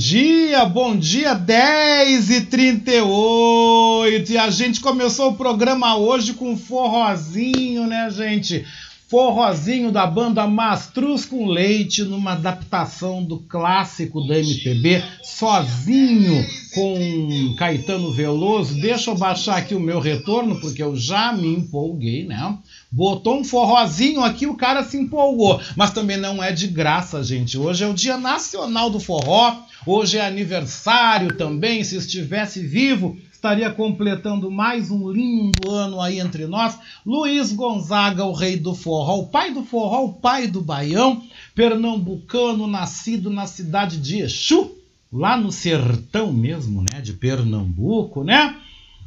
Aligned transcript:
Dia, 0.00 0.64
bom 0.64 0.96
dia, 0.96 1.34
10 1.34 2.30
e 2.30 2.40
38 2.46 4.32
E 4.32 4.38
a 4.38 4.48
gente 4.48 4.80
começou 4.80 5.28
o 5.28 5.34
programa 5.34 5.94
hoje 5.94 6.32
com 6.32 6.52
um 6.52 6.56
forrozinho, 6.56 7.86
né, 7.86 8.08
gente? 8.10 8.64
Forrozinho 9.10 9.90
da 9.90 10.06
banda 10.06 10.46
Mastruz 10.46 11.24
com 11.24 11.48
Leite, 11.48 12.04
numa 12.04 12.34
adaptação 12.34 13.24
do 13.24 13.40
clássico 13.40 14.24
da 14.24 14.38
MPB, 14.38 15.02
sozinho 15.20 16.46
com 16.72 17.56
Caetano 17.58 18.12
Veloso. 18.12 18.80
Deixa 18.80 19.10
eu 19.10 19.16
baixar 19.16 19.56
aqui 19.56 19.74
o 19.74 19.80
meu 19.80 19.98
retorno, 19.98 20.60
porque 20.60 20.80
eu 20.80 20.94
já 20.94 21.32
me 21.32 21.48
empolguei, 21.48 22.24
né? 22.24 22.56
Botou 22.88 23.40
um 23.40 23.44
forrozinho 23.44 24.22
aqui, 24.22 24.46
o 24.46 24.54
cara 24.54 24.84
se 24.84 24.96
empolgou. 24.96 25.60
Mas 25.74 25.90
também 25.90 26.16
não 26.16 26.40
é 26.40 26.52
de 26.52 26.68
graça, 26.68 27.20
gente. 27.24 27.58
Hoje 27.58 27.82
é 27.82 27.88
o 27.88 27.94
Dia 27.94 28.16
Nacional 28.16 28.90
do 28.90 29.00
Forró. 29.00 29.56
Hoje 29.84 30.18
é 30.18 30.24
aniversário 30.24 31.36
também. 31.36 31.82
Se 31.82 31.96
estivesse 31.96 32.64
vivo, 32.64 33.18
estaria 33.40 33.70
completando 33.70 34.50
mais 34.50 34.90
um 34.90 35.10
lindo 35.10 35.70
ano 35.70 35.98
aí 35.98 36.20
entre 36.20 36.46
nós. 36.46 36.78
Luiz 37.06 37.52
Gonzaga, 37.52 38.22
o 38.26 38.34
rei 38.34 38.58
do 38.58 38.74
forró, 38.74 39.20
o 39.20 39.28
pai 39.28 39.50
do 39.50 39.64
forró, 39.64 40.04
o 40.04 40.12
pai 40.12 40.46
do 40.46 40.60
baião, 40.60 41.22
pernambucano, 41.54 42.66
nascido 42.66 43.30
na 43.30 43.46
cidade 43.46 43.96
de 43.96 44.20
Exu, 44.20 44.72
lá 45.10 45.38
no 45.38 45.50
sertão 45.50 46.30
mesmo, 46.30 46.82
né, 46.82 47.00
de 47.00 47.14
Pernambuco, 47.14 48.22
né? 48.22 48.56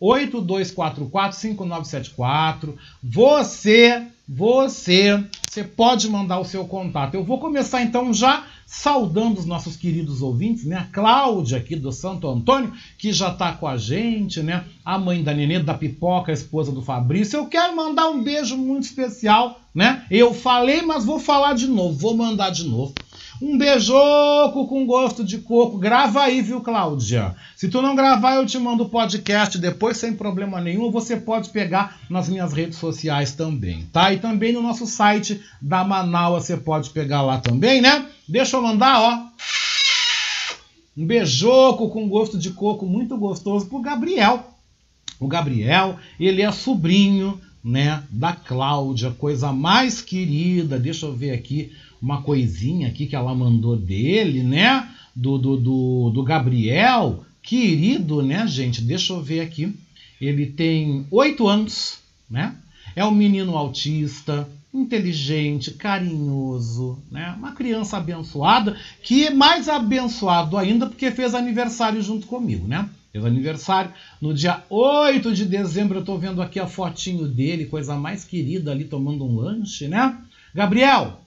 982445974. 0.00 2.74
Você, 3.02 4.06
você, 4.28 5.24
você 5.48 5.62
pode 5.62 6.08
mandar 6.08 6.40
o 6.40 6.44
seu 6.44 6.64
contato. 6.66 7.14
Eu 7.14 7.24
vou 7.24 7.38
começar 7.38 7.82
então 7.82 8.12
já 8.12 8.44
saudando 8.66 9.38
os 9.38 9.46
nossos 9.46 9.76
queridos 9.76 10.20
ouvintes, 10.20 10.64
né? 10.64 10.76
A 10.76 10.84
Cláudia 10.92 11.58
aqui 11.58 11.76
do 11.76 11.92
Santo 11.92 12.28
Antônio, 12.28 12.72
que 12.98 13.12
já 13.12 13.28
está 13.28 13.52
com 13.52 13.68
a 13.68 13.76
gente, 13.76 14.42
né? 14.42 14.64
A 14.84 14.98
mãe 14.98 15.22
da 15.22 15.32
Nenê, 15.32 15.60
da 15.60 15.74
Pipoca, 15.74 16.32
a 16.32 16.34
esposa 16.34 16.72
do 16.72 16.82
Fabrício. 16.82 17.36
Eu 17.36 17.46
quero 17.46 17.76
mandar 17.76 18.08
um 18.08 18.22
beijo 18.22 18.56
muito 18.56 18.82
especial, 18.82 19.60
né? 19.72 20.04
Eu 20.10 20.34
falei, 20.34 20.82
mas 20.82 21.04
vou 21.04 21.20
falar 21.20 21.54
de 21.54 21.68
novo, 21.68 21.96
vou 21.96 22.16
mandar 22.16 22.50
de 22.50 22.64
novo. 22.64 22.92
Um 23.40 23.58
beijoco 23.58 24.66
com 24.66 24.86
gosto 24.86 25.22
de 25.22 25.38
coco. 25.38 25.78
Grava 25.78 26.22
aí, 26.22 26.40
viu, 26.40 26.60
Cláudia? 26.62 27.36
Se 27.54 27.68
tu 27.68 27.82
não 27.82 27.94
gravar, 27.94 28.36
eu 28.36 28.46
te 28.46 28.58
mando 28.58 28.84
o 28.84 28.88
podcast 28.88 29.58
depois 29.58 29.98
sem 29.98 30.14
problema 30.14 30.58
nenhum. 30.60 30.90
Você 30.90 31.16
pode 31.16 31.50
pegar 31.50 32.00
nas 32.08 32.28
minhas 32.28 32.52
redes 32.54 32.78
sociais 32.78 33.32
também, 33.32 33.86
tá? 33.92 34.12
E 34.12 34.18
também 34.18 34.52
no 34.52 34.62
nosso 34.62 34.86
site 34.86 35.40
da 35.60 35.84
Manaus 35.84 36.44
você 36.44 36.56
pode 36.56 36.90
pegar 36.90 37.20
lá 37.22 37.38
também, 37.38 37.82
né? 37.82 38.06
Deixa 38.26 38.56
eu 38.56 38.62
mandar, 38.62 39.00
ó. 39.00 39.26
Um 40.96 41.04
beijoco 41.04 41.90
com 41.90 42.08
gosto 42.08 42.38
de 42.38 42.50
coco 42.50 42.86
muito 42.86 43.18
gostoso 43.18 43.66
pro 43.66 43.82
Gabriel. 43.82 44.50
O 45.20 45.28
Gabriel, 45.28 45.98
ele 46.18 46.40
é 46.40 46.50
sobrinho, 46.50 47.38
né, 47.62 48.02
da 48.10 48.32
Cláudia, 48.32 49.10
coisa 49.10 49.52
mais 49.52 50.00
querida. 50.00 50.78
Deixa 50.78 51.04
eu 51.04 51.12
ver 51.12 51.32
aqui 51.32 51.72
uma 52.06 52.22
coisinha 52.22 52.86
aqui 52.86 53.04
que 53.04 53.16
ela 53.16 53.34
mandou 53.34 53.76
dele, 53.76 54.44
né? 54.44 54.88
Do, 55.14 55.36
do, 55.36 55.56
do, 55.56 56.10
do 56.14 56.22
Gabriel, 56.22 57.24
querido, 57.42 58.22
né, 58.22 58.46
gente? 58.46 58.80
Deixa 58.80 59.12
eu 59.12 59.20
ver 59.20 59.40
aqui. 59.40 59.74
Ele 60.20 60.46
tem 60.46 61.04
oito 61.10 61.48
anos, 61.48 61.98
né? 62.30 62.54
É 62.94 63.04
um 63.04 63.10
menino 63.10 63.56
autista, 63.56 64.48
inteligente, 64.72 65.72
carinhoso, 65.72 66.96
né? 67.10 67.34
Uma 67.36 67.50
criança 67.50 67.96
abençoada, 67.96 68.76
que 69.02 69.26
é 69.26 69.30
mais 69.30 69.68
abençoado 69.68 70.56
ainda 70.56 70.86
porque 70.86 71.10
fez 71.10 71.34
aniversário 71.34 72.00
junto 72.00 72.28
comigo, 72.28 72.68
né? 72.68 72.88
Fez 73.10 73.24
aniversário 73.24 73.92
no 74.20 74.32
dia 74.32 74.62
8 74.70 75.34
de 75.34 75.44
dezembro. 75.44 75.98
Eu 75.98 76.04
tô 76.04 76.16
vendo 76.16 76.40
aqui 76.40 76.60
a 76.60 76.68
fotinho 76.68 77.26
dele, 77.26 77.66
coisa 77.66 77.96
mais 77.96 78.24
querida 78.24 78.70
ali 78.70 78.84
tomando 78.84 79.24
um 79.24 79.34
lanche, 79.34 79.88
né? 79.88 80.16
Gabriel, 80.56 81.20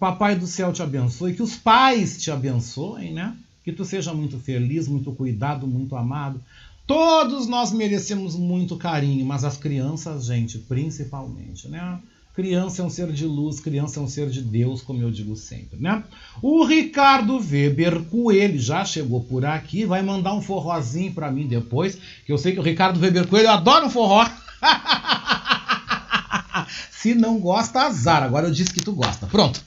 Papai 0.00 0.34
do 0.34 0.46
céu 0.46 0.72
te 0.72 0.82
abençoe, 0.82 1.34
que 1.34 1.42
os 1.42 1.56
pais 1.56 2.16
te 2.16 2.30
abençoem, 2.30 3.12
né? 3.12 3.36
Que 3.62 3.70
tu 3.70 3.84
seja 3.84 4.14
muito 4.14 4.38
feliz, 4.38 4.88
muito 4.88 5.12
cuidado, 5.12 5.66
muito 5.66 5.94
amado. 5.94 6.40
Todos 6.86 7.46
nós 7.46 7.70
merecemos 7.70 8.34
muito 8.34 8.78
carinho, 8.78 9.26
mas 9.26 9.44
as 9.44 9.58
crianças, 9.58 10.24
gente, 10.24 10.56
principalmente, 10.56 11.68
né? 11.68 12.00
Criança 12.34 12.80
é 12.80 12.84
um 12.86 12.88
ser 12.88 13.12
de 13.12 13.26
luz, 13.26 13.60
criança 13.60 14.00
é 14.00 14.02
um 14.02 14.08
ser 14.08 14.30
de 14.30 14.40
Deus, 14.40 14.80
como 14.80 15.02
eu 15.02 15.10
digo 15.10 15.36
sempre, 15.36 15.78
né? 15.78 16.02
O 16.40 16.64
Ricardo 16.64 17.38
Weber 17.38 18.02
Coelho 18.04 18.58
já 18.58 18.82
chegou 18.86 19.20
por 19.22 19.44
aqui, 19.44 19.84
vai 19.84 20.00
mandar 20.00 20.32
um 20.32 20.40
forrozinho 20.40 21.12
para 21.12 21.30
mim 21.30 21.46
depois, 21.46 21.98
que 22.24 22.32
eu 22.32 22.38
sei 22.38 22.52
que 22.52 22.58
o 22.58 22.62
Ricardo 22.62 22.98
Weber 22.98 23.26
Coelho 23.26 23.50
adora 23.50 23.84
um 23.84 23.90
forró. 23.90 24.26
Se 27.00 27.14
não 27.14 27.38
gosta, 27.38 27.80
azar. 27.80 28.22
Agora 28.22 28.48
eu 28.48 28.52
disse 28.52 28.74
que 28.74 28.84
tu 28.84 28.92
gosta. 28.92 29.26
Pronto. 29.26 29.62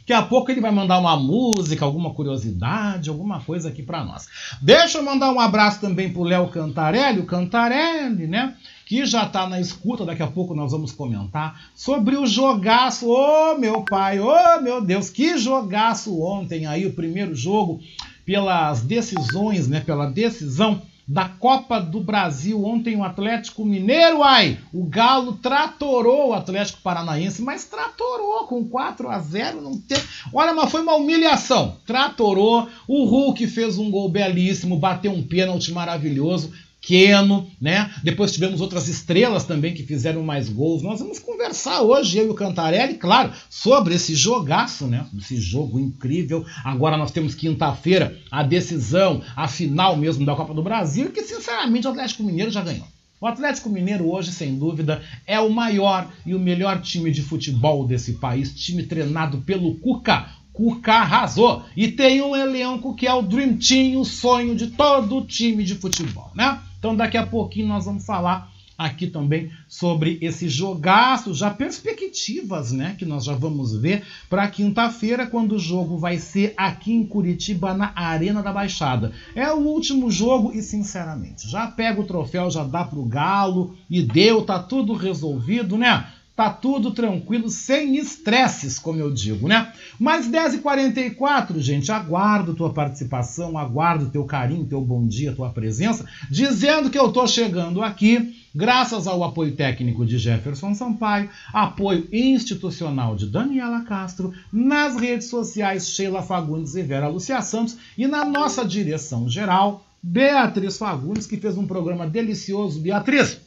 Daqui 0.00 0.12
a 0.12 0.22
pouco 0.22 0.50
ele 0.50 0.60
vai 0.60 0.70
mandar 0.70 0.98
uma 0.98 1.16
música, 1.16 1.86
alguma 1.86 2.12
curiosidade, 2.12 3.08
alguma 3.08 3.40
coisa 3.40 3.70
aqui 3.70 3.82
para 3.82 4.04
nós. 4.04 4.28
Deixa 4.60 4.98
eu 4.98 5.02
mandar 5.02 5.32
um 5.32 5.40
abraço 5.40 5.80
também 5.80 6.12
pro 6.12 6.22
Léo 6.22 6.48
Cantarelli, 6.48 7.20
o 7.20 7.24
Cantarelli, 7.24 8.26
né? 8.26 8.54
Que 8.84 9.06
já 9.06 9.24
tá 9.24 9.48
na 9.48 9.58
escuta, 9.58 10.04
daqui 10.04 10.22
a 10.22 10.26
pouco 10.26 10.54
nós 10.54 10.70
vamos 10.70 10.92
comentar 10.92 11.70
sobre 11.74 12.16
o 12.16 12.26
jogaço. 12.26 13.08
Ô 13.08 13.54
oh, 13.54 13.58
meu 13.58 13.82
pai, 13.86 14.20
ô 14.20 14.28
oh, 14.28 14.60
meu 14.60 14.82
Deus, 14.82 15.08
que 15.08 15.38
jogaço 15.38 16.20
ontem 16.20 16.66
aí, 16.66 16.84
o 16.84 16.92
primeiro 16.92 17.34
jogo, 17.34 17.80
pelas 18.24 18.82
decisões, 18.82 19.66
né? 19.66 19.80
Pela 19.80 20.10
decisão 20.10 20.82
da 21.06 21.28
Copa 21.28 21.80
do 21.80 22.00
Brasil. 22.00 22.64
Ontem 22.64 22.96
o 22.96 23.04
Atlético 23.04 23.64
Mineiro, 23.64 24.22
ai, 24.22 24.58
o 24.72 24.84
Galo 24.84 25.34
tratorou 25.34 26.30
o 26.30 26.34
Atlético 26.34 26.80
Paranaense, 26.82 27.42
mas 27.42 27.64
tratorou 27.64 28.46
com 28.46 28.64
4 28.64 29.08
a 29.08 29.18
0, 29.18 29.60
não 29.60 29.78
tem. 29.78 29.98
Olha, 30.32 30.52
mas 30.52 30.70
foi 30.70 30.82
uma 30.82 30.96
humilhação. 30.96 31.76
Tratorou. 31.86 32.68
O 32.88 33.04
Hulk 33.04 33.46
fez 33.46 33.78
um 33.78 33.90
gol 33.90 34.08
belíssimo, 34.08 34.78
bateu 34.78 35.12
um 35.12 35.22
pênalti 35.22 35.72
maravilhoso. 35.72 36.52
Keno, 36.86 37.50
né? 37.60 37.92
Depois 38.04 38.30
tivemos 38.30 38.60
outras 38.60 38.86
estrelas 38.86 39.44
também 39.44 39.74
que 39.74 39.82
fizeram 39.82 40.22
mais 40.22 40.48
gols. 40.48 40.84
Nós 40.84 41.00
vamos 41.00 41.18
conversar 41.18 41.82
hoje, 41.82 42.16
eu 42.16 42.28
e 42.28 42.30
o 42.30 42.34
Cantarelli, 42.34 42.94
claro, 42.94 43.32
sobre 43.50 43.96
esse 43.96 44.14
jogaço, 44.14 44.86
né? 44.86 45.04
Esse 45.18 45.36
jogo 45.36 45.80
incrível. 45.80 46.46
Agora 46.64 46.96
nós 46.96 47.10
temos 47.10 47.34
quinta-feira 47.34 48.16
a 48.30 48.44
decisão, 48.44 49.20
a 49.34 49.48
final 49.48 49.96
mesmo 49.96 50.24
da 50.24 50.36
Copa 50.36 50.54
do 50.54 50.62
Brasil, 50.62 51.10
que 51.10 51.22
sinceramente 51.22 51.88
o 51.88 51.90
Atlético 51.90 52.22
Mineiro 52.22 52.52
já 52.52 52.62
ganhou. 52.62 52.86
O 53.20 53.26
Atlético 53.26 53.68
Mineiro 53.68 54.08
hoje, 54.08 54.30
sem 54.30 54.56
dúvida, 54.56 55.02
é 55.26 55.40
o 55.40 55.50
maior 55.50 56.08
e 56.24 56.36
o 56.36 56.38
melhor 56.38 56.80
time 56.82 57.10
de 57.10 57.22
futebol 57.22 57.84
desse 57.84 58.12
país, 58.12 58.54
time 58.54 58.84
treinado 58.84 59.38
pelo 59.38 59.74
Cuca. 59.76 60.28
Cuca 60.52 60.94
arrasou. 60.94 61.64
E 61.76 61.88
tem 61.88 62.22
um 62.22 62.36
elenco 62.36 62.94
que 62.94 63.06
é 63.06 63.12
o 63.12 63.22
Dream 63.22 63.56
Team, 63.56 64.00
o 64.00 64.04
sonho 64.04 64.54
de 64.54 64.68
todo 64.68 65.24
time 65.24 65.64
de 65.64 65.74
futebol, 65.74 66.30
né? 66.34 66.60
Então 66.86 66.94
daqui 66.94 67.16
a 67.16 67.26
pouquinho 67.26 67.66
nós 67.66 67.84
vamos 67.84 68.06
falar 68.06 68.48
aqui 68.78 69.08
também 69.08 69.50
sobre 69.66 70.18
esse 70.22 70.48
jogaço, 70.48 71.34
já 71.34 71.50
perspectivas, 71.50 72.70
né, 72.70 72.94
que 72.96 73.04
nós 73.04 73.24
já 73.24 73.34
vamos 73.34 73.76
ver 73.76 74.04
para 74.30 74.46
quinta-feira, 74.46 75.26
quando 75.26 75.56
o 75.56 75.58
jogo 75.58 75.98
vai 75.98 76.18
ser 76.18 76.54
aqui 76.56 76.92
em 76.92 77.04
Curitiba, 77.04 77.74
na 77.74 77.90
Arena 77.96 78.40
da 78.40 78.52
Baixada. 78.52 79.12
É 79.34 79.50
o 79.50 79.56
último 79.56 80.12
jogo 80.12 80.52
e, 80.52 80.62
sinceramente, 80.62 81.50
já 81.50 81.66
pega 81.66 82.00
o 82.00 82.06
troféu, 82.06 82.48
já 82.52 82.62
dá 82.62 82.84
pro 82.84 83.04
Galo 83.04 83.74
e 83.90 84.00
deu, 84.00 84.42
tá 84.42 84.60
tudo 84.60 84.92
resolvido, 84.92 85.76
né? 85.76 86.06
Tá 86.36 86.50
tudo 86.50 86.90
tranquilo, 86.90 87.48
sem 87.48 87.96
estresses, 87.96 88.78
como 88.78 89.00
eu 89.00 89.10
digo, 89.10 89.48
né? 89.48 89.72
Mas 89.98 90.28
10h44, 90.28 91.58
gente, 91.60 91.90
aguardo 91.90 92.54
tua 92.54 92.74
participação, 92.74 93.56
aguardo 93.56 94.10
teu 94.10 94.22
carinho, 94.24 94.66
teu 94.66 94.82
bom 94.82 95.06
dia, 95.06 95.32
tua 95.32 95.48
presença, 95.48 96.04
dizendo 96.30 96.90
que 96.90 96.98
eu 96.98 97.10
tô 97.10 97.26
chegando 97.26 97.82
aqui 97.82 98.36
graças 98.54 99.06
ao 99.06 99.24
apoio 99.24 99.56
técnico 99.56 100.04
de 100.04 100.18
Jefferson 100.18 100.74
Sampaio, 100.74 101.30
apoio 101.54 102.06
institucional 102.12 103.16
de 103.16 103.26
Daniela 103.26 103.80
Castro, 103.82 104.32
nas 104.52 104.94
redes 104.96 105.28
sociais 105.28 105.88
Sheila 105.88 106.22
Fagundes 106.22 106.74
e 106.74 106.82
Vera 106.82 107.08
Lucia 107.08 107.40
Santos 107.40 107.78
e 107.96 108.06
na 108.06 108.26
nossa 108.26 108.62
direção 108.62 109.26
geral, 109.26 109.86
Beatriz 110.02 110.76
Fagundes, 110.76 111.26
que 111.26 111.36
fez 111.36 111.56
um 111.56 111.66
programa 111.66 112.06
delicioso. 112.06 112.80
Beatriz, 112.80 113.40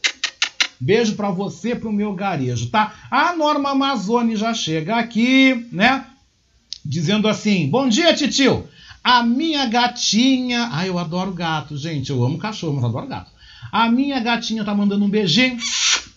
Beijo 0.79 1.15
para 1.15 1.29
você, 1.29 1.75
pro 1.75 1.91
meu 1.91 2.13
garejo, 2.13 2.69
tá? 2.69 2.93
A 3.11 3.35
Norma 3.35 3.71
Amazone 3.71 4.35
já 4.35 4.53
chega 4.53 4.97
aqui, 4.97 5.67
né? 5.71 6.05
Dizendo 6.85 7.27
assim: 7.27 7.69
Bom 7.69 7.89
dia, 7.89 8.13
titio. 8.13 8.67
A 9.03 9.23
minha 9.23 9.65
gatinha. 9.65 10.69
Ai, 10.71 10.89
eu 10.89 10.97
adoro 10.97 11.33
gato, 11.33 11.75
gente. 11.75 12.09
Eu 12.09 12.23
amo 12.23 12.37
cachorro, 12.37 12.75
mas 12.75 12.85
adoro 12.85 13.07
gato. 13.07 13.31
A 13.71 13.89
minha 13.91 14.19
gatinha 14.19 14.63
tá 14.63 14.73
mandando 14.73 15.03
um 15.03 15.09
beijinho. 15.09 15.57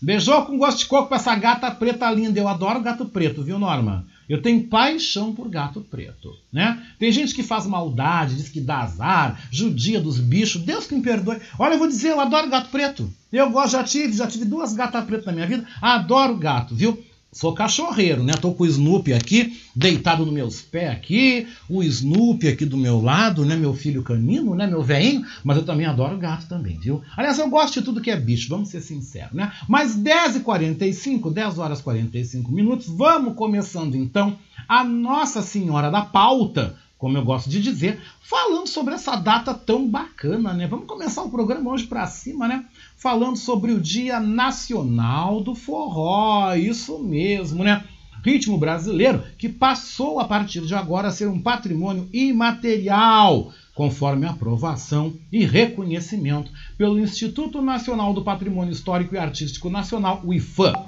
Beijou 0.00 0.42
com 0.46 0.58
gosto 0.58 0.78
de 0.78 0.86
coco 0.86 1.08
pra 1.08 1.16
essa 1.16 1.34
gata 1.34 1.70
preta 1.70 2.10
linda. 2.10 2.38
Eu 2.38 2.48
adoro 2.48 2.80
gato 2.80 3.04
preto, 3.04 3.42
viu, 3.42 3.58
Norma? 3.58 4.04
Eu 4.32 4.40
tenho 4.40 4.66
paixão 4.66 5.34
por 5.34 5.46
gato 5.46 5.82
preto, 5.82 6.34
né? 6.50 6.82
Tem 6.98 7.12
gente 7.12 7.34
que 7.34 7.42
faz 7.42 7.66
maldade, 7.66 8.34
diz 8.34 8.48
que 8.48 8.62
dá 8.62 8.78
azar, 8.78 9.38
judia 9.50 10.00
dos 10.00 10.18
bichos. 10.18 10.62
Deus 10.62 10.86
que 10.86 10.94
me 10.94 11.02
perdoe. 11.02 11.38
Olha, 11.58 11.74
eu 11.74 11.78
vou 11.78 11.86
dizer, 11.86 12.12
eu 12.12 12.18
adoro 12.18 12.48
gato 12.48 12.70
preto. 12.70 13.12
Eu 13.30 13.50
gosto, 13.50 13.72
já 13.72 13.84
tive, 13.84 14.14
já 14.14 14.26
tive 14.26 14.46
duas 14.46 14.72
gatas 14.72 15.04
pretas 15.04 15.26
na 15.26 15.32
minha 15.32 15.46
vida. 15.46 15.66
Adoro 15.82 16.34
gato, 16.38 16.74
viu? 16.74 16.98
Sou 17.32 17.54
cachorreiro, 17.54 18.22
né? 18.22 18.34
Tô 18.34 18.52
com 18.52 18.62
o 18.62 18.66
Snoopy 18.66 19.14
aqui, 19.14 19.58
deitado 19.74 20.22
nos 20.26 20.34
meus 20.34 20.60
pés 20.60 20.90
aqui, 20.90 21.48
o 21.66 21.82
Snoopy 21.82 22.46
aqui 22.46 22.66
do 22.66 22.76
meu 22.76 23.00
lado, 23.00 23.46
né? 23.46 23.56
Meu 23.56 23.72
filho 23.72 24.02
canino, 24.02 24.54
né? 24.54 24.66
Meu 24.66 24.82
veinho, 24.82 25.24
mas 25.42 25.56
eu 25.56 25.64
também 25.64 25.86
adoro 25.86 26.18
gato 26.18 26.46
também, 26.46 26.78
viu? 26.78 27.00
Aliás, 27.16 27.38
eu 27.38 27.48
gosto 27.48 27.80
de 27.80 27.86
tudo 27.86 28.02
que 28.02 28.10
é 28.10 28.20
bicho, 28.20 28.50
vamos 28.50 28.68
ser 28.68 28.82
sinceros, 28.82 29.32
né? 29.32 29.50
Mas 29.66 29.96
10h45, 29.96 31.32
10 31.32 31.58
horas 31.58 31.80
e 31.80 31.82
45 31.82 32.52
minutos, 32.52 32.88
vamos 32.88 33.34
começando 33.34 33.94
então 33.94 34.38
a 34.68 34.84
Nossa 34.84 35.40
Senhora 35.40 35.90
da 35.90 36.02
Pauta, 36.02 36.76
como 37.02 37.18
eu 37.18 37.24
gosto 37.24 37.50
de 37.50 37.60
dizer, 37.60 38.00
falando 38.20 38.68
sobre 38.68 38.94
essa 38.94 39.16
data 39.16 39.52
tão 39.52 39.88
bacana, 39.88 40.52
né? 40.52 40.68
Vamos 40.68 40.86
começar 40.86 41.24
o 41.24 41.30
programa 41.32 41.72
hoje 41.72 41.84
para 41.84 42.06
cima, 42.06 42.46
né? 42.46 42.64
falando 42.96 43.36
sobre 43.36 43.72
o 43.72 43.80
Dia 43.80 44.20
Nacional 44.20 45.40
do 45.40 45.52
Forró. 45.52 46.54
Isso 46.54 47.00
mesmo, 47.00 47.64
né? 47.64 47.82
Ritmo 48.24 48.56
brasileiro 48.56 49.24
que 49.36 49.48
passou 49.48 50.20
a 50.20 50.24
partir 50.26 50.60
de 50.60 50.76
agora 50.76 51.08
a 51.08 51.10
ser 51.10 51.26
um 51.26 51.42
patrimônio 51.42 52.08
imaterial, 52.12 53.52
conforme 53.74 54.24
aprovação 54.24 55.12
e 55.32 55.44
reconhecimento 55.44 56.52
pelo 56.78 57.00
Instituto 57.00 57.60
Nacional 57.60 58.14
do 58.14 58.22
Patrimônio 58.22 58.72
Histórico 58.72 59.16
e 59.16 59.18
Artístico 59.18 59.68
Nacional, 59.68 60.22
o 60.24 60.32
IFAM. 60.32 60.84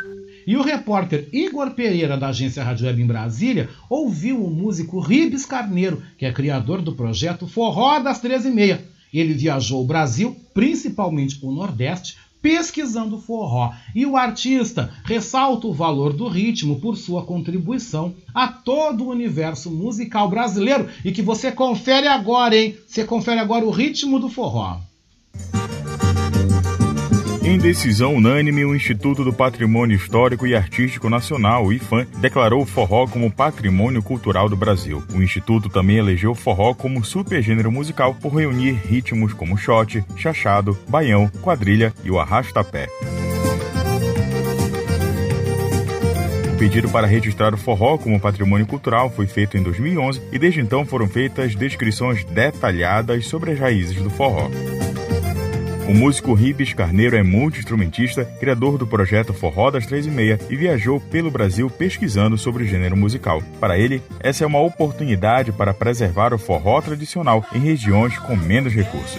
E 0.47 0.57
o 0.57 0.63
repórter 0.63 1.29
Igor 1.33 1.71
Pereira, 1.73 2.17
da 2.17 2.29
agência 2.29 2.63
Rádio 2.63 2.87
Web 2.87 3.03
em 3.03 3.07
Brasília, 3.07 3.69
ouviu 3.89 4.45
o 4.45 4.51
músico 4.51 5.01
Ribes 5.01 5.47
Carneiro, 5.47 6.03
que 6.19 6.27
é 6.27 6.33
criador 6.33 6.83
do 6.83 6.95
projeto 6.95 7.47
Forró 7.47 7.99
das 7.99 8.23
13h30, 8.23 8.81
ele 9.13 9.33
viajou 9.33 9.83
o 9.83 9.87
Brasil, 9.87 10.37
principalmente 10.53 11.39
o 11.41 11.53
Nordeste, 11.53 12.17
pesquisando 12.43 13.19
forró. 13.19 13.73
E 13.95 14.05
o 14.05 14.19
artista 14.19 14.93
ressalta 15.05 15.67
o 15.67 15.73
valor 15.73 16.13
do 16.13 16.29
ritmo 16.29 16.79
por 16.79 16.97
sua 16.97 17.25
contribuição 17.25 18.15
a 18.35 18.49
todo 18.49 19.05
o 19.05 19.09
universo 19.09 19.71
musical 19.71 20.29
brasileiro 20.29 20.89
e 21.03 21.11
que 21.11 21.23
você 21.23 21.51
confere 21.51 22.07
agora, 22.07 22.55
hein? 22.55 22.77
Você 22.87 23.05
confere 23.05 23.41
agora 23.41 23.65
o 23.65 23.71
ritmo 23.71 24.19
do 24.19 24.29
forró. 24.29 24.79
Em 27.45 27.59
decisão 27.59 28.15
unânime, 28.15 28.65
o 28.65 28.75
Instituto 28.75 29.23
do 29.23 29.31
Patrimônio 29.31 29.95
Histórico 29.95 30.47
e 30.47 30.57
Artístico 30.57 31.11
Nacional, 31.11 31.71
IFAM, 31.71 32.07
declarou 32.17 32.63
o 32.63 32.67
forró 32.67 33.07
como 33.07 33.31
Patrimônio 33.31 34.03
Cultural 34.03 34.49
do 34.49 34.57
Brasil. 34.57 35.05
O 35.15 35.23
Instituto 35.23 35.69
também 35.69 35.99
elegeu 35.99 36.31
o 36.31 36.35
forró 36.35 36.73
como 36.73 37.05
supergênero 37.05 37.71
musical 37.71 38.15
por 38.15 38.35
reunir 38.35 38.73
ritmos 38.73 39.35
como 39.35 39.59
shot, 39.59 40.03
chachado, 40.17 40.77
baião, 40.89 41.29
quadrilha 41.43 41.93
e 42.03 42.11
o 42.11 42.19
arrasta-pé. 42.19 42.89
O 46.51 46.57
pedido 46.57 46.89
para 46.89 47.07
registrar 47.07 47.53
o 47.53 47.59
forró 47.59 47.99
como 47.99 48.19
patrimônio 48.19 48.67
cultural 48.67 49.11
foi 49.11 49.27
feito 49.27 49.59
em 49.59 49.63
2011 49.63 50.23
e 50.33 50.39
desde 50.39 50.63
então 50.63 50.87
foram 50.87 51.07
feitas 51.07 51.55
descrições 51.55 52.25
detalhadas 52.25 53.27
sobre 53.27 53.51
as 53.51 53.59
raízes 53.59 54.01
do 54.01 54.09
forró. 54.09 54.49
O 55.87 55.93
músico 55.93 56.33
Ribes 56.33 56.73
Carneiro 56.73 57.15
é 57.15 57.23
multi-instrumentista, 57.23 58.25
criador 58.41 58.79
do 58.79 58.87
projeto 58.87 59.35
Forró 59.35 59.71
das 59.71 59.85
Três 59.85 60.07
e 60.07 60.11
Meia 60.11 60.41
e 60.49 60.57
viajou 60.57 60.99
pelo 60.99 61.31
Brasil 61.31 61.69
pesquisando 61.69 62.39
sobre 62.39 62.65
o 62.65 62.67
gênero 62.67 62.97
musical. 62.97 63.43
Para 63.61 63.79
ele, 63.79 64.03
essa 64.19 64.45
é 64.45 64.47
uma 64.47 64.63
oportunidade 64.63 65.53
para 65.53 65.75
preservar 65.75 66.33
o 66.33 66.39
forró 66.39 66.81
tradicional 66.81 67.45
em 67.55 67.59
regiões 67.59 68.19
com 68.19 68.35
menos 68.35 68.73
recursos. 68.73 69.19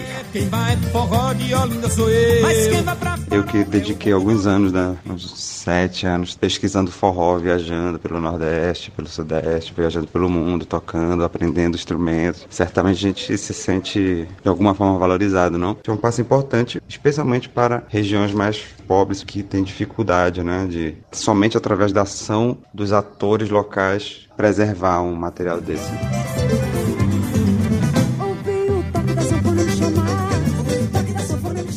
Eu 3.30 3.44
que 3.44 3.62
dediquei 3.62 4.12
alguns 4.12 4.44
anos, 4.44 4.72
né, 4.72 4.96
uns 5.06 5.38
sete 5.40 6.04
anos, 6.04 6.34
pesquisando 6.34 6.90
forró, 6.90 7.38
viajando 7.38 8.00
pelo 8.00 8.20
Nordeste, 8.20 8.90
pelo 8.90 9.06
Sudeste, 9.06 9.72
viajando 9.76 10.08
pelo 10.08 10.28
mundo, 10.28 10.66
tocando, 10.66 11.22
aprendendo 11.22 11.76
instrumentos. 11.76 12.44
Certamente 12.50 12.96
a 12.96 13.08
gente 13.08 13.38
se 13.38 13.54
sente 13.54 14.26
de 14.42 14.48
alguma 14.48 14.74
forma 14.74 14.98
valorizado, 14.98 15.56
não? 15.56 15.76
É 15.86 15.92
um 15.92 15.96
passo 15.96 16.20
importante 16.20 16.55
importante, 16.56 16.82
especialmente 16.88 17.48
para 17.48 17.84
regiões 17.88 18.32
mais 18.32 18.58
pobres 18.86 19.22
que 19.22 19.42
têm 19.42 19.62
dificuldade, 19.62 20.42
né, 20.42 20.66
de 20.68 20.96
somente 21.12 21.56
através 21.56 21.92
da 21.92 22.02
ação 22.02 22.58
dos 22.72 22.92
atores 22.92 23.50
locais 23.50 24.28
preservar 24.36 25.02
um 25.02 25.14
material 25.14 25.60
desse. 25.60 25.90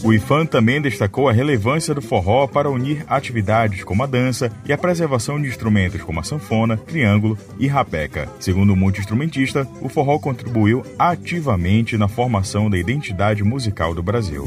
O 0.10 0.14
IFAM 0.14 0.44
também 0.48 0.82
destacou 0.82 1.30
a 1.30 1.32
relevância 1.32 1.94
do 1.94 2.02
forró 2.02 2.48
para 2.48 2.68
unir 2.68 3.06
atividades 3.08 3.84
como 3.84 4.02
a 4.02 4.08
dança 4.08 4.52
e 4.66 4.74
a 4.74 4.78
preservação 4.78 5.40
de 5.40 5.48
instrumentos 5.48 6.02
como 6.02 6.20
a 6.20 6.24
sanfona, 6.24 6.78
triângulo 6.78 7.38
e 7.60 7.68
rapeca. 7.68 8.28
Segundo 8.40 8.74
o 8.74 8.76
multi-instrumentista, 8.76 9.68
o 9.80 9.88
forró 9.88 10.18
contribuiu 10.18 10.84
ativamente 10.98 11.96
na 11.96 12.08
formação 12.08 12.72
da 12.72 12.78
identidade 12.80 13.44
musical 13.44 13.94
do 13.94 14.02
Brasil. 14.02 14.46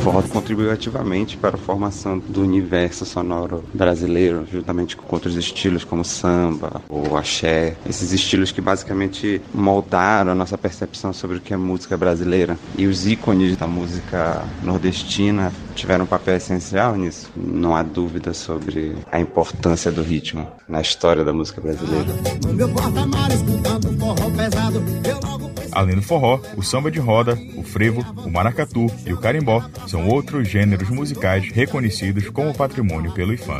Forró 0.00 0.22
contribuiu 0.22 0.70
ativamente 0.70 1.36
para 1.36 1.56
a 1.56 1.58
formação 1.58 2.18
do 2.18 2.42
universo 2.42 3.04
sonoro 3.04 3.64
brasileiro, 3.72 4.46
juntamente 4.50 4.96
com 4.96 5.14
outros 5.14 5.36
estilos 5.36 5.84
como 5.84 6.04
samba 6.04 6.80
ou 6.88 7.16
axé, 7.16 7.76
esses 7.88 8.12
estilos 8.12 8.50
que 8.50 8.60
basicamente 8.60 9.40
moldaram 9.52 10.32
a 10.32 10.34
nossa 10.34 10.56
percepção 10.56 11.12
sobre 11.12 11.36
o 11.36 11.40
que 11.40 11.52
é 11.52 11.56
música 11.56 11.96
brasileira. 11.96 12.58
E 12.76 12.86
os 12.86 13.06
ícones 13.06 13.56
da 13.56 13.66
música 13.66 14.44
nordestina 14.62 15.52
tiveram 15.74 16.04
um 16.04 16.08
papel 16.08 16.36
essencial 16.36 16.96
nisso. 16.96 17.30
Não 17.36 17.76
há 17.76 17.82
dúvida 17.82 18.32
sobre 18.32 18.96
a 19.10 19.20
importância 19.20 19.90
do 19.90 20.02
ritmo 20.02 20.50
na 20.68 20.80
história 20.80 21.24
da 21.24 21.32
música 21.32 21.60
brasileira. 21.60 22.06
No 22.46 22.54
meu 22.54 22.68
porta-mar 22.70 23.30
escutando 23.32 23.98
forró 23.98 24.30
pesado, 24.30 24.82
eu 25.04 25.20
logo. 25.28 25.49
Além 25.72 25.96
do 25.96 26.02
forró, 26.02 26.40
o 26.56 26.62
samba 26.62 26.90
de 26.90 26.98
roda, 26.98 27.38
o 27.56 27.62
frevo, 27.62 28.04
o 28.24 28.30
maracatu 28.30 28.86
e 29.06 29.12
o 29.12 29.18
carimbó 29.18 29.62
são 29.86 30.06
outros 30.08 30.48
gêneros 30.48 30.88
musicais 30.90 31.50
reconhecidos 31.52 32.28
como 32.30 32.54
patrimônio 32.54 33.12
pelo 33.12 33.32
IFAM. 33.32 33.58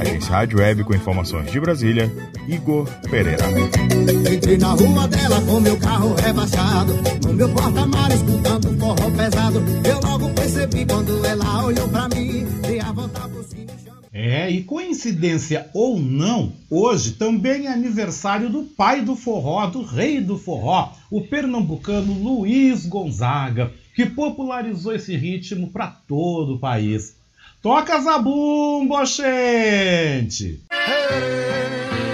Agência 0.00 0.30
Rádio 0.30 0.58
Web 0.58 0.84
com 0.84 0.94
informações 0.94 1.50
de 1.50 1.60
Brasília, 1.60 2.12
Igor 2.48 2.88
Pereira. 3.10 3.44
entrei 4.32 4.58
na 4.58 4.72
rua 4.72 5.08
dela 5.08 5.40
com 5.42 5.60
meu 5.60 5.76
carro 5.78 6.14
rebaixado. 6.14 6.94
No 7.26 7.32
meu 7.32 7.48
porta-mar 7.50 8.10
escutando 8.12 8.78
forró 8.78 9.10
pesado, 9.16 9.62
eu 9.84 10.00
logo 10.00 10.28
percebi 10.30 10.86
quando 10.86 11.24
ela 11.24 11.64
olhou 11.64 11.88
pra 11.88 12.08
mim, 12.08 12.46
dei 12.62 12.80
a 12.80 12.92
volta 12.92 13.33
É, 14.26 14.50
e 14.50 14.64
coincidência 14.64 15.68
ou 15.74 16.00
não, 16.00 16.50
hoje 16.70 17.12
também 17.12 17.66
é 17.66 17.70
aniversário 17.70 18.48
do 18.48 18.62
pai 18.62 19.02
do 19.02 19.14
forró, 19.14 19.66
do 19.66 19.82
rei 19.82 20.18
do 20.18 20.38
forró, 20.38 20.94
o 21.10 21.20
pernambucano 21.20 22.14
Luiz 22.14 22.86
Gonzaga, 22.86 23.70
que 23.94 24.06
popularizou 24.06 24.94
esse 24.94 25.14
ritmo 25.14 25.68
para 25.68 25.88
todo 25.88 26.54
o 26.54 26.58
país. 26.58 27.18
Toca 27.60 28.00
zabumba, 28.00 29.04
gente! 29.04 30.62
Peguei 30.70 32.13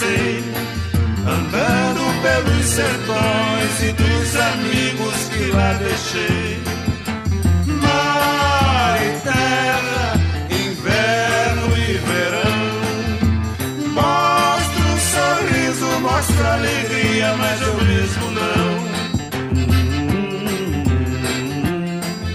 Passei, 0.00 0.42
andando 1.26 2.00
pelos 2.22 2.66
sertões 2.66 3.82
e 3.82 3.92
dos 3.92 4.36
amigos 4.36 5.28
que 5.28 5.44
lá 5.52 5.72
deixei. 5.74 6.62
Mar 7.66 8.98
e 9.02 9.20
terra, 9.20 10.18
inverno 10.50 11.76
e 11.76 11.98
verão. 12.08 12.60
Mostra 13.92 14.82
um 14.82 14.98
sorriso, 15.12 16.00
mostra 16.00 16.54
alegria, 16.54 17.34
mas 17.36 17.60
eu 17.60 17.74
mesmo 17.84 18.30
não. 18.30 18.90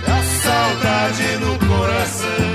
A 0.07 0.19
saudade 0.43 1.37
no 1.37 1.57
coração. 1.67 2.54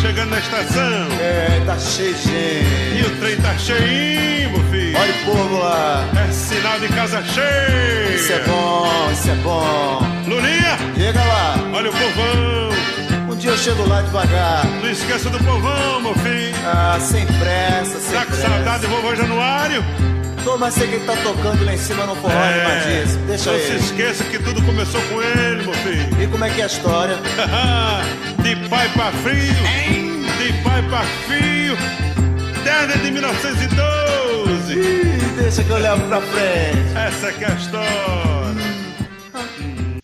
Chegando 0.00 0.30
na 0.30 0.38
estação. 0.38 1.08
É, 1.20 1.62
tá 1.66 1.78
cheio 1.78 2.14
de 2.14 2.28
E 2.28 3.02
gente. 3.02 3.06
o 3.06 3.16
trem 3.20 3.36
tá 3.36 3.54
cheinho, 3.58 4.50
meu 4.50 4.64
filho. 4.70 4.98
Olha 4.98 5.12
o 5.12 5.24
povo 5.24 5.58
lá. 5.58 6.04
É 6.28 6.32
sinal 6.32 6.78
de 6.80 6.88
casa 6.88 7.22
cheia. 7.24 8.14
Isso 8.14 8.32
é 8.32 8.40
bom, 8.40 9.10
isso 9.12 9.30
é 9.30 9.34
bom. 9.36 10.00
Lulinha, 10.26 10.76
Chega 10.96 11.20
lá. 11.24 11.56
olha 11.72 11.90
o 11.90 11.92
povão. 11.92 12.68
Chego 13.56 13.86
lá 13.88 14.00
devagar. 14.02 14.64
Não 14.80 14.88
esqueça 14.90 15.28
do 15.30 15.38
povão, 15.40 16.00
meu 16.00 16.14
filho. 16.14 16.54
Ah, 16.64 16.96
sem 17.00 17.26
pressa, 17.26 17.98
sem 17.98 18.12
Tá 18.16 18.24
com 18.24 18.30
pressa. 18.32 18.48
saudade 18.48 18.82
do 18.82 18.88
vovô 18.88 19.14
Januário? 19.16 19.84
Tô, 20.44 20.56
mas 20.56 20.74
sei 20.74 20.86
que 20.86 20.94
ele 20.94 21.04
tá 21.04 21.16
tocando 21.16 21.64
lá 21.64 21.74
em 21.74 21.78
cima 21.78 22.06
no 22.06 22.14
forró 22.16 22.32
animadíssimo. 22.38 23.26
Deixa 23.26 23.50
não 23.52 23.58
se 23.58 23.64
ele. 23.66 23.78
esqueça 23.80 24.24
que 24.24 24.38
tudo 24.38 24.62
começou 24.62 25.00
com 25.02 25.20
ele, 25.20 25.64
meu 25.64 25.74
filho. 25.74 26.22
E 26.22 26.26
como 26.28 26.44
é 26.44 26.50
que 26.50 26.60
é 26.60 26.64
a 26.64 26.66
história? 26.68 27.16
de 28.42 28.56
pai 28.68 28.88
pra 28.90 29.10
filho, 29.10 30.14
de 30.38 30.52
pai 30.62 30.82
pra 30.88 31.02
filho, 31.26 31.76
desde 32.64 32.98
de 33.04 33.10
1912. 33.10 34.72
Ih, 34.74 35.34
deixa 35.42 35.64
que 35.64 35.70
eu 35.70 35.78
levo 35.78 36.06
pra 36.06 36.20
frente. 36.20 36.96
Essa 36.96 37.26
é 37.26 37.46
a 37.50 37.54
história. 37.54 38.37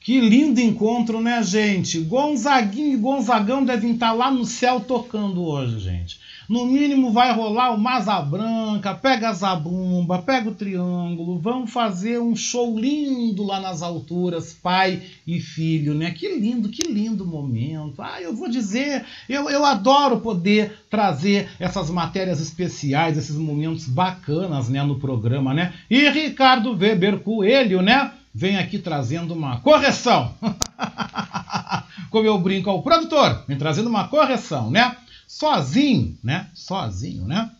Que 0.05 0.21
lindo 0.21 0.61
encontro, 0.61 1.19
né, 1.19 1.43
gente? 1.43 1.99
Gonzaguinho 1.99 2.93
e 2.93 2.97
Gonzagão 2.99 3.65
devem 3.65 3.93
estar 3.93 4.13
lá 4.13 4.31
no 4.31 4.45
céu 4.45 4.79
tocando 4.79 5.43
hoje, 5.43 5.81
gente. 5.81 6.21
No 6.47 6.67
mínimo 6.67 7.11
vai 7.11 7.33
rolar 7.33 7.71
o 7.71 7.79
Maza 7.79 8.21
Branca, 8.21 8.93
pega 8.93 9.31
a 9.31 9.33
zabumba, 9.33 10.21
pega 10.21 10.51
o 10.51 10.55
triângulo, 10.55 11.39
vamos 11.39 11.73
fazer 11.73 12.21
um 12.21 12.37
show 12.37 12.79
lindo 12.79 13.45
lá 13.45 13.59
nas 13.59 13.81
alturas, 13.81 14.53
pai 14.53 15.01
e 15.27 15.41
filho, 15.41 15.95
né? 15.95 16.11
Que 16.11 16.39
lindo, 16.39 16.69
que 16.69 16.87
lindo 16.87 17.27
momento. 17.27 18.03
Ah, 18.03 18.21
eu 18.21 18.37
vou 18.37 18.51
dizer, 18.51 19.07
eu, 19.27 19.49
eu 19.49 19.65
adoro 19.65 20.21
poder 20.21 20.81
trazer 20.91 21.49
essas 21.59 21.89
matérias 21.89 22.43
especiais, 22.43 23.17
esses 23.17 23.37
momentos 23.37 23.87
bacanas, 23.87 24.69
né, 24.69 24.83
no 24.83 24.99
programa, 24.99 25.55
né? 25.55 25.73
E 25.89 26.11
Ricardo 26.11 26.77
Weber 26.77 27.21
Coelho, 27.21 27.81
né? 27.81 28.13
Vem 28.35 28.59
aqui 28.59 28.81
trazendo 28.81 29.33
uma 29.33 29.61
correção. 29.61 30.35
Como 32.11 32.27
eu 32.27 32.37
brinco 32.39 32.69
ao 32.69 32.83
produtor, 32.83 33.45
vem 33.47 33.57
trazendo 33.57 33.89
uma 33.89 34.09
correção, 34.09 34.71
né? 34.71 34.97
Sozinho, 35.29 36.19
né? 36.23 36.49
Sozinho, 36.53 37.27
né? 37.27 37.51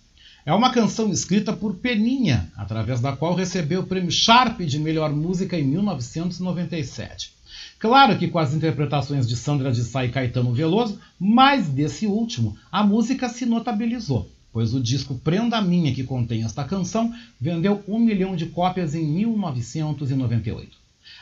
É 0.45 0.53
uma 0.53 0.73
canção 0.73 1.11
escrita 1.11 1.53
por 1.53 1.77
Peninha, 1.77 2.53
através 2.57 3.01
da 3.01 3.17
qual 3.17 3.35
recebeu 3.35 3.83
o 3.83 3.87
prêmio 3.87 4.11
Sharp 4.11 4.61
de 4.61 4.79
melhor 4.79 5.11
música 5.13 5.57
em 5.57 5.65
1997. 5.65 7.33
Claro 7.79 8.19
que 8.19 8.29
com 8.29 8.39
as 8.39 8.53
interpretações 8.53 9.29
de 9.29 9.37
Sandra 9.37 9.71
de 9.71 9.83
Sá 9.85 10.05
e 10.05 10.11
Caetano 10.11 10.53
Veloso, 10.53 10.99
mas 11.19 11.69
desse 11.69 12.07
último, 12.07 12.57
a 12.71 12.83
música 12.83 13.29
se 13.29 13.47
notabilizou, 13.47 14.29
pois 14.55 14.73
o 14.73 14.81
disco 14.81 15.17
Prenda 15.17 15.61
Minha, 15.61 15.93
que 15.93 16.05
contém 16.05 16.45
esta 16.45 16.63
canção, 16.63 17.13
vendeu 17.41 17.83
um 17.89 17.99
milhão 17.99 18.37
de 18.37 18.47
cópias 18.47 18.95
em 18.95 19.05
1998. 19.05 20.77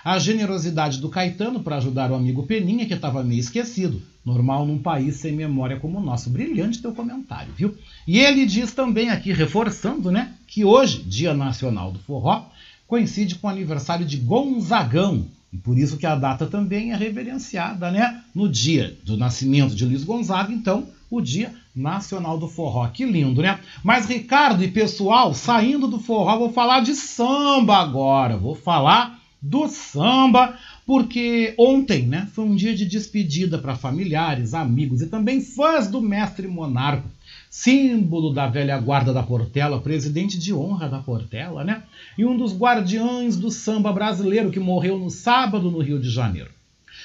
A 0.04 0.18
generosidade 0.18 1.00
do 1.00 1.08
Caetano 1.08 1.60
para 1.60 1.78
ajudar 1.78 2.10
o 2.10 2.14
amigo 2.14 2.42
Peninha, 2.42 2.84
que 2.84 2.92
estava 2.92 3.24
meio 3.24 3.40
esquecido. 3.40 4.02
Normal 4.22 4.66
num 4.66 4.78
país 4.78 5.16
sem 5.16 5.32
memória 5.32 5.80
como 5.80 5.98
o 5.98 6.02
nosso. 6.02 6.28
Brilhante 6.28 6.82
teu 6.82 6.92
comentário, 6.92 7.54
viu? 7.56 7.74
E 8.06 8.18
ele 8.18 8.44
diz 8.44 8.72
também 8.72 9.08
aqui, 9.08 9.32
reforçando, 9.32 10.10
né, 10.10 10.34
que 10.46 10.62
hoje, 10.62 11.02
Dia 11.02 11.32
Nacional 11.32 11.90
do 11.90 12.00
Forró, 12.00 12.50
coincide 12.86 13.36
com 13.36 13.46
o 13.46 13.50
aniversário 13.50 14.04
de 14.04 14.18
Gonzagão. 14.18 15.24
E 15.50 15.56
por 15.56 15.78
isso 15.78 15.96
que 15.96 16.04
a 16.04 16.14
data 16.14 16.46
também 16.46 16.92
é 16.92 16.96
reverenciada, 16.96 17.90
né? 17.90 18.22
No 18.34 18.46
dia 18.46 18.94
do 19.04 19.16
nascimento 19.16 19.74
de 19.74 19.86
Luiz 19.86 20.04
Gonzaga, 20.04 20.52
então, 20.52 20.86
o 21.16 21.20
Dia 21.20 21.54
Nacional 21.74 22.38
do 22.38 22.48
Forró. 22.48 22.86
Que 22.88 23.04
lindo, 23.04 23.42
né? 23.42 23.60
Mas, 23.84 24.06
Ricardo 24.06 24.64
e 24.64 24.68
pessoal, 24.68 25.34
saindo 25.34 25.86
do 25.86 25.98
forró, 25.98 26.38
vou 26.38 26.52
falar 26.52 26.80
de 26.80 26.94
samba 26.94 27.76
agora. 27.76 28.36
Vou 28.36 28.54
falar 28.54 29.20
do 29.40 29.68
samba, 29.68 30.56
porque 30.86 31.52
ontem 31.58 32.06
né, 32.06 32.28
foi 32.32 32.44
um 32.44 32.54
dia 32.54 32.74
de 32.74 32.86
despedida 32.86 33.58
para 33.58 33.76
familiares, 33.76 34.54
amigos 34.54 35.02
e 35.02 35.08
também 35.08 35.40
fãs 35.40 35.88
do 35.88 36.00
mestre 36.00 36.46
Monarco, 36.46 37.10
símbolo 37.50 38.32
da 38.32 38.46
velha 38.46 38.78
guarda 38.78 39.12
da 39.12 39.22
Portela, 39.22 39.80
presidente 39.80 40.38
de 40.38 40.54
honra 40.54 40.88
da 40.88 41.00
Portela, 41.00 41.64
né? 41.64 41.82
E 42.16 42.24
um 42.24 42.36
dos 42.36 42.56
guardiães 42.56 43.36
do 43.36 43.50
samba 43.50 43.92
brasileiro 43.92 44.50
que 44.50 44.60
morreu 44.60 44.98
no 44.98 45.10
sábado 45.10 45.70
no 45.70 45.80
Rio 45.80 46.00
de 46.00 46.08
Janeiro. 46.08 46.50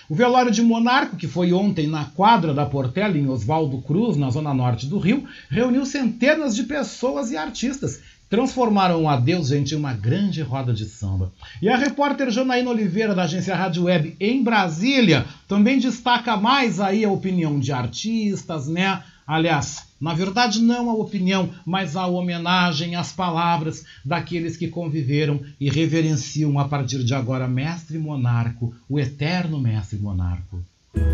O 0.09 0.15
velório 0.15 0.51
de 0.51 0.61
Monarco, 0.61 1.17
que 1.17 1.27
foi 1.27 1.51
ontem 1.51 1.85
na 1.85 2.05
quadra 2.05 2.53
da 2.53 2.65
Portela, 2.65 3.17
em 3.17 3.27
Oswaldo 3.27 3.81
Cruz, 3.81 4.15
na 4.15 4.29
zona 4.29 4.53
norte 4.53 4.85
do 4.85 4.97
Rio, 4.97 5.25
reuniu 5.49 5.85
centenas 5.85 6.55
de 6.55 6.63
pessoas 6.63 7.31
e 7.31 7.37
artistas 7.37 8.01
transformaram 8.29 9.03
o 9.03 9.09
adeus, 9.09 9.47
gente, 9.47 9.73
em 9.73 9.77
uma 9.77 9.93
grande 9.93 10.41
roda 10.41 10.73
de 10.73 10.85
samba. 10.85 11.31
E 11.61 11.69
a 11.69 11.77
repórter 11.77 12.29
Janaína 12.29 12.69
Oliveira, 12.69 13.15
da 13.15 13.23
agência 13.23 13.55
Rádio 13.55 13.85
Web 13.85 14.15
em 14.19 14.43
Brasília, 14.43 15.25
também 15.47 15.79
destaca 15.79 16.35
mais 16.35 16.79
aí 16.79 17.05
a 17.05 17.11
opinião 17.11 17.59
de 17.59 17.71
artistas, 17.71 18.67
né? 18.67 19.01
Aliás, 19.27 19.83
na 19.99 20.13
verdade 20.13 20.61
não 20.61 20.89
a 20.89 20.93
opinião, 20.93 21.49
mas 21.65 21.97
a 21.97 22.07
homenagem 22.07 22.95
às 22.95 23.11
palavras 23.11 23.83
daqueles 24.05 24.55
que 24.55 24.69
conviveram 24.69 25.41
e 25.59 25.69
reverenciam 25.69 26.57
a 26.57 26.63
partir 26.63 27.03
de 27.03 27.13
agora 27.13 27.45
Mestre 27.45 27.97
Monarco, 27.97 28.73
o 28.87 28.97
eterno 28.97 29.59
Mestre 29.59 29.99
Monarco. 29.99 30.63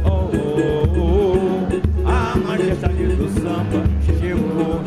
Oh, 0.05 0.29
oh, 0.31 0.93
oh, 0.95 2.07
a 2.07 2.37
majestade 2.37 3.07
do 3.15 3.27
samba 3.29 3.83
chegou, 4.05 4.83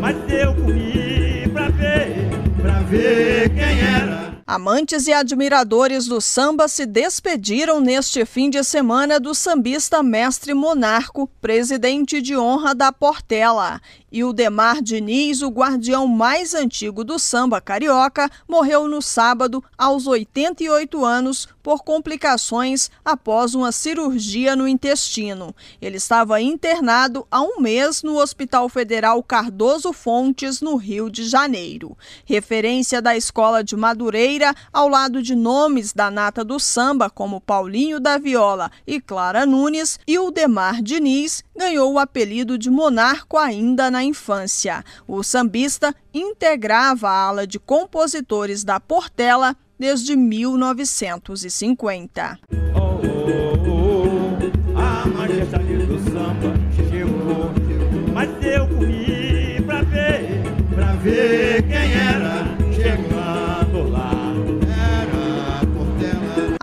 mas 0.00 0.16
eu 0.32 0.54
corri 0.54 1.48
pra 1.52 1.68
ver, 1.70 2.30
pra 2.62 2.80
ver 2.82 3.50
quem 3.50 3.80
era. 3.80 4.19
Amantes 4.52 5.06
e 5.06 5.12
admiradores 5.12 6.06
do 6.06 6.20
samba 6.20 6.66
se 6.66 6.84
despediram 6.84 7.80
neste 7.80 8.24
fim 8.24 8.50
de 8.50 8.64
semana 8.64 9.20
do 9.20 9.32
sambista 9.32 10.02
Mestre 10.02 10.54
Monarco, 10.54 11.30
presidente 11.40 12.20
de 12.20 12.36
honra 12.36 12.74
da 12.74 12.90
Portela. 12.90 13.80
E 14.12 14.24
o 14.24 14.32
Demar 14.32 14.82
Diniz, 14.82 15.42
o 15.42 15.48
guardião 15.48 16.06
mais 16.06 16.54
antigo 16.54 17.04
do 17.04 17.18
samba 17.18 17.60
carioca, 17.60 18.30
morreu 18.48 18.88
no 18.88 19.00
sábado, 19.00 19.62
aos 19.78 20.06
88 20.06 21.04
anos, 21.04 21.48
por 21.62 21.84
complicações 21.84 22.90
após 23.04 23.54
uma 23.54 23.70
cirurgia 23.70 24.56
no 24.56 24.66
intestino. 24.66 25.54
Ele 25.80 25.96
estava 25.96 26.40
internado 26.40 27.26
há 27.30 27.40
um 27.42 27.60
mês 27.60 28.02
no 28.02 28.18
Hospital 28.18 28.68
Federal 28.68 29.22
Cardoso 29.22 29.92
Fontes, 29.92 30.60
no 30.60 30.76
Rio 30.76 31.10
de 31.10 31.24
Janeiro. 31.24 31.96
Referência 32.24 33.00
da 33.00 33.16
Escola 33.16 33.62
de 33.62 33.76
Madureira, 33.76 34.54
ao 34.72 34.88
lado 34.88 35.22
de 35.22 35.34
nomes 35.34 35.92
da 35.92 36.10
nata 36.10 36.44
do 36.44 36.58
samba, 36.58 37.10
como 37.10 37.40
Paulinho 37.40 38.00
da 38.00 38.18
Viola 38.18 38.70
e 38.86 39.00
Clara 39.00 39.46
Nunes, 39.46 39.98
e 40.06 40.18
o 40.18 40.30
Demar 40.30 40.82
Diniz 40.82 41.44
ganhou 41.60 41.92
o 41.92 41.98
apelido 41.98 42.56
de 42.56 42.70
Monarco 42.70 43.36
ainda 43.36 43.90
na 43.90 44.02
infância. 44.02 44.82
O 45.06 45.22
sambista 45.22 45.94
integrava 46.14 47.10
a 47.10 47.24
ala 47.24 47.46
de 47.46 47.58
compositores 47.58 48.64
da 48.64 48.80
Portela 48.80 49.54
desde 49.78 50.16
1950. 50.16 52.38
Oh, 52.74 52.78
oh, 52.78 53.46
oh, 53.46 53.49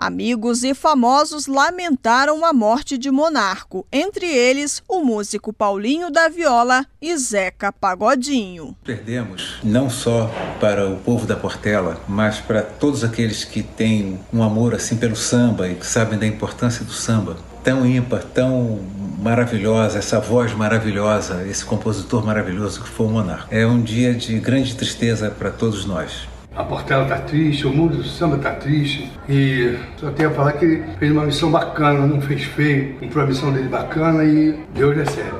Amigos 0.08 0.64
e 0.64 0.72
famosos 0.72 1.46
lamentaram 1.46 2.42
a 2.42 2.50
morte 2.50 2.96
de 2.96 3.10
Monarco, 3.10 3.86
entre 3.92 4.24
eles 4.24 4.82
o 4.88 5.04
músico 5.04 5.52
Paulinho 5.52 6.10
da 6.10 6.30
Viola 6.30 6.86
e 7.00 7.14
Zeca 7.18 7.70
Pagodinho. 7.70 8.74
Perdemos 8.82 9.58
não 9.62 9.90
só 9.90 10.30
para 10.58 10.88
o 10.88 10.96
povo 10.96 11.26
da 11.26 11.36
Portela, 11.36 12.00
mas 12.08 12.38
para 12.40 12.62
todos 12.62 13.04
aqueles 13.04 13.44
que 13.44 13.62
têm 13.62 14.18
um 14.32 14.42
amor 14.42 14.74
assim 14.74 14.96
pelo 14.96 15.14
samba 15.14 15.68
e 15.68 15.74
que 15.74 15.86
sabem 15.86 16.18
da 16.18 16.26
importância 16.26 16.86
do 16.86 16.92
samba. 16.92 17.36
Tão 17.62 17.84
ímpar, 17.84 18.24
tão 18.24 18.80
maravilhosa, 19.18 19.98
essa 19.98 20.18
voz 20.20 20.54
maravilhosa, 20.54 21.44
esse 21.46 21.64
compositor 21.64 22.24
maravilhoso 22.24 22.82
que 22.82 22.88
foi 22.88 23.06
o 23.06 23.10
Monarco. 23.10 23.54
É 23.54 23.66
um 23.66 23.82
dia 23.82 24.14
de 24.14 24.38
grande 24.38 24.74
tristeza 24.74 25.30
para 25.30 25.50
todos 25.50 25.84
nós. 25.84 26.27
A 26.58 26.64
Portela 26.64 27.04
tá 27.04 27.18
triste, 27.18 27.68
o 27.68 27.70
mundo 27.70 27.98
do 27.98 28.02
samba 28.02 28.36
tá 28.36 28.50
triste. 28.50 29.08
E 29.28 29.78
só 29.96 30.10
tenho 30.10 30.28
a 30.28 30.32
falar 30.32 30.52
que 30.54 30.64
ele 30.64 30.84
fez 30.98 31.12
uma 31.12 31.24
missão 31.24 31.52
bacana, 31.52 32.04
não 32.04 32.20
fez 32.20 32.42
feio, 32.42 32.94
cumpriu 32.94 33.22
a 33.22 33.26
missão 33.26 33.52
dele 33.52 33.68
bacana 33.68 34.24
e 34.24 34.58
Deus 34.74 34.96
recebe. 34.96 35.36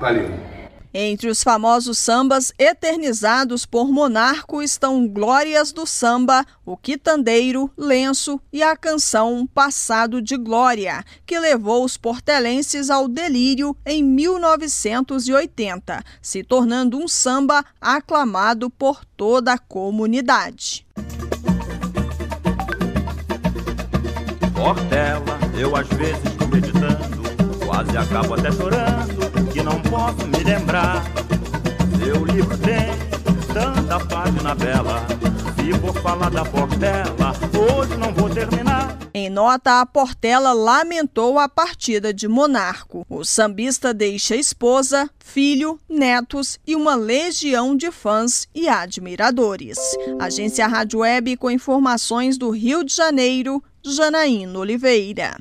Valeu. 0.00 0.30
Entre 0.94 1.28
os 1.28 1.42
famosos 1.42 1.96
sambas 1.96 2.52
eternizados 2.58 3.64
por 3.64 3.90
Monarco 3.90 4.62
estão 4.62 5.08
Glórias 5.08 5.72
do 5.72 5.86
Samba, 5.86 6.44
O 6.66 6.76
Quitandeiro, 6.76 7.70
Lenço 7.78 8.38
e 8.52 8.62
a 8.62 8.76
canção 8.76 9.46
Passado 9.46 10.20
de 10.20 10.36
Glória, 10.36 11.02
que 11.24 11.38
levou 11.38 11.82
os 11.82 11.96
portelenses 11.96 12.90
ao 12.90 13.08
delírio 13.08 13.74
em 13.86 14.02
1980, 14.02 16.04
se 16.20 16.44
tornando 16.44 16.98
um 16.98 17.08
samba 17.08 17.64
aclamado 17.80 18.68
por 18.68 19.02
toda 19.16 19.54
a 19.54 19.58
comunidade. 19.58 20.86
Portela, 24.54 25.38
eu 25.58 25.74
às 25.74 25.88
vezes 25.88 26.36
tô 26.38 26.46
meditando, 26.48 27.22
quase 27.64 27.96
acabo 27.96 28.34
até 28.34 28.52
chorando, 28.52 29.21
não 29.62 29.80
posso 29.82 30.26
me 30.26 30.42
lembrar. 30.44 31.04
Seu 32.02 32.24
livro 32.24 32.56
tem 32.58 33.12
tanta 33.52 34.04
página 34.06 34.54
bela, 34.54 35.06
se 35.56 35.72
for 35.78 35.94
falar 36.02 36.30
da 36.30 36.44
Portela, 36.44 37.32
hoje 37.56 37.96
não 37.96 38.12
vou 38.12 38.28
terminar. 38.30 38.98
Em 39.14 39.28
nota, 39.28 39.80
a 39.80 39.86
Portela 39.86 40.52
lamentou 40.52 41.38
a 41.38 41.48
partida 41.48 42.14
de 42.14 42.26
Monarco. 42.26 43.04
O 43.10 43.24
sambista 43.24 43.92
deixa 43.92 44.34
esposa, 44.34 45.08
filho, 45.18 45.78
netos 45.88 46.58
e 46.66 46.74
uma 46.74 46.94
legião 46.94 47.76
de 47.76 47.90
fãs 47.90 48.48
e 48.54 48.68
admiradores. 48.68 49.78
Agência 50.18 50.66
Rádio 50.66 51.00
Web 51.00 51.36
com 51.36 51.50
informações 51.50 52.38
do 52.38 52.48
Rio 52.50 52.82
de 52.82 52.94
Janeiro, 52.94 53.62
Janaína 53.84 54.58
Oliveira. 54.58 55.36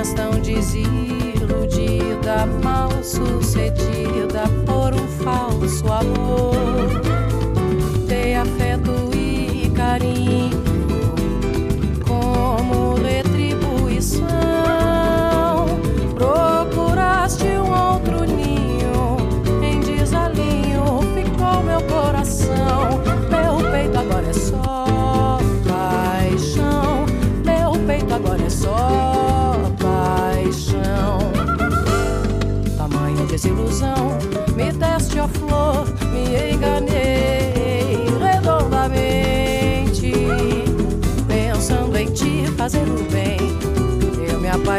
Vinhas 0.00 0.14
tão 0.14 0.30
desiludida, 0.40 0.86
mal 2.62 2.88
sucedida 3.04 4.44
por 4.64 4.94
um 4.94 5.06
falso 5.22 5.92
amor. 5.92 7.09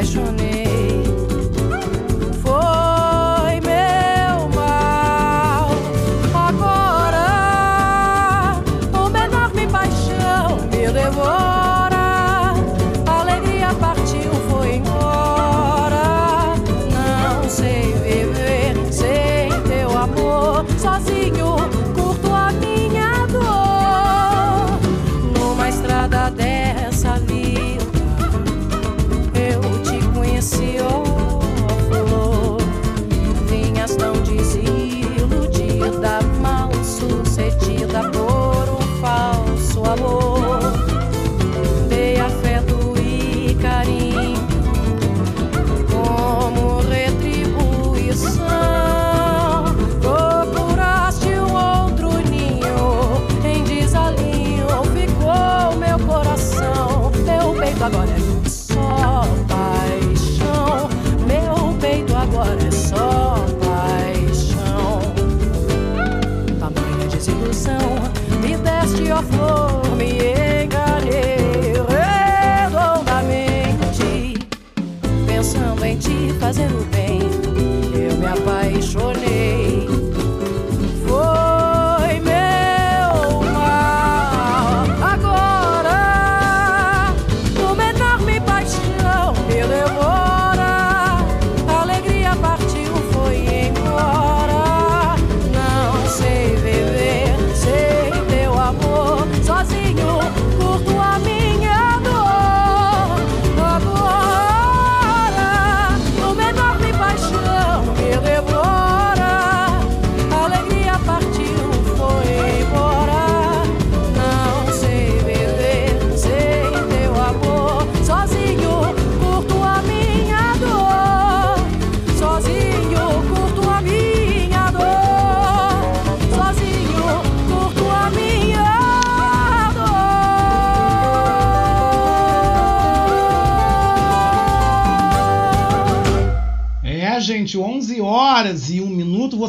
Eu 0.01 0.31
me 0.31 0.50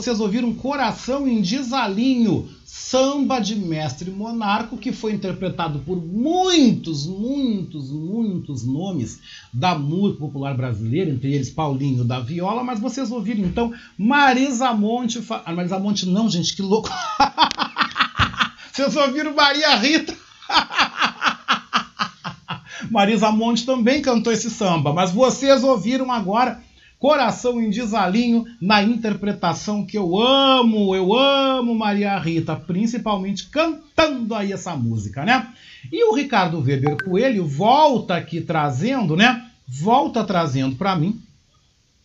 vocês 0.03 0.19
ouviram 0.19 0.53
Coração 0.53 1.29
em 1.29 1.41
Desalinho, 1.41 2.49
samba 2.67 3.39
de 3.39 3.55
mestre 3.55 4.11
monarco, 4.11 4.77
que 4.77 4.91
foi 4.91 5.13
interpretado 5.13 5.79
por 5.79 5.97
muitos, 5.97 7.07
muitos, 7.07 7.89
muitos 7.89 8.65
nomes 8.65 9.21
da 9.53 9.79
música 9.79 10.19
popular 10.19 10.57
brasileira, 10.57 11.09
entre 11.09 11.33
eles 11.33 11.51
Paulinho 11.51 12.03
da 12.03 12.19
Viola, 12.19 12.65
mas 12.65 12.81
vocês 12.81 13.13
ouviram 13.13 13.45
então 13.45 13.73
Marisa 13.97 14.73
Monte. 14.73 15.23
Fa... 15.23 15.41
Ah, 15.47 15.55
Marisa 15.55 15.79
Monte 15.79 16.05
não, 16.05 16.29
gente, 16.29 16.57
que 16.57 16.63
louco! 16.63 16.91
vocês 18.73 18.97
ouviram 18.97 19.37
Maria 19.37 19.77
Rita? 19.77 20.17
Marisa 22.91 23.31
Monte 23.31 23.65
também 23.65 24.03
cantou 24.03 24.33
esse 24.33 24.51
samba, 24.51 24.93
mas 24.93 25.13
vocês 25.13 25.63
ouviram 25.63 26.11
agora 26.11 26.61
Coração 27.03 27.61
em 27.61 27.69
Desalinho 27.69 28.47
na 28.61 28.81
interpretação 28.81 29.85
que 29.85 29.99
eu 29.99 30.17
amo, 30.21 30.95
eu 30.95 31.13
amo 31.13 31.75
Maria 31.75 32.17
Rita, 32.17 32.55
principalmente 32.55 33.49
cantando 33.49 34.33
aí 34.37 34.53
essa 34.53 34.77
música, 34.77 35.25
né? 35.25 35.49
E 35.91 36.05
o 36.09 36.15
Ricardo 36.15 36.61
Weber 36.61 36.97
Coelho 37.05 37.45
volta 37.45 38.15
aqui 38.15 38.41
trazendo, 38.41 39.17
né? 39.17 39.51
Volta 39.67 40.23
trazendo 40.23 40.77
para 40.77 40.95
mim 40.95 41.21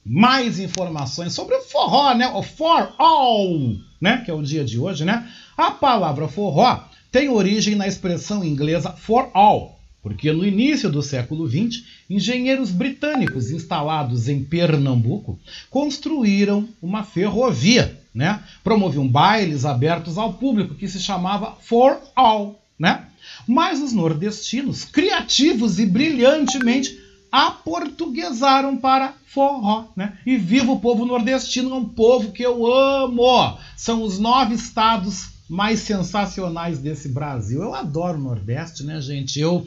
mais 0.04 0.58
informações 0.60 1.32
sobre 1.32 1.54
o 1.54 1.62
forró, 1.62 2.16
né? 2.16 2.30
O 2.30 2.42
for 2.42 2.92
all, 2.98 3.76
né? 4.02 4.24
Que 4.26 4.32
é 4.32 4.34
o 4.34 4.42
dia 4.42 4.66
de 4.66 4.80
hoje, 4.80 5.06
né? 5.06 5.30
A 5.56 5.70
palavra 5.70 6.28
forró 6.28 6.86
tem 7.12 7.30
origem 7.30 7.76
na 7.76 7.88
expressão 7.88 8.44
inglesa 8.44 8.94
for 8.94 9.30
all, 9.36 9.80
porque 10.02 10.32
no 10.32 10.44
início 10.44 10.90
do 10.90 11.04
século 11.04 11.48
XX, 11.48 11.84
engenheiros 12.10 12.72
britânicos 12.72 13.52
instalados 13.52 14.28
em 14.28 14.43
Pernambuco 14.43 15.39
construíram 15.70 16.67
uma 16.82 17.04
ferrovia, 17.04 18.00
né? 18.13 18.43
Promoviam 18.63 19.08
bailes 19.08 19.65
abertos 19.65 20.17
ao 20.17 20.34
público 20.34 20.76
que 20.76 20.88
se 20.88 21.00
chamava 21.00 21.58
For 21.62 22.00
All, 22.15 22.62
né? 22.80 23.06
Mas 23.48 23.82
os 23.82 23.91
nordestinos, 23.93 24.86
criativos 24.86 25.80
e 25.80 25.86
brilhantemente, 25.86 26.98
aportuguesaram 27.32 28.78
para 28.78 29.13
forró, 29.28 29.86
né? 29.96 30.17
E 30.26 30.38
viva 30.38 30.72
o 30.72 30.80
povo 30.80 31.06
nordestino, 31.06 31.72
é 31.72 31.76
um 31.76 31.86
povo 31.86 32.32
que 32.32 32.43
eu 32.43 32.65
amo! 32.65 33.58
São 33.76 34.02
os 34.02 34.17
nove 34.17 34.56
estados 34.56 35.38
mais 35.50 35.80
sensacionais 35.80 36.80
desse 36.80 37.08
Brasil. 37.08 37.62
Eu 37.62 37.74
adoro 37.74 38.17
o 38.17 38.22
Nordeste, 38.22 38.84
né, 38.84 39.00
gente? 39.00 39.39
Eu 39.39 39.65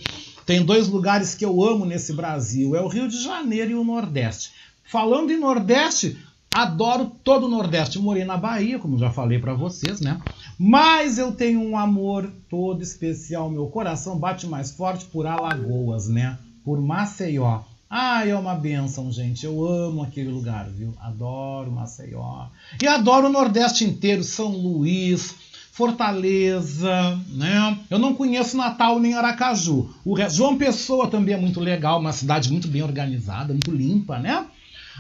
tem 0.51 0.65
dois 0.65 0.89
lugares 0.89 1.33
que 1.33 1.45
eu 1.45 1.63
amo 1.63 1.87
nesse 1.87 2.13
Brasil, 2.13 2.75
é 2.75 2.81
o 2.81 2.89
Rio 2.89 3.07
de 3.07 3.23
Janeiro 3.23 3.71
e 3.71 3.75
o 3.77 3.85
Nordeste. 3.85 4.51
Falando 4.83 5.31
em 5.31 5.39
Nordeste, 5.39 6.19
adoro 6.53 7.13
todo 7.23 7.47
o 7.47 7.49
Nordeste. 7.49 8.01
Morei 8.01 8.25
na 8.25 8.37
Bahia, 8.37 8.77
como 8.77 8.99
já 8.99 9.13
falei 9.13 9.39
para 9.39 9.55
vocês, 9.55 10.01
né? 10.01 10.21
Mas 10.59 11.19
eu 11.19 11.31
tenho 11.31 11.61
um 11.61 11.79
amor 11.79 12.29
todo 12.49 12.83
especial, 12.83 13.49
meu 13.49 13.69
coração 13.69 14.19
bate 14.19 14.45
mais 14.45 14.73
forte 14.73 15.05
por 15.05 15.25
Alagoas, 15.25 16.09
né? 16.09 16.37
Por 16.65 16.81
Maceió. 16.81 17.61
Ah, 17.89 18.27
é 18.27 18.35
uma 18.35 18.57
benção, 18.57 19.09
gente. 19.13 19.47
Eu 19.47 19.65
amo 19.65 20.03
aquele 20.03 20.31
lugar, 20.31 20.69
viu? 20.69 20.93
Adoro 21.01 21.71
Maceió. 21.71 22.47
E 22.83 22.89
adoro 22.89 23.29
o 23.29 23.33
Nordeste 23.33 23.85
inteiro, 23.85 24.25
São 24.25 24.49
Luís, 24.49 25.33
Fortaleza, 25.81 27.19
né? 27.29 27.79
Eu 27.89 27.99
não 27.99 28.15
conheço 28.15 28.55
Natal 28.55 28.99
nem 29.01 29.15
Aracaju. 29.15 29.89
O 30.05 30.15
João 30.29 30.59
Pessoa 30.59 31.07
também 31.07 31.35
é 31.35 31.39
muito 31.39 31.59
legal, 31.59 31.99
uma 31.99 32.13
cidade 32.13 32.53
muito 32.53 32.69
bem 32.69 32.83
organizada, 32.83 33.55
muito 33.55 33.71
limpa, 33.71 34.19
né? 34.19 34.45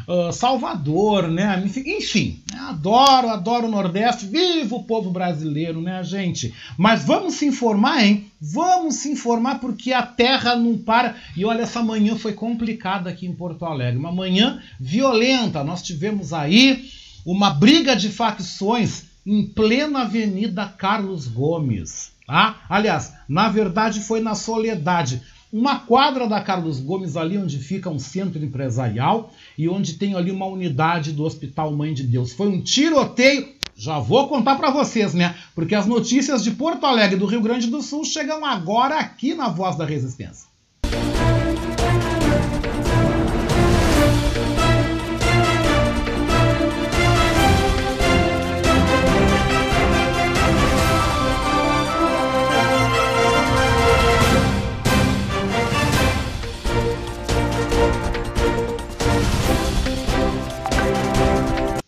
Ah, 0.08 0.32
Salvador, 0.32 1.28
né? 1.28 1.62
Enfim, 1.62 1.82
enfim, 1.86 2.42
né? 2.50 2.58
adoro, 2.60 3.28
adoro 3.28 3.66
o 3.66 3.70
Nordeste, 3.70 4.24
viva 4.24 4.74
o 4.74 4.84
povo 4.84 5.10
brasileiro, 5.10 5.82
né, 5.82 6.02
gente? 6.02 6.54
Mas 6.78 7.04
vamos 7.04 7.34
se 7.34 7.44
informar, 7.44 8.02
hein? 8.02 8.30
Vamos 8.40 8.94
se 8.94 9.10
informar 9.10 9.60
porque 9.60 9.92
a 9.92 10.00
terra 10.00 10.56
não 10.56 10.78
para. 10.78 11.14
E 11.36 11.44
olha, 11.44 11.60
essa 11.60 11.82
manhã 11.82 12.16
foi 12.16 12.32
complicada 12.32 13.10
aqui 13.10 13.26
em 13.26 13.34
Porto 13.34 13.66
Alegre, 13.66 13.98
uma 13.98 14.10
manhã 14.10 14.62
violenta. 14.80 15.62
Nós 15.62 15.82
tivemos 15.82 16.32
aí 16.32 16.88
uma 17.26 17.50
briga 17.50 17.94
de 17.94 18.08
facções 18.08 19.09
em 19.26 19.46
plena 19.46 20.02
Avenida 20.02 20.66
Carlos 20.66 21.26
Gomes, 21.26 22.12
tá? 22.26 22.60
Aliás, 22.68 23.12
na 23.28 23.48
verdade 23.48 24.00
foi 24.00 24.20
na 24.20 24.34
Soledade, 24.34 25.22
uma 25.52 25.80
quadra 25.80 26.28
da 26.28 26.40
Carlos 26.40 26.80
Gomes 26.80 27.16
ali 27.16 27.36
onde 27.36 27.58
fica 27.58 27.90
um 27.90 27.98
centro 27.98 28.42
empresarial 28.42 29.32
e 29.58 29.68
onde 29.68 29.94
tem 29.94 30.14
ali 30.14 30.30
uma 30.30 30.46
unidade 30.46 31.12
do 31.12 31.24
Hospital 31.24 31.72
Mãe 31.72 31.92
de 31.92 32.04
Deus. 32.04 32.32
Foi 32.32 32.48
um 32.48 32.60
tiroteio. 32.60 33.48
Já 33.76 33.98
vou 33.98 34.28
contar 34.28 34.56
para 34.56 34.70
vocês, 34.70 35.14
né? 35.14 35.34
Porque 35.54 35.74
as 35.74 35.86
notícias 35.86 36.44
de 36.44 36.50
Porto 36.50 36.84
Alegre 36.84 37.16
do 37.16 37.26
Rio 37.26 37.40
Grande 37.40 37.66
do 37.66 37.80
Sul 37.80 38.04
chegam 38.04 38.44
agora 38.44 38.98
aqui 38.98 39.34
na 39.34 39.48
Voz 39.48 39.74
da 39.74 39.86
Resistência. 39.86 40.49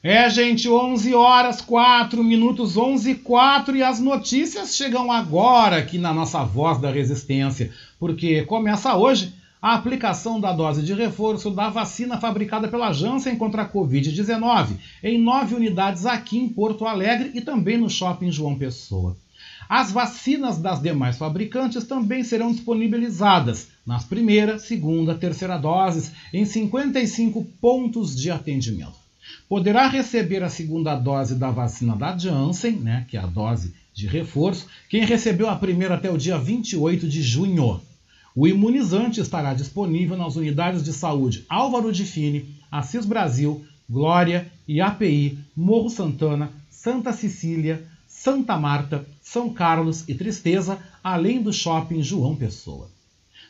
É, 0.04 0.28
gente, 0.28 0.68
11 0.68 1.14
horas 1.14 1.60
4 1.60 2.24
minutos, 2.24 2.76
11 2.76 3.12
e 3.12 3.14
4 3.14 3.76
e 3.76 3.84
as 3.84 4.00
notícias 4.00 4.74
chegam 4.74 5.12
agora 5.12 5.76
aqui 5.76 5.96
na 5.96 6.12
nossa 6.12 6.42
Voz 6.42 6.80
da 6.80 6.90
Resistência, 6.90 7.70
porque 8.00 8.42
começa 8.42 8.96
hoje 8.96 9.32
a 9.62 9.74
aplicação 9.74 10.40
da 10.40 10.52
dose 10.52 10.82
de 10.82 10.92
reforço 10.92 11.52
da 11.52 11.68
vacina 11.68 12.18
fabricada 12.18 12.66
pela 12.66 12.92
Janssen 12.92 13.36
contra 13.36 13.62
a 13.62 13.68
Covid-19 13.68 14.70
em 15.04 15.20
nove 15.20 15.54
unidades 15.54 16.04
aqui 16.04 16.36
em 16.36 16.48
Porto 16.48 16.84
Alegre 16.84 17.30
e 17.32 17.40
também 17.40 17.78
no 17.78 17.88
Shopping 17.88 18.32
João 18.32 18.58
Pessoa. 18.58 19.16
As 19.68 19.92
vacinas 19.92 20.58
das 20.58 20.82
demais 20.82 21.16
fabricantes 21.16 21.84
também 21.84 22.24
serão 22.24 22.50
disponibilizadas 22.50 23.68
nas 23.86 24.04
primeira, 24.04 24.58
segunda, 24.58 25.14
terceira 25.14 25.56
doses 25.56 26.10
em 26.34 26.44
55 26.44 27.44
pontos 27.60 28.16
de 28.16 28.32
atendimento 28.32 29.01
poderá 29.52 29.86
receber 29.86 30.42
a 30.42 30.48
segunda 30.48 30.96
dose 30.96 31.34
da 31.34 31.50
vacina 31.50 31.94
da 31.94 32.16
Janssen, 32.16 32.76
né, 32.76 33.04
que 33.06 33.18
é 33.18 33.20
a 33.20 33.26
dose 33.26 33.74
de 33.92 34.06
reforço, 34.06 34.66
quem 34.88 35.04
recebeu 35.04 35.46
a 35.46 35.56
primeira 35.56 35.96
até 35.96 36.10
o 36.10 36.16
dia 36.16 36.38
28 36.38 37.06
de 37.06 37.22
junho. 37.22 37.78
O 38.34 38.48
imunizante 38.48 39.20
estará 39.20 39.52
disponível 39.52 40.16
nas 40.16 40.36
unidades 40.36 40.82
de 40.82 40.90
saúde 40.90 41.44
Álvaro 41.50 41.92
de 41.92 42.06
Fini, 42.06 42.46
Assis 42.70 43.04
Brasil, 43.04 43.62
Glória 43.90 44.50
e 44.66 44.80
API, 44.80 45.38
Morro 45.54 45.90
Santana, 45.90 46.50
Santa 46.70 47.12
Cecília, 47.12 47.84
Santa 48.08 48.56
Marta, 48.56 49.06
São 49.20 49.52
Carlos 49.52 50.08
e 50.08 50.14
Tristeza, 50.14 50.78
além 51.04 51.42
do 51.42 51.52
shopping 51.52 52.02
João 52.02 52.34
Pessoa. 52.34 52.88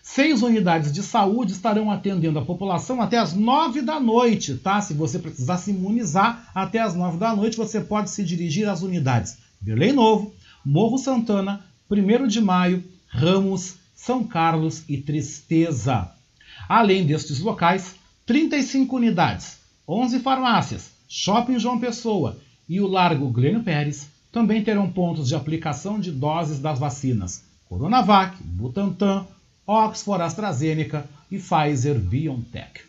Seis 0.03 0.43
unidades 0.43 0.93
de 0.93 1.01
saúde 1.01 1.53
estarão 1.53 1.89
atendendo 1.89 2.37
a 2.37 2.45
população 2.45 3.01
até 3.01 3.19
as 3.19 3.35
nove 3.35 3.81
da 3.81 4.01
noite, 4.01 4.57
tá? 4.57 4.81
Se 4.81 4.93
você 4.93 5.17
precisar 5.17 5.59
se 5.59 5.71
imunizar 5.71 6.51
até 6.53 6.81
as 6.81 6.93
nove 6.97 7.19
da 7.19 7.35
noite, 7.37 7.57
você 7.57 7.81
pode 7.81 8.11
se 8.11 8.25
dirigir 8.25 8.69
às 8.69 8.83
unidades 8.83 9.39
Belém 9.61 9.93
Novo, 9.93 10.35
Morro 10.65 10.99
Santana, 10.99 11.65
1 11.89 12.27
de 12.27 12.41
Maio, 12.41 12.83
Ramos, 13.07 13.77
São 13.95 14.25
Carlos 14.25 14.83
e 14.89 14.97
Tristeza. 14.97 16.11
Além 16.69 17.07
destes 17.07 17.39
locais, 17.39 17.95
35 18.27 18.97
unidades, 18.97 19.59
11 19.87 20.19
farmácias, 20.19 20.91
Shopping 21.09 21.61
João 21.61 21.79
Pessoa 21.79 22.39
e 22.69 22.81
o 22.81 22.89
Largo 22.89 23.29
Glênio 23.29 23.63
Pérez 23.63 24.09
também 24.33 24.65
terão 24.65 24.91
pontos 24.91 25.29
de 25.29 25.37
aplicação 25.37 26.01
de 26.01 26.11
doses 26.11 26.59
das 26.59 26.81
vacinas 26.81 27.45
Coronavac, 27.69 28.43
Butantan, 28.43 29.27
Oxford 29.67 30.23
AstraZeneca 30.23 31.07
e 31.31 31.39
Pfizer 31.39 31.99
BioNTech. 31.99 32.81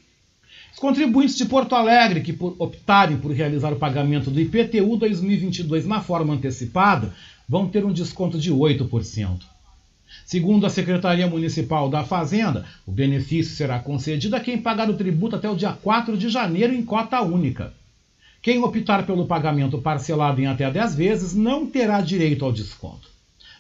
Os 0.74 0.80
contribuintes 0.80 1.38
de 1.38 1.46
Porto 1.46 1.76
Alegre 1.76 2.22
que 2.22 2.34
por 2.34 2.56
optarem 2.58 3.18
por 3.18 3.32
realizar 3.32 3.72
o 3.72 3.78
pagamento 3.78 4.32
do 4.32 4.42
IPTU 4.42 4.98
2022 4.98 5.86
na 5.86 6.02
forma 6.02 6.34
antecipada 6.34 7.14
vão 7.48 7.68
ter 7.68 7.86
um 7.86 7.94
desconto 7.94 8.40
de 8.40 8.52
8%. 8.52 9.42
Segundo 10.26 10.66
a 10.66 10.70
Secretaria 10.70 11.28
Municipal 11.28 11.90
da 11.90 12.04
Fazenda, 12.04 12.66
o 12.88 12.92
benefício 12.92 13.56
será 13.56 13.80
concedido 13.80 14.36
a 14.36 14.40
quem 14.40 14.58
pagar 14.58 14.90
o 14.90 14.96
tributo 14.96 15.36
até 15.36 15.50
o 15.50 15.56
dia 15.56 15.74
4 15.74 16.18
de 16.18 16.30
janeiro 16.30 16.74
em 16.74 16.84
cota 16.84 17.22
única. 17.22 17.72
Quem 18.42 18.62
optar 18.64 19.06
pelo 19.06 19.28
pagamento 19.28 19.78
parcelado 19.78 20.42
em 20.42 20.48
até 20.48 20.70
10 20.70 20.96
vezes 20.96 21.34
não 21.36 21.68
terá 21.68 22.02
direito 22.02 22.44
ao 22.44 22.52
desconto. 22.52 23.12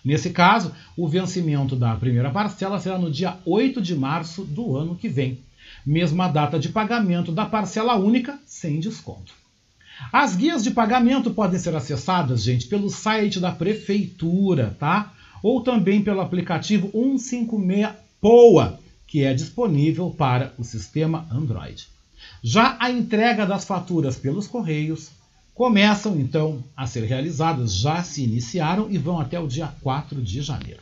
Nesse 0.03 0.31
caso, 0.31 0.73
o 0.97 1.07
vencimento 1.07 1.75
da 1.75 1.95
primeira 1.95 2.29
parcela 2.29 2.79
será 2.79 2.97
no 2.97 3.09
dia 3.09 3.37
8 3.45 3.81
de 3.81 3.95
março 3.95 4.43
do 4.43 4.75
ano 4.75 4.95
que 4.95 5.07
vem, 5.07 5.39
mesma 5.85 6.27
data 6.27 6.59
de 6.59 6.69
pagamento 6.69 7.31
da 7.31 7.45
parcela 7.45 7.95
única 7.95 8.37
sem 8.45 8.79
desconto. 8.79 9.33
As 10.11 10.35
guias 10.35 10.63
de 10.63 10.71
pagamento 10.71 11.31
podem 11.31 11.59
ser 11.59 11.75
acessadas, 11.75 12.43
gente, 12.43 12.67
pelo 12.67 12.89
site 12.89 13.39
da 13.39 13.51
prefeitura, 13.51 14.75
tá? 14.79 15.13
Ou 15.41 15.61
também 15.61 16.01
pelo 16.01 16.21
aplicativo 16.21 16.89
156 16.91 18.03
POA, 18.23 18.79
que 19.05 19.21
é 19.21 19.33
disponível 19.33 20.09
para 20.09 20.53
o 20.57 20.63
sistema 20.63 21.27
Android. 21.29 21.89
Já 22.41 22.77
a 22.79 22.89
entrega 22.89 23.45
das 23.45 23.65
faturas 23.65 24.15
pelos 24.15 24.47
correios 24.47 25.11
começam 25.53 26.19
então 26.19 26.63
a 26.75 26.87
ser 26.87 27.03
realizadas, 27.05 27.73
já 27.75 28.03
se 28.03 28.23
iniciaram 28.23 28.87
e 28.89 28.97
vão 28.97 29.19
até 29.19 29.39
o 29.39 29.47
dia 29.47 29.71
4 29.81 30.21
de 30.21 30.41
janeiro. 30.41 30.81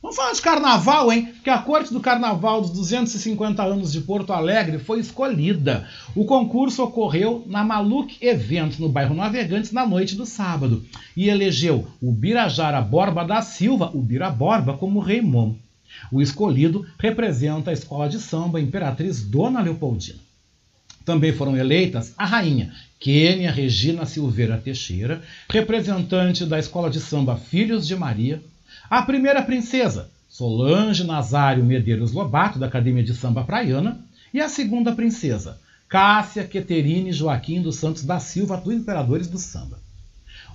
Vamos 0.00 0.16
falar 0.16 0.32
de 0.32 0.40
carnaval, 0.40 1.12
hein? 1.12 1.26
Porque 1.26 1.50
a 1.50 1.58
corte 1.58 1.92
do 1.92 1.98
carnaval 1.98 2.60
dos 2.60 2.70
250 2.70 3.60
anos 3.64 3.90
de 3.90 4.00
Porto 4.00 4.32
Alegre 4.32 4.78
foi 4.78 5.00
escolhida. 5.00 5.88
O 6.14 6.24
concurso 6.24 6.84
ocorreu 6.84 7.42
na 7.48 7.64
Maluc 7.64 8.16
Eventos, 8.20 8.78
no 8.78 8.88
bairro 8.88 9.14
Navegantes, 9.14 9.72
na 9.72 9.84
noite 9.84 10.14
do 10.14 10.24
sábado, 10.24 10.84
e 11.16 11.28
elegeu 11.28 11.88
o 12.00 12.12
Birajara 12.12 12.80
Borba 12.80 13.24
da 13.24 13.42
Silva, 13.42 13.90
o 13.92 14.00
Bira 14.00 14.30
Borba, 14.30 14.74
como 14.74 15.00
rei 15.00 15.20
Momo. 15.20 15.58
O 16.12 16.22
escolhido 16.22 16.86
representa 16.96 17.70
a 17.70 17.74
escola 17.74 18.08
de 18.08 18.20
samba 18.20 18.60
Imperatriz 18.60 19.20
Dona 19.20 19.60
Leopoldina. 19.60 20.27
Também 21.08 21.32
foram 21.32 21.56
eleitas 21.56 22.12
a 22.18 22.26
rainha 22.26 22.70
Kênia 23.00 23.50
Regina 23.50 24.04
Silveira 24.04 24.60
Teixeira, 24.62 25.22
representante 25.48 26.44
da 26.44 26.58
escola 26.58 26.90
de 26.90 27.00
samba 27.00 27.34
Filhos 27.34 27.86
de 27.86 27.96
Maria, 27.96 28.42
a 28.90 29.00
primeira 29.00 29.40
princesa, 29.40 30.10
Solange 30.28 31.04
Nazário 31.04 31.64
Medeiros 31.64 32.12
Lobato, 32.12 32.58
da 32.58 32.66
Academia 32.66 33.02
de 33.02 33.14
Samba 33.14 33.42
Praiana, 33.42 33.98
e 34.34 34.40
a 34.42 34.50
segunda 34.50 34.92
princesa, 34.92 35.58
Cássia 35.88 36.44
Queterine 36.44 37.10
Joaquim 37.10 37.62
dos 37.62 37.76
Santos 37.76 38.04
da 38.04 38.20
Silva, 38.20 38.58
do 38.58 38.70
Imperadores 38.70 39.28
do 39.28 39.38
Samba. 39.38 39.78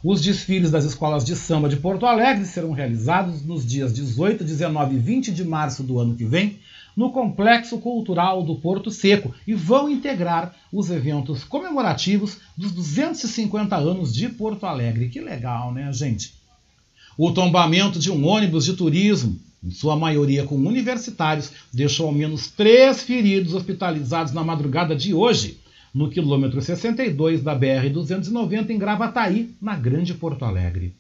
Os 0.03 0.21
desfiles 0.21 0.69
das 0.69 0.85
escolas 0.85 1.25
de 1.25 1.35
samba 1.35 1.67
de 1.67 1.77
Porto 1.77 2.05
Alegre 2.05 2.45
serão 2.45 2.73
realizados 2.73 3.41
nos 3.41 3.65
dias 3.65 3.91
18, 3.91 4.43
19 4.43 4.97
e 4.97 4.99
20 4.99 5.31
de 5.31 5.43
março 5.43 5.81
do 5.81 5.97
ano 5.97 6.15
que 6.15 6.25
vem, 6.25 6.59
no 6.95 7.11
Complexo 7.11 7.77
Cultural 7.79 8.43
do 8.43 8.55
Porto 8.55 8.91
Seco 8.91 9.33
e 9.47 9.53
vão 9.53 9.89
integrar 9.89 10.55
os 10.71 10.89
eventos 10.89 11.43
comemorativos 11.43 12.37
dos 12.55 12.71
250 12.71 13.75
anos 13.75 14.13
de 14.13 14.29
Porto 14.29 14.65
Alegre. 14.65 15.09
Que 15.09 15.19
legal, 15.19 15.73
né, 15.73 15.91
gente? 15.91 16.33
O 17.17 17.31
tombamento 17.31 17.99
de 17.99 18.11
um 18.11 18.25
ônibus 18.25 18.65
de 18.65 18.73
turismo, 18.73 19.39
em 19.63 19.71
sua 19.71 19.95
maioria 19.95 20.43
com 20.45 20.55
universitários, 20.55 21.51
deixou 21.71 22.07
ao 22.07 22.13
menos 22.13 22.47
três 22.47 23.03
feridos 23.03 23.53
hospitalizados 23.53 24.33
na 24.33 24.43
madrugada 24.43 24.95
de 24.95 25.13
hoje, 25.13 25.59
no 25.93 26.09
quilômetro 26.09 26.59
62 26.59 27.43
da 27.43 27.55
BR-290 27.55 28.71
em 28.71 28.79
Gravataí, 28.79 29.53
na 29.61 29.75
Grande 29.75 30.13
Porto 30.13 30.43
Alegre. 30.43 30.93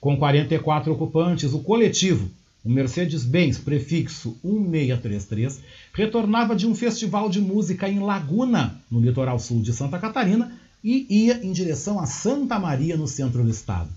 Com 0.00 0.16
44 0.16 0.92
ocupantes, 0.92 1.52
o 1.54 1.60
coletivo, 1.60 2.28
o 2.64 2.70
Mercedes-Benz 2.70 3.58
prefixo 3.58 4.36
1633, 4.44 5.60
retornava 5.92 6.54
de 6.54 6.66
um 6.66 6.74
festival 6.74 7.28
de 7.28 7.40
música 7.40 7.88
em 7.88 7.98
Laguna, 7.98 8.80
no 8.90 9.00
litoral 9.00 9.38
sul 9.38 9.60
de 9.60 9.72
Santa 9.72 9.98
Catarina, 9.98 10.52
e 10.82 11.06
ia 11.08 11.44
em 11.44 11.52
direção 11.52 11.98
a 11.98 12.06
Santa 12.06 12.58
Maria, 12.58 12.96
no 12.96 13.08
centro 13.08 13.42
do 13.42 13.50
estado. 13.50 13.90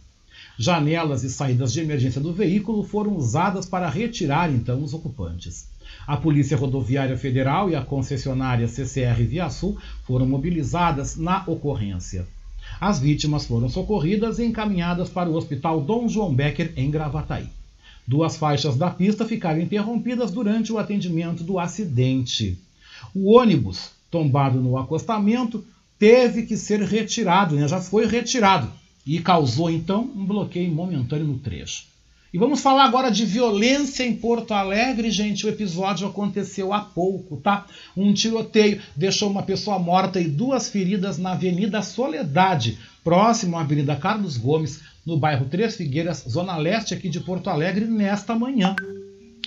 Janelas 0.58 1.24
e 1.24 1.30
saídas 1.30 1.74
de 1.74 1.82
emergência 1.82 2.22
do 2.22 2.34
veículo 2.34 2.84
foram 2.84 3.16
usadas 3.16 3.66
para 3.66 3.90
retirar 3.90 4.52
então 4.52 4.82
os 4.82 4.94
ocupantes. 4.94 5.68
A 6.08 6.18
Polícia 6.18 6.58
Rodoviária 6.58 7.18
Federal 7.18 7.70
e 7.70 7.76
a 7.76 7.82
concessionária 7.82 8.68
CCR 8.68 9.24
Via 9.24 9.50
Sul 9.50 9.78
foram 10.06 10.26
mobilizadas 10.26 11.18
na 11.18 11.44
ocorrência. 11.46 12.26
As 12.80 13.00
vítimas 13.00 13.46
foram 13.46 13.70
socorridas 13.70 14.40
e 14.40 14.46
encaminhadas 14.46 15.10
para 15.10 15.30
o 15.30 15.36
Hospital 15.36 15.82
Dom 15.82 16.08
João 16.08 16.34
Becker, 16.34 16.74
em 16.76 16.90
Gravataí. 16.90 17.48
Duas 18.08 18.38
faixas 18.38 18.78
da 18.78 18.90
pista 18.90 19.26
ficaram 19.26 19.60
interrompidas 19.60 20.32
durante 20.32 20.72
o 20.72 20.78
atendimento 20.78 21.44
do 21.44 21.58
acidente. 21.58 22.58
O 23.14 23.34
ônibus, 23.34 23.92
tombado 24.12 24.60
no 24.60 24.78
acostamento, 24.78 25.66
teve 25.98 26.44
que 26.44 26.56
ser 26.56 26.82
retirado, 26.82 27.56
né? 27.56 27.68
já 27.68 27.82
foi 27.82 28.06
retirado, 28.06 28.72
e 29.06 29.20
causou 29.20 29.70
então 29.70 30.02
um 30.16 30.26
bloqueio 30.26 30.72
momentâneo 30.72 31.26
no 31.26 31.40
trecho. 31.40 31.86
E 32.36 32.38
vamos 32.38 32.60
falar 32.60 32.84
agora 32.84 33.10
de 33.10 33.26
violência 33.26 34.06
em 34.06 34.14
Porto 34.14 34.54
Alegre, 34.54 35.10
gente. 35.10 35.46
O 35.46 35.50
episódio 35.50 36.06
aconteceu 36.06 36.74
há 36.74 36.82
pouco, 36.82 37.38
tá? 37.38 37.66
Um 37.96 38.14
tiroteio 38.14 38.82
deixou 38.94 39.30
uma 39.30 39.42
pessoa 39.42 39.80
morta 39.80 40.20
e 40.20 40.28
duas 40.28 40.68
feridas 40.68 41.18
na 41.18 41.32
Avenida 41.32 41.82
Soledade, 41.82 42.78
próximo 43.06 43.56
à 43.56 43.62
Avenida 43.62 43.96
Carlos 43.96 44.36
Gomes, 44.36 44.82
no 45.06 45.18
bairro 45.18 45.46
Três 45.46 45.76
Figueiras, 45.76 46.26
zona 46.28 46.58
leste 46.58 46.94
aqui 46.94 47.10
de 47.10 47.20
Porto 47.20 47.50
Alegre, 47.50 47.86
nesta 47.86 48.36
manhã. 48.36 48.76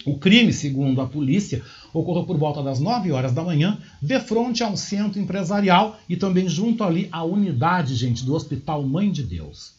O 0.04 0.16
crime, 0.16 0.52
segundo 0.52 1.00
a 1.00 1.06
polícia, 1.06 1.62
ocorreu 1.92 2.24
por 2.24 2.38
volta 2.38 2.62
das 2.62 2.78
9 2.78 3.10
horas 3.10 3.32
da 3.32 3.42
manhã, 3.42 3.78
de 4.00 4.20
frente 4.20 4.62
a 4.62 4.68
um 4.68 4.76
centro 4.76 5.20
empresarial 5.20 5.98
e 6.08 6.16
também 6.16 6.48
junto 6.48 6.84
ali 6.84 7.08
à 7.10 7.24
unidade, 7.24 7.94
gente, 7.94 8.24
do 8.24 8.34
Hospital 8.34 8.82
Mãe 8.84 9.10
de 9.10 9.22
Deus. 9.22 9.72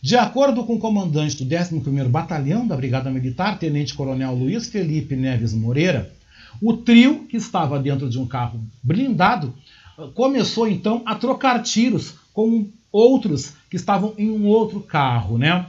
De 0.00 0.16
acordo 0.16 0.64
com 0.64 0.74
o 0.74 0.78
comandante 0.78 1.42
do 1.42 1.44
11º 1.44 2.08
Batalhão 2.08 2.66
da 2.66 2.76
Brigada 2.76 3.10
Militar, 3.10 3.58
Tenente 3.58 3.94
Coronel 3.94 4.34
Luiz 4.34 4.68
Felipe 4.68 5.16
Neves 5.16 5.54
Moreira, 5.54 6.12
o 6.60 6.76
trio, 6.76 7.24
que 7.28 7.36
estava 7.36 7.78
dentro 7.78 8.10
de 8.10 8.18
um 8.18 8.26
carro 8.26 8.60
blindado, 8.82 9.54
começou 10.14 10.68
então 10.68 11.02
a 11.06 11.14
trocar 11.14 11.62
tiros 11.62 12.14
com 12.32 12.68
outros 12.92 13.54
que 13.70 13.76
estavam 13.76 14.14
em 14.18 14.30
um 14.30 14.46
outro 14.46 14.80
carro, 14.80 15.38
né? 15.38 15.66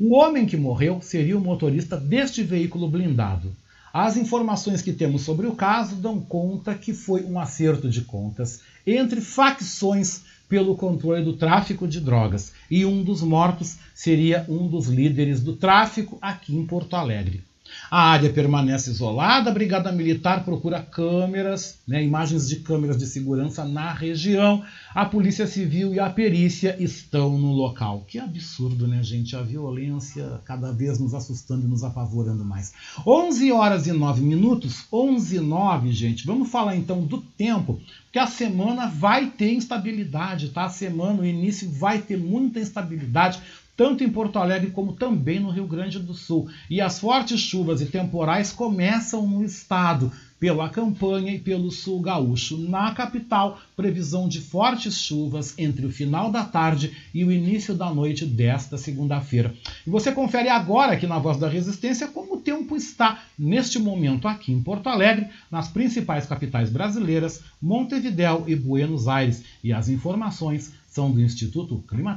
O 0.00 0.16
homem 0.16 0.46
que 0.46 0.56
morreu 0.56 0.98
seria 1.00 1.36
o 1.36 1.40
motorista 1.40 1.96
deste 1.96 2.42
veículo 2.42 2.88
blindado. 2.88 3.54
As 3.92 4.16
informações 4.16 4.82
que 4.82 4.92
temos 4.92 5.22
sobre 5.22 5.46
o 5.46 5.54
caso 5.54 5.94
dão 5.94 6.20
conta 6.20 6.74
que 6.74 6.92
foi 6.92 7.22
um 7.22 7.38
acerto 7.38 7.88
de 7.88 8.00
contas 8.00 8.60
entre 8.84 9.20
facções 9.20 10.22
pelo 10.48 10.76
controle 10.76 11.24
do 11.24 11.34
tráfico 11.34 11.86
de 11.86 12.00
drogas, 12.00 12.52
e 12.70 12.84
um 12.84 13.02
dos 13.02 13.22
mortos 13.22 13.76
seria 13.94 14.44
um 14.48 14.66
dos 14.66 14.88
líderes 14.88 15.40
do 15.40 15.54
tráfico 15.54 16.18
aqui 16.20 16.54
em 16.54 16.66
Porto 16.66 16.96
Alegre. 16.96 17.42
A 17.90 18.10
área 18.10 18.30
permanece 18.30 18.90
isolada, 18.90 19.50
a 19.50 19.54
Brigada 19.54 19.90
Militar 19.90 20.44
procura 20.44 20.82
câmeras, 20.82 21.78
né, 21.86 22.02
imagens 22.02 22.48
de 22.48 22.56
câmeras 22.56 22.98
de 22.98 23.06
segurança 23.06 23.64
na 23.64 23.92
região. 23.92 24.62
A 24.94 25.04
Polícia 25.06 25.46
Civil 25.46 25.94
e 25.94 26.00
a 26.00 26.10
perícia 26.10 26.76
estão 26.78 27.38
no 27.38 27.52
local. 27.52 28.04
Que 28.06 28.18
absurdo, 28.18 28.86
né, 28.86 29.02
gente? 29.02 29.34
A 29.34 29.42
violência 29.42 30.40
cada 30.44 30.72
vez 30.72 30.98
nos 30.98 31.14
assustando 31.14 31.64
e 31.66 31.68
nos 31.68 31.84
apavorando 31.84 32.44
mais. 32.44 32.72
11 33.06 33.52
horas 33.52 33.86
e 33.86 33.92
9 33.92 34.22
minutos, 34.22 34.86
11 34.92 35.36
e 35.36 35.40
9, 35.40 35.92
gente. 35.92 36.26
Vamos 36.26 36.50
falar 36.50 36.76
então 36.76 37.02
do 37.02 37.18
tempo, 37.18 37.80
porque 38.04 38.18
a 38.18 38.26
semana 38.26 38.88
vai 38.88 39.30
ter 39.30 39.52
instabilidade, 39.52 40.50
tá? 40.50 40.64
A 40.64 40.70
semana, 40.70 41.22
o 41.22 41.26
início 41.26 41.70
vai 41.70 41.98
ter 41.98 42.18
muita 42.18 42.60
instabilidade 42.60 43.40
tanto 43.76 44.04
em 44.04 44.10
Porto 44.10 44.38
Alegre 44.38 44.70
como 44.70 44.92
também 44.92 45.40
no 45.40 45.50
Rio 45.50 45.66
Grande 45.66 45.98
do 45.98 46.14
Sul. 46.14 46.48
E 46.70 46.80
as 46.80 46.98
fortes 46.98 47.40
chuvas 47.40 47.80
e 47.80 47.86
temporais 47.86 48.52
começam 48.52 49.26
no 49.26 49.44
estado, 49.44 50.12
pela 50.44 50.68
campanha 50.68 51.32
e 51.32 51.38
pelo 51.38 51.70
sul 51.70 52.02
gaúcho. 52.02 52.58
Na 52.58 52.92
capital, 52.92 53.58
previsão 53.74 54.28
de 54.28 54.42
fortes 54.42 54.98
chuvas 54.98 55.54
entre 55.58 55.86
o 55.86 55.90
final 55.90 56.30
da 56.30 56.44
tarde 56.44 56.94
e 57.14 57.24
o 57.24 57.32
início 57.32 57.74
da 57.74 57.92
noite 57.94 58.26
desta 58.26 58.76
segunda-feira. 58.76 59.54
E 59.86 59.88
você 59.88 60.12
confere 60.12 60.50
agora 60.50 60.92
aqui 60.92 61.06
na 61.06 61.18
Voz 61.18 61.38
da 61.38 61.48
Resistência 61.48 62.08
como 62.08 62.34
o 62.34 62.40
tempo 62.40 62.76
está 62.76 63.22
neste 63.38 63.78
momento 63.78 64.28
aqui 64.28 64.52
em 64.52 64.62
Porto 64.62 64.88
Alegre, 64.88 65.28
nas 65.50 65.68
principais 65.68 66.26
capitais 66.26 66.68
brasileiras, 66.68 67.40
Montevidéu 67.62 68.44
e 68.46 68.54
Buenos 68.54 69.08
Aires. 69.08 69.42
E 69.62 69.72
as 69.72 69.88
informações 69.88 70.74
são 70.86 71.10
do 71.10 71.22
Instituto 71.22 71.82
Clima 71.88 72.16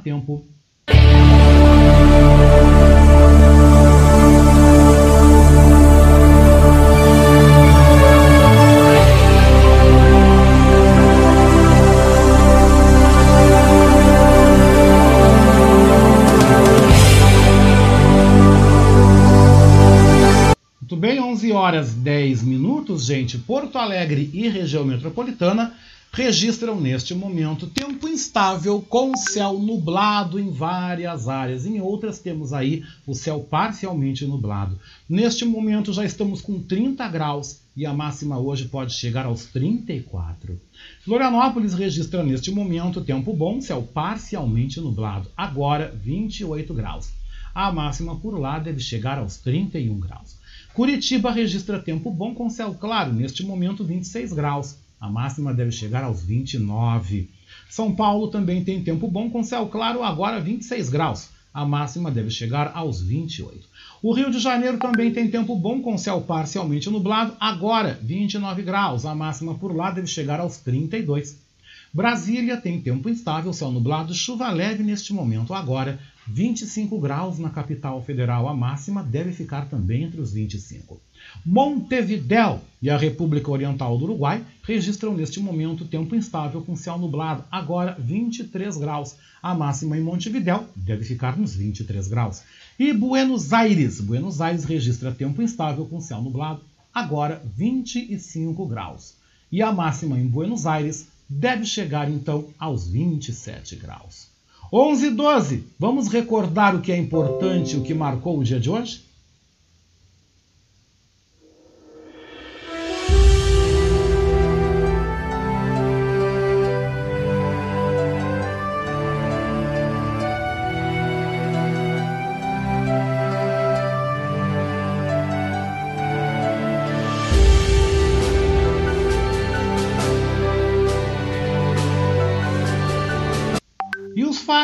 Muito 20.88 20.96
bem, 20.96 21.20
11 21.20 21.52
horas 21.52 21.92
10 21.92 22.42
minutos, 22.44 23.04
gente. 23.04 23.36
Porto 23.36 23.76
Alegre 23.76 24.30
e 24.32 24.48
região 24.48 24.86
metropolitana 24.86 25.74
registram 26.12 26.80
neste 26.80 27.14
momento 27.14 27.66
tempo 27.66 28.08
instável 28.08 28.80
com 28.80 29.16
céu 29.16 29.58
nublado 29.58 30.38
em 30.38 30.50
várias 30.50 31.28
áreas. 31.28 31.66
Em 31.66 31.80
outras 31.80 32.18
temos 32.18 32.52
aí 32.52 32.82
o 33.06 33.14
céu 33.14 33.40
parcialmente 33.40 34.26
nublado. 34.26 34.78
Neste 35.08 35.44
momento 35.44 35.92
já 35.92 36.04
estamos 36.04 36.40
com 36.40 36.60
30 36.60 37.06
graus 37.08 37.60
e 37.76 37.86
a 37.86 37.92
máxima 37.92 38.38
hoje 38.38 38.66
pode 38.66 38.92
chegar 38.92 39.26
aos 39.26 39.46
34. 39.46 40.60
Florianópolis 41.04 41.74
registra 41.74 42.24
neste 42.24 42.50
momento 42.50 43.00
tempo 43.00 43.32
bom, 43.32 43.60
céu 43.60 43.82
parcialmente 43.82 44.80
nublado. 44.80 45.30
Agora 45.36 45.94
28 46.02 46.74
graus. 46.74 47.10
A 47.54 47.72
máxima 47.72 48.16
por 48.16 48.38
lá 48.38 48.58
deve 48.58 48.80
chegar 48.80 49.18
aos 49.18 49.36
31 49.36 49.98
graus. 50.00 50.36
Curitiba 50.74 51.30
registra 51.30 51.78
tempo 51.78 52.10
bom 52.10 52.34
com 52.34 52.48
céu 52.48 52.74
claro, 52.74 53.12
neste 53.12 53.44
momento 53.44 53.84
26 53.84 54.32
graus. 54.32 54.76
A 55.00 55.08
máxima 55.08 55.54
deve 55.54 55.70
chegar 55.70 56.04
aos 56.04 56.22
29. 56.22 57.28
São 57.68 57.94
Paulo 57.94 58.28
também 58.28 58.64
tem 58.64 58.82
tempo 58.82 59.06
bom 59.08 59.30
com 59.30 59.44
céu 59.44 59.66
claro, 59.66 60.02
agora 60.02 60.40
26 60.40 60.88
graus. 60.88 61.30
A 61.52 61.64
máxima 61.64 62.10
deve 62.10 62.30
chegar 62.30 62.72
aos 62.74 63.00
28. 63.00 63.66
O 64.02 64.12
Rio 64.12 64.30
de 64.30 64.38
Janeiro 64.38 64.78
também 64.78 65.12
tem 65.12 65.30
tempo 65.30 65.56
bom 65.56 65.80
com 65.80 65.98
céu 65.98 66.20
parcialmente 66.20 66.90
nublado, 66.90 67.36
agora 67.40 67.98
29 68.02 68.62
graus. 68.62 69.04
A 69.04 69.14
máxima 69.14 69.54
por 69.54 69.74
lá 69.74 69.90
deve 69.90 70.06
chegar 70.06 70.40
aos 70.40 70.58
32. 70.58 71.38
Brasília 71.92 72.56
tem 72.56 72.80
tempo 72.80 73.08
instável, 73.08 73.52
céu 73.52 73.70
nublado, 73.70 74.14
chuva 74.14 74.50
leve 74.50 74.82
neste 74.82 75.12
momento, 75.12 75.54
agora 75.54 75.98
25 76.26 76.98
graus 77.00 77.38
na 77.38 77.48
capital 77.48 78.02
federal. 78.02 78.46
A 78.46 78.54
máxima 78.54 79.02
deve 79.02 79.32
ficar 79.32 79.68
também 79.68 80.04
entre 80.04 80.20
os 80.20 80.32
25. 80.32 81.00
Montevidéu 81.44 82.60
e 82.80 82.90
a 82.90 82.96
República 82.96 83.50
Oriental 83.50 83.96
do 83.98 84.04
Uruguai 84.04 84.44
registram 84.62 85.14
neste 85.14 85.40
momento 85.40 85.84
tempo 85.84 86.14
instável 86.14 86.62
com 86.62 86.76
céu 86.76 86.98
nublado, 86.98 87.44
agora 87.50 87.96
23 87.98 88.76
graus. 88.76 89.16
A 89.42 89.54
máxima 89.54 89.96
em 89.96 90.00
Montevidéu 90.00 90.66
deve 90.76 91.04
ficar 91.04 91.36
nos 91.36 91.54
23 91.54 92.08
graus. 92.08 92.42
E 92.78 92.92
Buenos 92.92 93.52
Aires, 93.52 94.00
Buenos 94.00 94.40
Aires 94.40 94.64
registra 94.64 95.10
tempo 95.12 95.42
instável 95.42 95.86
com 95.86 96.00
céu 96.00 96.20
nublado, 96.20 96.60
agora 96.94 97.42
25 97.56 98.66
graus. 98.66 99.14
E 99.50 99.62
a 99.62 99.72
máxima 99.72 100.18
em 100.18 100.26
Buenos 100.26 100.66
Aires 100.66 101.08
deve 101.28 101.64
chegar 101.64 102.10
então 102.10 102.46
aos 102.58 102.88
27 102.88 103.76
graus. 103.76 104.28
11 104.72 105.06
e 105.06 105.10
12. 105.10 105.64
Vamos 105.78 106.08
recordar 106.08 106.76
o 106.76 106.80
que 106.80 106.92
é 106.92 106.96
importante, 106.96 107.76
o 107.76 107.82
que 107.82 107.94
marcou 107.94 108.38
o 108.38 108.44
dia 108.44 108.60
de 108.60 108.68
hoje? 108.68 109.07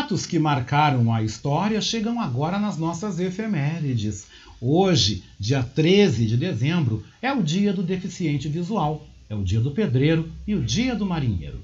Fatos 0.05 0.27
que 0.27 0.39
marcaram 0.39 1.11
a 1.11 1.23
história 1.23 1.81
chegam 1.81 2.21
agora 2.21 2.59
nas 2.59 2.77
nossas 2.77 3.19
efemérides. 3.19 4.27
Hoje, 4.61 5.25
dia 5.41 5.63
13 5.63 6.27
de 6.27 6.37
dezembro, 6.37 7.03
é 7.23 7.33
o 7.33 7.43
dia 7.43 7.73
do 7.73 7.83
deficiente 7.83 8.47
visual, 8.47 9.07
é 9.31 9.35
o 9.35 9.43
dia 9.43 9.61
do 9.61 9.71
pedreiro 9.71 10.31
e 10.47 10.55
o 10.55 10.63
dia 10.63 10.95
do 10.95 11.07
marinheiro. 11.07 11.59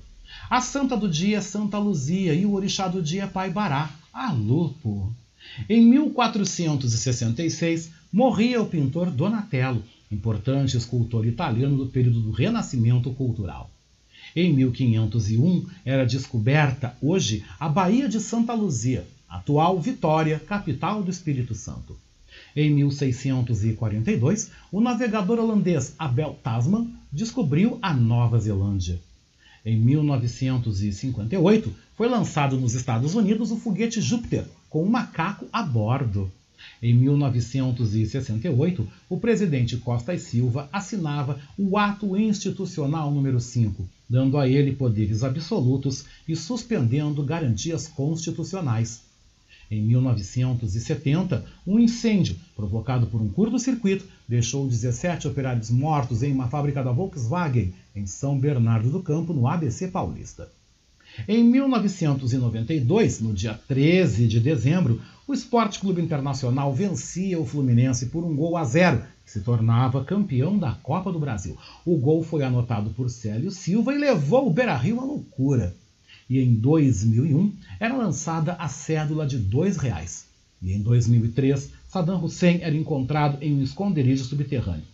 A 0.48 0.62
santa 0.62 0.96
do 0.96 1.06
dia 1.06 1.36
é 1.36 1.40
Santa 1.42 1.76
Luzia 1.76 2.32
e 2.32 2.46
o 2.46 2.54
orixá 2.54 2.88
do 2.88 3.02
dia 3.02 3.24
é 3.24 3.26
Pai 3.26 3.50
Bará, 3.50 3.90
a 4.10 4.32
Lupo. 4.32 5.14
Em 5.68 5.84
1466, 5.84 7.92
morria 8.10 8.62
o 8.62 8.66
pintor 8.66 9.10
Donatello, 9.10 9.84
importante 10.10 10.78
escultor 10.78 11.26
italiano 11.26 11.76
do 11.76 11.88
período 11.88 12.22
do 12.22 12.30
Renascimento 12.30 13.12
cultural. 13.12 13.70
Em 14.34 14.52
1501 14.52 15.66
era 15.84 16.06
descoberta 16.06 16.96
hoje 17.02 17.44
a 17.58 17.68
Baía 17.68 18.08
de 18.08 18.20
Santa 18.20 18.54
Luzia, 18.54 19.06
atual 19.28 19.80
Vitória, 19.80 20.38
capital 20.38 21.02
do 21.02 21.10
Espírito 21.10 21.54
Santo. 21.54 21.96
Em 22.54 22.70
1642, 22.70 24.50
o 24.70 24.80
navegador 24.80 25.38
holandês 25.38 25.94
Abel 25.98 26.38
Tasman 26.42 26.88
descobriu 27.12 27.78
a 27.82 27.92
Nova 27.92 28.38
Zelândia. 28.38 29.00
Em 29.64 29.76
1958, 29.76 31.74
foi 31.96 32.08
lançado 32.08 32.56
nos 32.58 32.74
Estados 32.74 33.14
Unidos 33.14 33.50
o 33.50 33.56
foguete 33.56 34.00
Júpiter, 34.00 34.46
com 34.68 34.84
um 34.84 34.88
macaco 34.88 35.46
a 35.52 35.62
bordo. 35.62 36.30
Em 36.82 36.94
1968, 36.94 38.88
o 39.08 39.18
presidente 39.18 39.76
Costa 39.76 40.14
e 40.14 40.18
Silva 40.18 40.68
assinava 40.72 41.40
o 41.58 41.76
Ato 41.76 42.16
Institucional 42.16 43.10
número 43.10 43.40
5, 43.40 43.88
dando 44.08 44.38
a 44.38 44.48
ele 44.48 44.72
poderes 44.72 45.22
absolutos 45.22 46.04
e 46.26 46.34
suspendendo 46.34 47.22
garantias 47.22 47.86
constitucionais. 47.86 49.02
Em 49.70 49.80
1970, 49.82 51.44
um 51.64 51.78
incêndio 51.78 52.36
provocado 52.56 53.06
por 53.06 53.22
um 53.22 53.28
curto-circuito 53.28 54.04
deixou 54.26 54.66
17 54.66 55.28
operários 55.28 55.70
mortos 55.70 56.24
em 56.24 56.32
uma 56.32 56.48
fábrica 56.48 56.82
da 56.82 56.90
Volkswagen 56.90 57.72
em 57.94 58.04
São 58.04 58.36
Bernardo 58.36 58.90
do 58.90 59.00
Campo, 59.00 59.32
no 59.32 59.46
ABC 59.46 59.86
Paulista. 59.86 60.50
Em 61.28 61.44
1992, 61.44 63.20
no 63.20 63.32
dia 63.32 63.58
13 63.68 64.26
de 64.26 64.40
dezembro, 64.40 65.00
o 65.26 65.34
Esporte 65.34 65.78
Clube 65.78 66.02
Internacional 66.02 66.74
vencia 66.74 67.38
o 67.38 67.46
Fluminense 67.46 68.06
por 68.06 68.24
um 68.24 68.34
gol 68.34 68.56
a 68.56 68.64
zero, 68.64 69.02
que 69.24 69.30
se 69.30 69.40
tornava 69.40 70.04
campeão 70.04 70.58
da 70.58 70.72
Copa 70.72 71.12
do 71.12 71.18
Brasil. 71.18 71.56
O 71.84 71.96
gol 71.96 72.22
foi 72.22 72.42
anotado 72.42 72.90
por 72.90 73.08
Célio 73.08 73.50
Silva 73.50 73.94
e 73.94 73.98
levou 73.98 74.48
o 74.48 74.52
Beira-Rio 74.52 75.00
à 75.00 75.04
loucura 75.04 75.74
e 76.30 76.38
em 76.38 76.54
2001 76.54 77.52
era 77.80 77.96
lançada 77.96 78.52
a 78.52 78.68
cédula 78.68 79.26
de 79.26 79.36
R$ 79.36 79.72
reais. 79.76 80.26
E 80.62 80.72
em 80.72 80.80
2003, 80.80 81.72
Saddam 81.88 82.22
Hussein 82.22 82.60
era 82.62 82.76
encontrado 82.76 83.42
em 83.42 83.52
um 83.52 83.62
esconderijo 83.62 84.24
subterrâneo. 84.24 84.84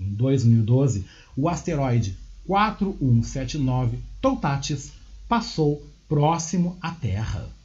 Em 0.00 0.08
2012, 0.14 1.04
o 1.36 1.50
asteroide 1.50 2.16
4179 2.46 3.98
Toutatis 4.22 4.92
passou 5.28 5.82
próximo 6.08 6.78
à 6.80 6.90
Terra. 6.92 7.55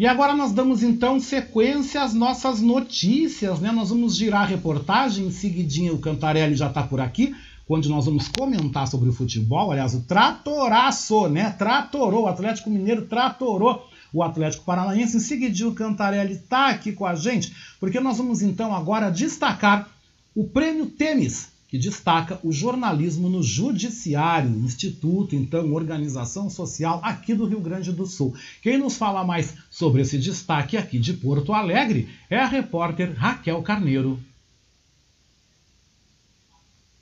E 0.00 0.06
agora 0.06 0.34
nós 0.34 0.50
damos 0.50 0.82
então 0.82 1.20
sequência 1.20 2.02
às 2.02 2.14
nossas 2.14 2.62
notícias, 2.62 3.60
né? 3.60 3.70
Nós 3.70 3.90
vamos 3.90 4.16
girar 4.16 4.44
a 4.44 4.46
reportagem, 4.46 5.26
em 5.26 5.30
seguidinho 5.30 5.92
o 5.92 5.98
Cantarelli 5.98 6.54
já 6.54 6.68
está 6.68 6.82
por 6.82 7.02
aqui, 7.02 7.36
onde 7.68 7.86
nós 7.90 8.06
vamos 8.06 8.26
comentar 8.28 8.88
sobre 8.88 9.10
o 9.10 9.12
futebol. 9.12 9.70
Aliás, 9.70 9.92
o 9.92 10.00
tratoraço, 10.00 11.28
né? 11.28 11.50
Tratorou, 11.50 12.22
o 12.22 12.28
Atlético 12.28 12.70
Mineiro 12.70 13.08
tratorou 13.08 13.90
o 14.10 14.22
Atlético 14.22 14.64
Paranaense. 14.64 15.18
Em 15.18 15.20
seguidinho 15.20 15.68
o 15.68 15.74
Cantarelli 15.74 16.32
está 16.32 16.68
aqui 16.68 16.92
com 16.92 17.04
a 17.04 17.14
gente, 17.14 17.54
porque 17.78 18.00
nós 18.00 18.16
vamos 18.16 18.40
então 18.40 18.74
agora 18.74 19.10
destacar 19.10 19.86
o 20.34 20.44
Prêmio 20.44 20.86
Temis, 20.86 21.50
que 21.70 21.78
destaca 21.78 22.40
o 22.42 22.50
jornalismo 22.50 23.28
no 23.28 23.42
Judiciário, 23.42 24.50
Instituto, 24.50 25.36
então, 25.36 25.72
organização 25.72 26.50
social 26.50 27.00
aqui 27.02 27.32
do 27.32 27.46
Rio 27.46 27.60
Grande 27.60 27.92
do 27.92 28.06
Sul. 28.06 28.34
Quem 28.60 28.76
nos 28.76 28.96
fala 28.96 29.24
mais 29.24 29.54
sobre 29.70 30.02
esse 30.02 30.18
destaque 30.18 30.76
aqui 30.76 30.98
de 30.98 31.12
Porto 31.12 31.52
Alegre 31.52 32.08
é 32.28 32.38
a 32.38 32.46
repórter 32.46 33.14
Raquel 33.16 33.62
Carneiro 33.62 34.18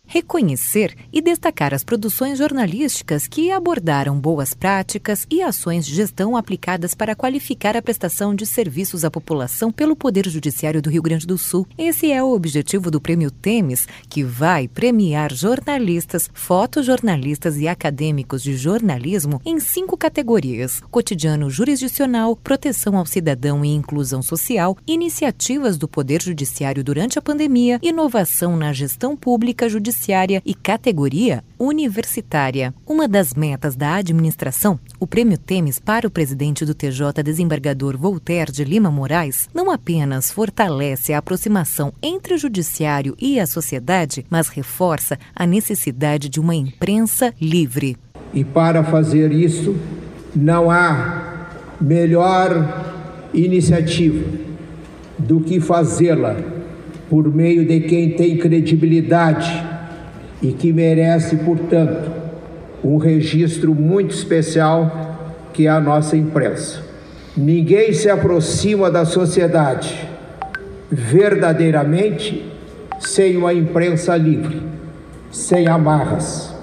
reconhecer 0.09 0.97
e 1.13 1.21
destacar 1.21 1.75
as 1.75 1.85
produções 1.85 2.39
jornalísticas 2.39 3.29
que 3.29 3.53
abordaram 3.53 4.19
boas 4.19 4.55
práticas 4.55 5.27
e 5.31 5.43
ações 5.43 5.87
de 5.87 5.95
gestão 5.95 6.35
aplicadas 6.35 6.95
para 6.95 7.15
qualificar 7.15 7.77
a 7.77 7.83
prestação 7.83 8.35
de 8.35 8.47
serviços 8.47 9.05
à 9.05 9.11
população 9.11 9.71
pelo 9.71 9.95
Poder 9.95 10.27
Judiciário 10.27 10.81
do 10.81 10.89
Rio 10.89 11.03
Grande 11.03 11.27
do 11.27 11.37
Sul. 11.37 11.67
Esse 11.77 12.11
é 12.11 12.23
o 12.23 12.33
objetivo 12.33 12.91
do 12.91 13.01
Prêmio 13.01 13.31
Temes, 13.31 13.87
que 14.09 14.25
vai 14.25 14.67
premiar 14.67 15.31
jornalistas, 15.33 16.31
fotojornalistas 16.33 17.59
e 17.59 17.69
acadêmicos 17.69 18.43
de 18.43 18.57
jornalismo 18.57 19.43
em 19.45 19.61
cinco 19.61 19.95
categorias: 19.95 20.81
cotidiano 20.91 21.51
jurisdicional, 21.51 22.35
proteção 22.35 22.97
ao 22.97 23.05
cidadão 23.05 23.63
e 23.63 23.69
inclusão 23.69 24.23
social, 24.23 24.79
iniciativas 24.87 25.77
do 25.77 25.87
Poder 25.87 26.23
Judiciário 26.23 26.83
durante 26.83 27.19
a 27.19 27.23
pandemia, 27.23 27.79
inovação 27.83 28.57
na 28.57 28.73
gestão 28.73 29.15
pública 29.15 29.69
judiciária 29.69 29.98
e 30.45 30.55
categoria 30.55 31.43
universitária. 31.59 32.73
Uma 32.87 33.09
das 33.09 33.35
metas 33.35 33.75
da 33.75 33.97
administração, 33.97 34.79
o 35.01 35.07
Prêmio 35.07 35.37
Temes 35.37 35.79
para 35.79 36.07
o 36.07 36.11
presidente 36.11 36.65
do 36.65 36.75
TJ, 36.75 37.23
desembargador 37.23 37.99
Voltaire 37.99 38.53
de 38.53 38.65
Lima 38.65 38.91
Moraes, 38.91 39.49
não 39.53 39.71
apenas 39.71 40.31
fortalece 40.31 41.13
a 41.13 41.19
aproximação 41.19 41.93
entre 42.03 42.35
o 42.35 42.39
judiciário 42.39 43.17
e 43.19 43.41
a 43.41 43.47
sociedade, 43.47 44.25
mas 44.31 44.49
reforça 44.49 45.19
a 45.35 45.47
necessidade 45.47 46.29
de 46.29 46.39
uma 46.39 46.55
imprensa 46.55 47.35
livre. 47.41 47.97
E 48.33 48.45
para 48.45 48.85
fazer 48.85 49.33
isso, 49.33 49.77
não 50.35 50.71
há 50.71 51.49
melhor 51.81 53.31
iniciativa 53.35 54.25
do 55.19 55.41
que 55.41 55.61
fazê-la 55.61 56.37
por 57.09 57.35
meio 57.35 57.67
de 57.67 57.81
quem 57.81 58.11
tem 58.11 58.37
credibilidade 58.37 59.78
e 60.43 60.53
que 60.53 60.73
merece, 60.73 61.37
portanto, 61.37 62.11
um 62.83 62.97
registro 62.97 63.75
muito 63.75 64.15
especial 64.15 65.19
que 65.53 65.67
é 65.67 65.71
a 65.71 65.81
nossa 65.81 66.17
imprensa. 66.17 66.83
Ninguém 67.37 67.93
se 67.93 68.09
aproxima 68.09 68.91
da 68.91 69.05
sociedade 69.05 70.09
verdadeiramente 70.91 72.45
sem 73.01 73.37
uma 73.37 73.53
imprensa 73.53 74.17
livre, 74.17 74.63
sem 75.31 75.69
amarras 75.69 76.58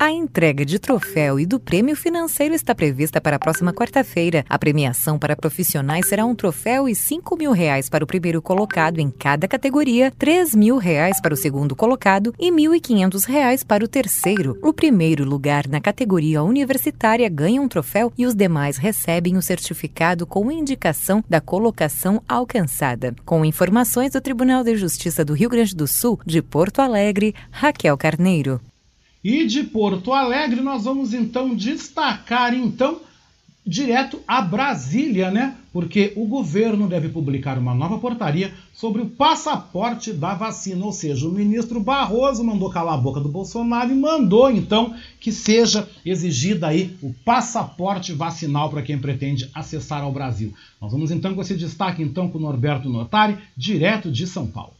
a 0.00 0.10
entrega 0.10 0.64
de 0.64 0.78
troféu 0.78 1.38
e 1.38 1.44
do 1.44 1.60
prêmio 1.60 1.94
financeiro 1.94 2.54
está 2.54 2.74
prevista 2.74 3.20
para 3.20 3.36
a 3.36 3.38
próxima 3.38 3.70
quarta-feira. 3.70 4.46
A 4.48 4.58
premiação 4.58 5.18
para 5.18 5.36
profissionais 5.36 6.06
será 6.06 6.24
um 6.24 6.34
troféu 6.34 6.88
e 6.88 6.94
5 6.94 7.36
mil 7.36 7.52
reais 7.52 7.90
para 7.90 8.02
o 8.02 8.06
primeiro 8.06 8.40
colocado 8.40 8.98
em 8.98 9.10
cada 9.10 9.46
categoria, 9.46 10.10
3 10.18 10.54
mil 10.54 10.78
reais 10.78 11.20
para 11.20 11.34
o 11.34 11.36
segundo 11.36 11.76
colocado 11.76 12.34
e 12.38 12.50
1.500 12.50 13.26
reais 13.26 13.62
para 13.62 13.84
o 13.84 13.88
terceiro. 13.88 14.58
O 14.62 14.72
primeiro 14.72 15.22
lugar 15.22 15.68
na 15.68 15.82
categoria 15.82 16.42
universitária 16.42 17.28
ganha 17.28 17.60
um 17.60 17.68
troféu 17.68 18.10
e 18.16 18.24
os 18.24 18.34
demais 18.34 18.78
recebem 18.78 19.36
o 19.36 19.42
certificado 19.42 20.26
com 20.26 20.50
indicação 20.50 21.22
da 21.28 21.42
colocação 21.42 22.22
alcançada. 22.26 23.14
Com 23.26 23.44
informações 23.44 24.12
do 24.12 24.20
Tribunal 24.22 24.64
de 24.64 24.76
Justiça 24.76 25.26
do 25.26 25.34
Rio 25.34 25.50
Grande 25.50 25.76
do 25.76 25.86
Sul, 25.86 26.18
de 26.24 26.40
Porto 26.40 26.80
Alegre, 26.80 27.34
Raquel 27.50 27.98
Carneiro. 27.98 28.62
E 29.22 29.44
de 29.46 29.64
Porto 29.64 30.12
Alegre 30.12 30.60
nós 30.60 30.84
vamos 30.84 31.12
então 31.12 31.54
destacar 31.54 32.54
então 32.54 33.00
direto 33.66 34.20
a 34.26 34.40
Brasília, 34.40 35.30
né? 35.30 35.56
Porque 35.72 36.12
o 36.16 36.26
governo 36.26 36.88
deve 36.88 37.10
publicar 37.10 37.58
uma 37.58 37.74
nova 37.74 37.98
portaria 37.98 38.52
sobre 38.72 39.02
o 39.02 39.10
passaporte 39.10 40.12
da 40.12 40.34
vacina, 40.34 40.84
ou 40.84 40.92
seja, 40.92 41.28
o 41.28 41.32
ministro 41.32 41.78
Barroso 41.78 42.42
mandou 42.42 42.70
calar 42.70 42.94
a 42.94 43.00
boca 43.00 43.20
do 43.20 43.28
Bolsonaro 43.28 43.92
e 43.92 43.94
mandou 43.94 44.50
então 44.50 44.94
que 45.20 45.30
seja 45.30 45.88
exigida 46.04 46.68
aí 46.68 46.96
o 47.02 47.14
passaporte 47.24 48.12
vacinal 48.12 48.70
para 48.70 48.82
quem 48.82 48.98
pretende 48.98 49.50
acessar 49.54 50.02
ao 50.02 50.12
Brasil. 50.12 50.52
Nós 50.80 50.90
vamos 50.90 51.10
então 51.10 51.34
com 51.34 51.42
esse 51.42 51.54
destaque 51.54 52.02
então 52.02 52.28
com 52.28 52.38
o 52.38 52.40
Norberto 52.40 52.88
Notari, 52.88 53.38
direto 53.56 54.10
de 54.10 54.26
São 54.26 54.46
Paulo. 54.46 54.79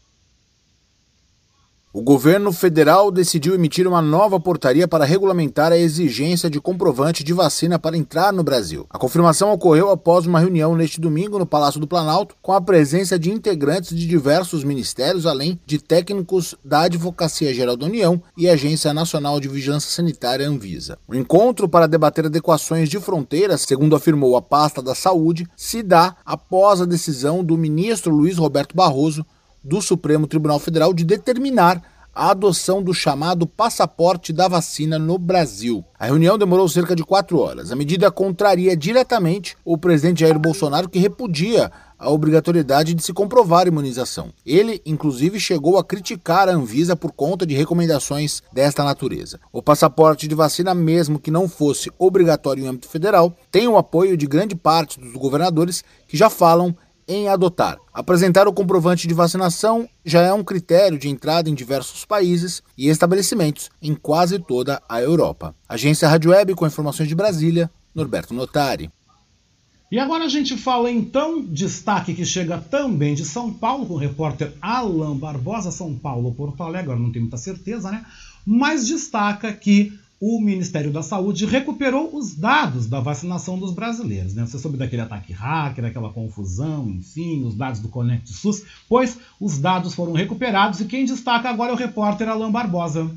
O 1.92 2.02
governo 2.02 2.52
federal 2.52 3.10
decidiu 3.10 3.52
emitir 3.52 3.84
uma 3.84 4.00
nova 4.00 4.38
portaria 4.38 4.86
para 4.86 5.04
regulamentar 5.04 5.72
a 5.72 5.76
exigência 5.76 6.48
de 6.48 6.60
comprovante 6.60 7.24
de 7.24 7.32
vacina 7.32 7.80
para 7.80 7.96
entrar 7.96 8.32
no 8.32 8.44
Brasil. 8.44 8.86
A 8.88 8.96
confirmação 8.96 9.50
ocorreu 9.50 9.90
após 9.90 10.24
uma 10.24 10.38
reunião 10.38 10.76
neste 10.76 11.00
domingo 11.00 11.36
no 11.36 11.44
Palácio 11.44 11.80
do 11.80 11.88
Planalto, 11.88 12.36
com 12.40 12.52
a 12.52 12.60
presença 12.60 13.18
de 13.18 13.32
integrantes 13.32 13.92
de 13.92 14.06
diversos 14.06 14.62
ministérios, 14.62 15.26
além 15.26 15.58
de 15.66 15.80
técnicos 15.80 16.54
da 16.64 16.82
Advocacia 16.82 17.52
Geral 17.52 17.76
da 17.76 17.86
União 17.86 18.22
e 18.38 18.48
Agência 18.48 18.94
Nacional 18.94 19.40
de 19.40 19.48
Vigilância 19.48 19.90
Sanitária 19.90 20.48
Anvisa. 20.48 20.96
O 21.08 21.14
encontro 21.16 21.68
para 21.68 21.88
debater 21.88 22.26
adequações 22.26 22.88
de 22.88 23.00
fronteiras, 23.00 23.62
segundo 23.62 23.96
afirmou 23.96 24.36
a 24.36 24.42
pasta 24.42 24.80
da 24.80 24.94
Saúde, 24.94 25.44
se 25.56 25.82
dá 25.82 26.14
após 26.24 26.80
a 26.80 26.86
decisão 26.86 27.42
do 27.42 27.58
ministro 27.58 28.14
Luiz 28.14 28.38
Roberto 28.38 28.76
Barroso 28.76 29.26
do 29.62 29.80
Supremo 29.80 30.26
Tribunal 30.26 30.58
Federal 30.58 30.92
de 30.92 31.04
determinar 31.04 31.82
a 32.14 32.30
adoção 32.30 32.82
do 32.82 32.92
chamado 32.92 33.46
passaporte 33.46 34.32
da 34.32 34.48
vacina 34.48 34.98
no 34.98 35.16
Brasil. 35.16 35.84
A 35.98 36.06
reunião 36.06 36.36
demorou 36.36 36.68
cerca 36.68 36.96
de 36.96 37.04
quatro 37.04 37.38
horas. 37.38 37.70
A 37.70 37.76
medida 37.76 38.10
contraria 38.10 38.76
diretamente 38.76 39.56
o 39.64 39.78
presidente 39.78 40.20
Jair 40.20 40.38
Bolsonaro, 40.38 40.88
que 40.88 40.98
repudia 40.98 41.70
a 41.98 42.10
obrigatoriedade 42.10 42.94
de 42.94 43.02
se 43.02 43.12
comprovar 43.12 43.68
imunização. 43.68 44.32
Ele, 44.44 44.80
inclusive, 44.86 45.38
chegou 45.38 45.78
a 45.78 45.84
criticar 45.84 46.48
a 46.48 46.52
Anvisa 46.52 46.96
por 46.96 47.12
conta 47.12 47.46
de 47.46 47.54
recomendações 47.54 48.42
desta 48.52 48.82
natureza. 48.82 49.38
O 49.52 49.62
passaporte 49.62 50.26
de 50.26 50.34
vacina, 50.34 50.74
mesmo 50.74 51.18
que 51.18 51.30
não 51.30 51.46
fosse 51.46 51.92
obrigatório 51.98 52.64
em 52.64 52.68
âmbito 52.68 52.88
federal, 52.88 53.36
tem 53.52 53.68
o 53.68 53.76
apoio 53.76 54.16
de 54.16 54.26
grande 54.26 54.54
parte 54.54 54.98
dos 54.98 55.12
governadores 55.12 55.84
que 56.08 56.16
já 56.16 56.30
falam 56.30 56.74
em 57.10 57.28
adotar. 57.28 57.76
Apresentar 57.92 58.46
o 58.46 58.52
comprovante 58.52 59.08
de 59.08 59.12
vacinação 59.12 59.88
já 60.04 60.22
é 60.22 60.32
um 60.32 60.44
critério 60.44 60.96
de 60.96 61.08
entrada 61.08 61.50
em 61.50 61.54
diversos 61.54 62.04
países 62.04 62.62
e 62.78 62.88
estabelecimentos 62.88 63.68
em 63.82 63.96
quase 63.96 64.38
toda 64.38 64.80
a 64.88 65.02
Europa. 65.02 65.52
Agência 65.68 66.08
Rádio 66.08 66.30
Web 66.30 66.54
com 66.54 66.64
informações 66.64 67.08
de 67.08 67.14
Brasília, 67.16 67.68
Norberto 67.92 68.32
Notari. 68.32 68.88
E 69.90 69.98
agora 69.98 70.26
a 70.26 70.28
gente 70.28 70.56
fala 70.56 70.88
então, 70.88 71.42
destaque 71.42 72.14
que 72.14 72.24
chega 72.24 72.58
também 72.58 73.16
de 73.16 73.24
São 73.24 73.52
Paulo, 73.52 73.86
com 73.86 73.94
o 73.94 73.98
repórter 73.98 74.52
Alan 74.62 75.16
Barbosa, 75.16 75.72
São 75.72 75.96
Paulo, 75.96 76.32
Porto 76.32 76.62
Alegre, 76.62 76.92
agora 76.92 77.00
não 77.00 77.10
tenho 77.10 77.24
muita 77.24 77.36
certeza, 77.36 77.90
né? 77.90 78.06
Mas 78.46 78.86
destaca 78.86 79.52
que 79.52 79.92
o 80.20 80.38
Ministério 80.38 80.92
da 80.92 81.02
Saúde 81.02 81.46
recuperou 81.46 82.14
os 82.14 82.34
dados 82.34 82.86
da 82.86 83.00
vacinação 83.00 83.58
dos 83.58 83.72
brasileiros. 83.72 84.34
Né? 84.34 84.44
Você 84.44 84.58
soube 84.58 84.76
daquele 84.76 85.00
ataque 85.00 85.32
hacker, 85.32 85.86
aquela 85.86 86.12
confusão, 86.12 86.90
enfim, 86.90 87.42
os 87.42 87.54
dados 87.54 87.80
do 87.80 87.88
Conect 87.88 88.30
SUS, 88.30 88.62
pois 88.86 89.18
os 89.40 89.56
dados 89.56 89.94
foram 89.94 90.12
recuperados 90.12 90.78
e 90.78 90.84
quem 90.84 91.06
destaca 91.06 91.48
agora 91.48 91.70
é 91.70 91.74
o 91.74 91.78
repórter 91.78 92.28
Alain 92.28 92.52
Barbosa. 92.52 93.10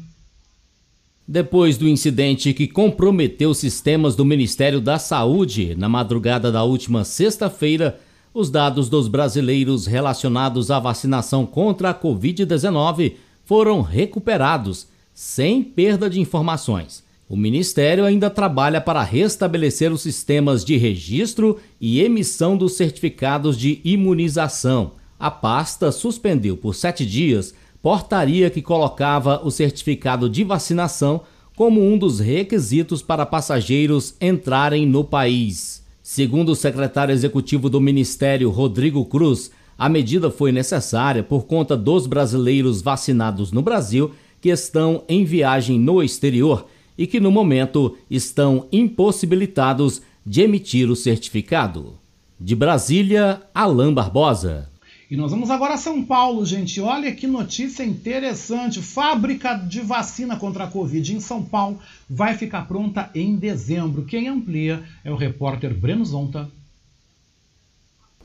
Depois 1.27 1.77
do 1.77 1.89
incidente 1.89 2.53
que 2.53 2.67
comprometeu 2.67 3.53
sistemas 3.53 4.15
do 4.15 4.23
Ministério 4.23 4.79
da 4.79 4.97
Saúde 4.97 5.75
na 5.75 5.89
madrugada 5.89 6.51
da 6.53 6.63
última 6.63 7.03
sexta-feira, 7.03 7.99
os 8.33 8.49
dados 8.49 8.87
dos 8.87 9.09
brasileiros 9.09 9.87
relacionados 9.87 10.71
à 10.71 10.79
vacinação 10.79 11.45
contra 11.45 11.89
a 11.89 11.93
Covid-19 11.93 13.15
foram 13.43 13.81
recuperados 13.81 14.87
sem 15.13 15.63
perda 15.63 16.09
de 16.09 16.19
informações. 16.19 17.03
O 17.29 17.37
Ministério 17.37 18.05
ainda 18.05 18.29
trabalha 18.29 18.81
para 18.81 19.01
restabelecer 19.01 19.91
os 19.91 20.01
sistemas 20.01 20.63
de 20.63 20.77
registro 20.77 21.59
e 21.79 22.01
emissão 22.01 22.57
dos 22.57 22.73
certificados 22.73 23.57
de 23.57 23.79
imunização. 23.83 24.93
A 25.19 25.31
pasta 25.31 25.91
suspendeu 25.91 26.57
por 26.57 26.75
sete 26.75 27.05
dias 27.05 27.53
portaria 27.81 28.49
que 28.49 28.61
colocava 28.61 29.41
o 29.43 29.51
certificado 29.51 30.29
de 30.29 30.43
vacinação 30.43 31.21
como 31.55 31.85
um 31.85 31.97
dos 31.97 32.19
requisitos 32.19 33.01
para 33.01 33.25
passageiros 33.25 34.15
entrarem 34.19 34.85
no 34.85 35.03
país. 35.03 35.83
Segundo 36.01 36.49
o 36.49 36.55
secretário 36.55 37.13
executivo 37.13 37.69
do 37.69 37.79
Ministério, 37.79 38.49
Rodrigo 38.49 39.05
Cruz, 39.05 39.51
a 39.77 39.89
medida 39.89 40.29
foi 40.29 40.51
necessária 40.51 41.23
por 41.23 41.45
conta 41.45 41.75
dos 41.75 42.07
brasileiros 42.07 42.81
vacinados 42.81 43.51
no 43.51 43.61
Brasil 43.61 44.11
que 44.43 44.49
estão 44.49 45.05
em 45.07 45.23
viagem 45.23 45.79
no 45.79 46.03
exterior 46.03 46.67
e 46.97 47.07
que 47.07 47.17
no 47.17 47.31
momento 47.31 47.97
estão 48.11 48.67
impossibilitados 48.73 50.01
de 50.25 50.41
emitir 50.41 50.91
o 50.91 50.97
certificado. 50.97 51.97
De 52.37 52.53
Brasília, 52.53 53.41
Alain 53.55 53.93
Barbosa. 53.93 54.69
E 55.09 55.15
nós 55.15 55.31
vamos 55.31 55.49
agora 55.49 55.75
a 55.75 55.77
São 55.77 56.03
Paulo, 56.03 56.45
gente. 56.45 56.81
Olha 56.81 57.15
que 57.15 57.25
notícia 57.25 57.85
interessante. 57.85 58.81
Fábrica 58.81 59.53
de 59.53 59.79
vacina 59.79 60.35
contra 60.35 60.65
a 60.65 60.67
Covid 60.67 61.15
em 61.15 61.21
São 61.21 61.41
Paulo 61.41 61.79
vai 62.09 62.35
ficar 62.35 62.67
pronta 62.67 63.09
em 63.15 63.37
dezembro. 63.37 64.03
Quem 64.03 64.27
amplia 64.27 64.83
é 65.05 65.11
o 65.11 65.15
repórter 65.15 65.73
Breno 65.73 66.03
Zonta. 66.03 66.51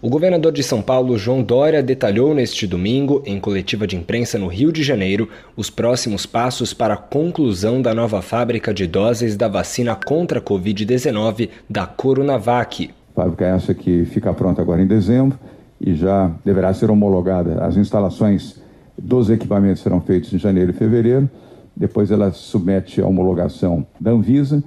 O 0.01 0.09
governador 0.09 0.53
de 0.53 0.63
São 0.63 0.81
Paulo, 0.81 1.19
João 1.19 1.43
Dória, 1.43 1.83
detalhou 1.83 2.33
neste 2.33 2.69
domingo, 2.69 3.21
em 3.27 3.41
coletiva 3.41 3.85
de 3.85 3.97
imprensa 3.97 4.39
no 4.39 4.47
Rio 4.47 4.71
de 4.71 4.81
Janeiro, 4.81 5.29
os 5.57 5.71
próximos 5.71 6.25
passos 6.25 6.73
para 6.73 6.95
a 6.95 6.97
conclusão 6.97 7.83
da 7.83 7.93
nova 7.93 8.23
fábrica 8.23 8.73
de 8.73 8.87
doses 8.87 9.37
da 9.37 9.49
vacina 9.49 9.97
contra 9.97 10.39
a 10.39 10.43
Covid-19 10.43 11.49
da 11.69 11.85
Coronavac. 11.85 12.91
Fábrica 13.13 13.45
essa 13.45 13.75
que 13.75 14.05
fica 14.05 14.33
pronta 14.33 14.63
agora 14.63 14.81
em 14.81 14.87
dezembro 14.87 15.37
e 15.81 15.97
já 15.97 16.31
deverá 16.45 16.73
ser 16.73 16.93
homologada. 16.93 17.65
As 17.65 17.77
instalações 17.77 18.63
dos 18.97 19.29
equipamentos 19.31 19.83
serão 19.83 20.01
feitas 20.01 20.33
em 20.33 20.39
janeiro 20.39 20.71
e 20.71 20.75
fevereiro. 20.75 21.29
Depois 21.75 22.13
ela 22.13 22.31
submete 22.31 23.01
a 23.01 23.07
homologação 23.07 23.85
da 23.99 24.13
Anvisa, 24.13 24.63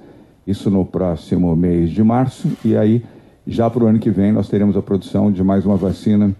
isso 0.46 0.68
no 0.68 0.84
próximo 0.84 1.56
mês 1.56 1.88
de 1.88 2.02
março, 2.02 2.52
e 2.62 2.76
aí 2.76 3.02
já 3.46 3.68
para 3.68 3.84
o 3.84 3.86
ano 3.86 3.98
que 3.98 4.10
vem, 4.10 4.32
nós 4.32 4.48
teremos 4.48 4.76
a 4.76 4.82
produção 4.82 5.32
de 5.32 5.42
mais 5.42 5.66
uma 5.66 5.76
vacina, 5.76 6.34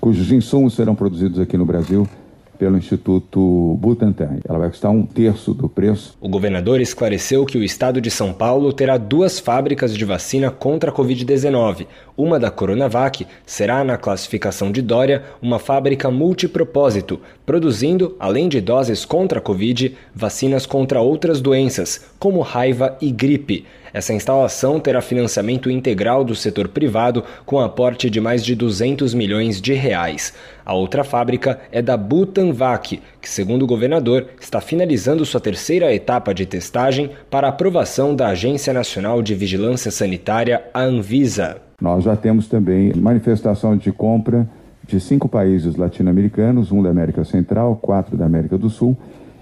cujos 0.00 0.32
insumos 0.32 0.74
serão 0.74 0.94
produzidos 0.94 1.38
aqui 1.38 1.56
no 1.56 1.64
Brasil 1.64 2.08
pelo 2.56 2.76
Instituto 2.76 3.76
Butantan. 3.80 4.38
Ela 4.48 4.58
vai 4.58 4.70
custar 4.70 4.90
um 4.90 5.04
terço 5.04 5.54
do 5.54 5.68
preço. 5.68 6.16
O 6.20 6.28
governador 6.28 6.80
esclareceu 6.80 7.44
que 7.44 7.58
o 7.58 7.62
estado 7.62 8.00
de 8.00 8.10
São 8.10 8.32
Paulo 8.32 8.72
terá 8.72 8.96
duas 8.96 9.38
fábricas 9.38 9.94
de 9.94 10.04
vacina 10.04 10.50
contra 10.50 10.90
a 10.90 10.94
Covid-19. 10.94 11.86
Uma 12.16 12.38
da 12.38 12.50
Coronavac 12.50 13.26
será, 13.44 13.84
na 13.84 13.96
classificação 13.96 14.72
de 14.72 14.82
Dória, 14.82 15.22
uma 15.40 15.58
fábrica 15.58 16.10
multipropósito, 16.10 17.20
produzindo, 17.44 18.16
além 18.18 18.48
de 18.48 18.60
doses 18.60 19.04
contra 19.04 19.38
a 19.38 19.42
Covid, 19.42 19.94
vacinas 20.14 20.66
contra 20.66 21.00
outras 21.00 21.40
doenças, 21.40 22.06
como 22.18 22.40
raiva 22.40 22.96
e 23.00 23.10
gripe. 23.10 23.64
Essa 23.96 24.12
instalação 24.12 24.78
terá 24.78 25.00
financiamento 25.00 25.70
integral 25.70 26.22
do 26.22 26.34
setor 26.34 26.68
privado 26.68 27.24
com 27.46 27.58
aporte 27.58 28.10
de 28.10 28.20
mais 28.20 28.44
de 28.44 28.54
200 28.54 29.14
milhões 29.14 29.58
de 29.58 29.72
reais. 29.72 30.34
A 30.66 30.74
outra 30.74 31.02
fábrica 31.02 31.58
é 31.72 31.80
da 31.80 31.96
Butanvac, 31.96 33.00
que, 33.22 33.30
segundo 33.30 33.62
o 33.62 33.66
governador, 33.66 34.26
está 34.38 34.60
finalizando 34.60 35.24
sua 35.24 35.40
terceira 35.40 35.94
etapa 35.94 36.34
de 36.34 36.44
testagem 36.44 37.08
para 37.30 37.48
aprovação 37.48 38.14
da 38.14 38.28
Agência 38.28 38.70
Nacional 38.70 39.22
de 39.22 39.34
Vigilância 39.34 39.90
Sanitária, 39.90 40.62
a 40.74 40.82
Anvisa. 40.82 41.56
Nós 41.80 42.04
já 42.04 42.14
temos 42.14 42.48
também 42.48 42.92
manifestação 42.94 43.78
de 43.78 43.90
compra 43.90 44.46
de 44.86 45.00
cinco 45.00 45.26
países 45.26 45.74
latino-americanos, 45.74 46.70
um 46.70 46.82
da 46.82 46.90
América 46.90 47.24
Central, 47.24 47.76
quatro 47.80 48.14
da 48.14 48.26
América 48.26 48.58
do 48.58 48.68
Sul, 48.68 48.94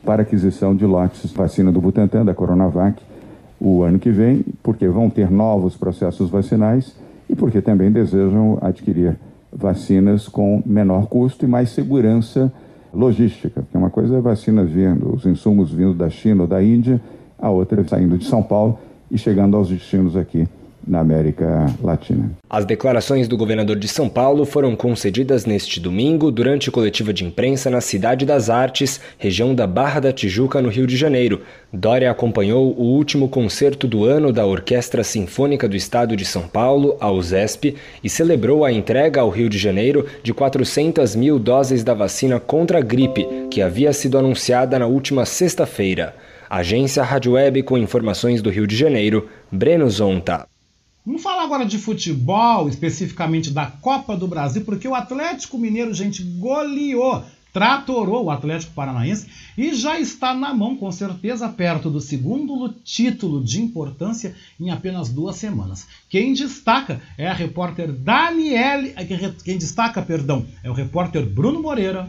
para 0.07 0.23
aquisição 0.23 0.77
de 0.77 0.87
lotes 0.87 1.29
de 1.29 1.35
vacina 1.35 1.73
do 1.73 1.81
Butantan, 1.81 2.25
da 2.25 2.35
Coronavac, 2.35 3.03
o 3.61 3.83
ano 3.83 3.99
que 3.99 4.11
vem, 4.11 4.45
porque 4.63 4.87
vão 4.89 5.09
ter 5.09 5.31
novos 5.31 5.77
processos 5.77 6.31
vacinais 6.31 6.95
e 7.29 7.35
porque 7.35 7.61
também 7.61 7.91
desejam 7.91 8.59
adquirir 8.61 9.17
vacinas 9.53 10.29
com 10.29 10.63
menor 10.67 11.07
custo 11.07 11.45
e 11.45 11.49
mais 11.49 11.71
segurança 11.71 12.53
logística. 12.93 13.63
Porque 13.63 13.79
uma 13.79 13.91
coisa 13.91 14.17
é 14.17 14.21
vacinas 14.21 14.71
vindo, 14.71 15.15
os 15.15 15.25
insumos 15.25 15.73
vindo 15.73 15.95
da 15.95 16.11
China 16.11 16.43
ou 16.43 16.49
da 16.49 16.63
Índia, 16.63 17.01
a 17.39 17.51
outra 17.51 17.81
é 17.81 17.85
saindo 17.85 18.19
de 18.19 18.25
São 18.27 18.43
Paulo 18.43 18.79
e 19.11 19.17
chegando 19.17 19.57
aos 19.57 19.69
destinos 19.69 20.17
aqui 20.17 20.49
na 20.87 21.01
América 21.01 21.67
Latina. 21.83 22.31
As 22.49 22.65
declarações 22.65 23.27
do 23.27 23.37
governador 23.37 23.77
de 23.77 23.89
São 23.89 24.09
Paulo 24.09 24.45
foram 24.45 24.77
concedidas 24.77 25.45
neste 25.45 25.81
domingo 25.81 26.31
durante 26.31 26.71
coletiva 26.71 27.13
de 27.13 27.25
imprensa 27.25 27.71
na 27.71 27.81
Cidade 27.81 28.25
das 28.25 28.51
Artes, 28.51 29.01
região 29.19 29.55
da 29.55 29.67
Barra 29.67 30.01
da 30.01 30.13
Tijuca, 30.13 30.61
no 30.61 30.69
Rio 30.69 30.87
de 30.87 30.97
Janeiro. 30.97 31.43
Dória 31.73 32.11
acompanhou 32.11 32.73
o 32.79 32.83
último 32.83 33.29
concerto 33.29 33.87
do 33.87 34.05
ano 34.05 34.33
da 34.33 34.47
Orquestra 34.47 35.03
Sinfônica 35.03 35.69
do 35.69 35.77
Estado 35.77 36.17
de 36.17 36.25
São 36.25 36.47
Paulo, 36.47 36.97
a 37.01 37.11
USESP, 37.11 37.77
e 38.03 38.09
celebrou 38.09 38.65
a 38.65 38.73
entrega 38.73 39.21
ao 39.21 39.31
Rio 39.31 39.49
de 39.49 39.59
Janeiro 39.59 40.07
de 40.23 40.33
400 40.33 41.17
mil 41.17 41.39
doses 41.39 41.83
da 41.83 41.95
vacina 41.95 42.39
contra 42.39 42.79
a 42.79 42.83
gripe, 42.83 43.27
que 43.51 43.61
havia 43.61 43.93
sido 43.93 44.19
anunciada 44.19 44.79
na 44.79 44.87
última 44.87 45.25
sexta-feira. 45.25 46.15
Agência 46.49 47.03
Rádio 47.03 47.33
Web 47.33 47.63
com 47.65 47.77
informações 47.77 48.41
do 48.41 48.51
Rio 48.51 48.67
de 48.67 48.77
Janeiro, 48.77 49.29
Breno 49.51 49.89
Zonta. 49.91 50.47
Vamos 51.07 51.23
falar 51.23 51.43
agora 51.43 51.67
de 51.67 51.77
futebol, 51.77 52.67
especificamente 52.67 53.51
da 53.51 53.67
Copa 53.67 54.17
do 54.17 54.27
Brasil, 54.27 54.65
porque 54.65 54.89
o 54.89 54.95
Atlético 54.95 55.59
Mineiro, 55.59 55.93
gente, 55.93 56.23
goleou, 56.23 57.23
tratorou 57.53 58.25
o 58.25 58.31
Atlético 58.31 58.73
Paranaense 58.73 59.27
e 59.57 59.75
já 59.75 60.01
está 60.01 60.33
na 60.33 60.55
mão, 60.55 60.75
com 60.75 60.91
certeza, 60.91 61.47
perto 61.47 61.91
do 61.91 62.01
segundo 62.01 62.71
título 62.83 63.45
de 63.45 63.61
importância 63.61 64.35
em 64.59 64.71
apenas 64.71 65.11
duas 65.11 65.37
semanas. 65.37 65.87
Quem 66.09 66.33
destaca 66.33 67.03
é 67.19 67.29
a 67.29 67.35
repórter 67.35 67.93
Daniele. 67.93 68.95
Quem 69.45 69.59
destaca, 69.59 70.01
perdão, 70.01 70.47
é 70.63 70.71
o 70.71 70.75
repórter 70.75 71.27
Bruno 71.27 71.61
Moreira. 71.61 72.09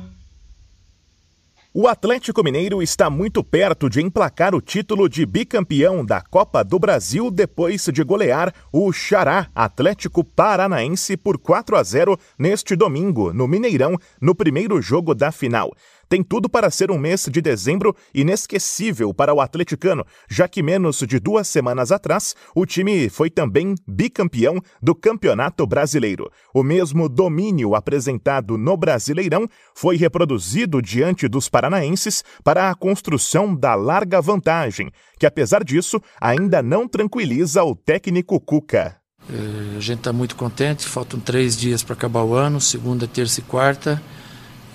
O 1.77 1.89
Atlético 1.89 2.41
Mineiro 2.41 2.81
está 2.81 3.09
muito 3.09 3.43
perto 3.43 3.89
de 3.89 4.01
emplacar 4.01 4.55
o 4.55 4.61
título 4.61 5.09
de 5.09 5.25
bicampeão 5.25 6.05
da 6.05 6.21
Copa 6.21 6.63
do 6.63 6.79
Brasil 6.79 7.29
depois 7.29 7.83
de 7.91 8.01
golear 8.01 8.53
o 8.71 8.93
Xará 8.93 9.49
Atlético 9.53 10.23
Paranaense 10.23 11.17
por 11.17 11.37
4 11.37 11.75
a 11.75 11.83
0 11.83 12.17
neste 12.39 12.77
domingo, 12.77 13.33
no 13.33 13.45
Mineirão, 13.45 13.97
no 14.21 14.33
primeiro 14.33 14.81
jogo 14.81 15.13
da 15.13 15.33
final 15.33 15.73
tem 16.07 16.23
tudo 16.23 16.49
para 16.49 16.69
ser 16.69 16.91
um 16.91 16.97
mês 16.97 17.27
de 17.31 17.41
dezembro 17.41 17.95
inesquecível 18.13 19.13
para 19.13 19.33
o 19.33 19.41
atleticano, 19.41 20.05
já 20.29 20.47
que 20.47 20.63
menos 20.63 20.99
de 20.99 21.19
duas 21.19 21.47
semanas 21.47 21.91
atrás 21.91 22.35
o 22.55 22.65
time 22.65 23.09
foi 23.09 23.29
também 23.29 23.75
bicampeão 23.87 24.61
do 24.81 24.93
Campeonato 24.93 25.65
Brasileiro. 25.65 26.31
O 26.53 26.63
mesmo 26.63 27.09
domínio 27.09 27.75
apresentado 27.75 28.57
no 28.57 28.77
Brasileirão 28.77 29.47
foi 29.73 29.97
reproduzido 29.97 30.81
diante 30.81 31.27
dos 31.27 31.49
paranaenses 31.49 32.23
para 32.43 32.69
a 32.69 32.75
construção 32.75 33.55
da 33.55 33.75
larga 33.75 34.21
vantagem, 34.21 34.91
que 35.19 35.25
apesar 35.25 35.63
disso 35.63 36.01
ainda 36.19 36.61
não 36.61 36.87
tranquiliza 36.87 37.63
o 37.63 37.75
técnico 37.75 38.39
Cuca. 38.39 38.97
É, 39.27 39.77
a 39.77 39.79
gente 39.79 39.99
está 39.99 40.13
muito 40.13 40.35
contente, 40.35 40.85
faltam 40.85 41.19
três 41.19 41.57
dias 41.57 41.81
para 41.81 41.93
acabar 41.93 42.23
o 42.23 42.35
ano, 42.35 42.61
segunda, 42.61 43.07
terça 43.07 43.39
e 43.39 43.43
quarta 43.43 44.01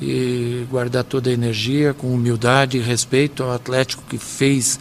e 0.00 0.66
guardar 0.70 1.04
toda 1.04 1.28
a 1.28 1.32
energia 1.32 1.92
com 1.92 2.12
humildade 2.12 2.78
e 2.78 2.80
respeito 2.80 3.42
ao 3.42 3.52
Atlético 3.52 4.02
que 4.08 4.18
fez 4.18 4.80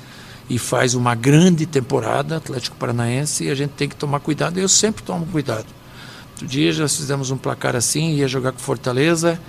e 0.49 0.57
faz 0.57 0.95
uma 0.95 1.13
grande 1.13 1.65
temporada, 1.65 2.37
Atlético 2.37 2.75
Paranaense, 2.77 3.43
e 3.43 3.51
a 3.51 3.55
gente 3.55 3.71
tem 3.71 3.87
que 3.87 3.95
tomar 3.95 4.19
cuidado. 4.19 4.57
Eu 4.57 4.67
sempre 4.67 5.03
tomo 5.03 5.25
cuidado. 5.27 5.67
Outro 6.31 6.47
dia 6.47 6.71
já 6.71 6.87
fizemos 6.87 7.29
um 7.29 7.37
placar 7.37 7.75
assim, 7.75 8.13
ia 8.15 8.27
jogar 8.27 8.51
com 8.51 8.59
Fortaleza, 8.59 9.39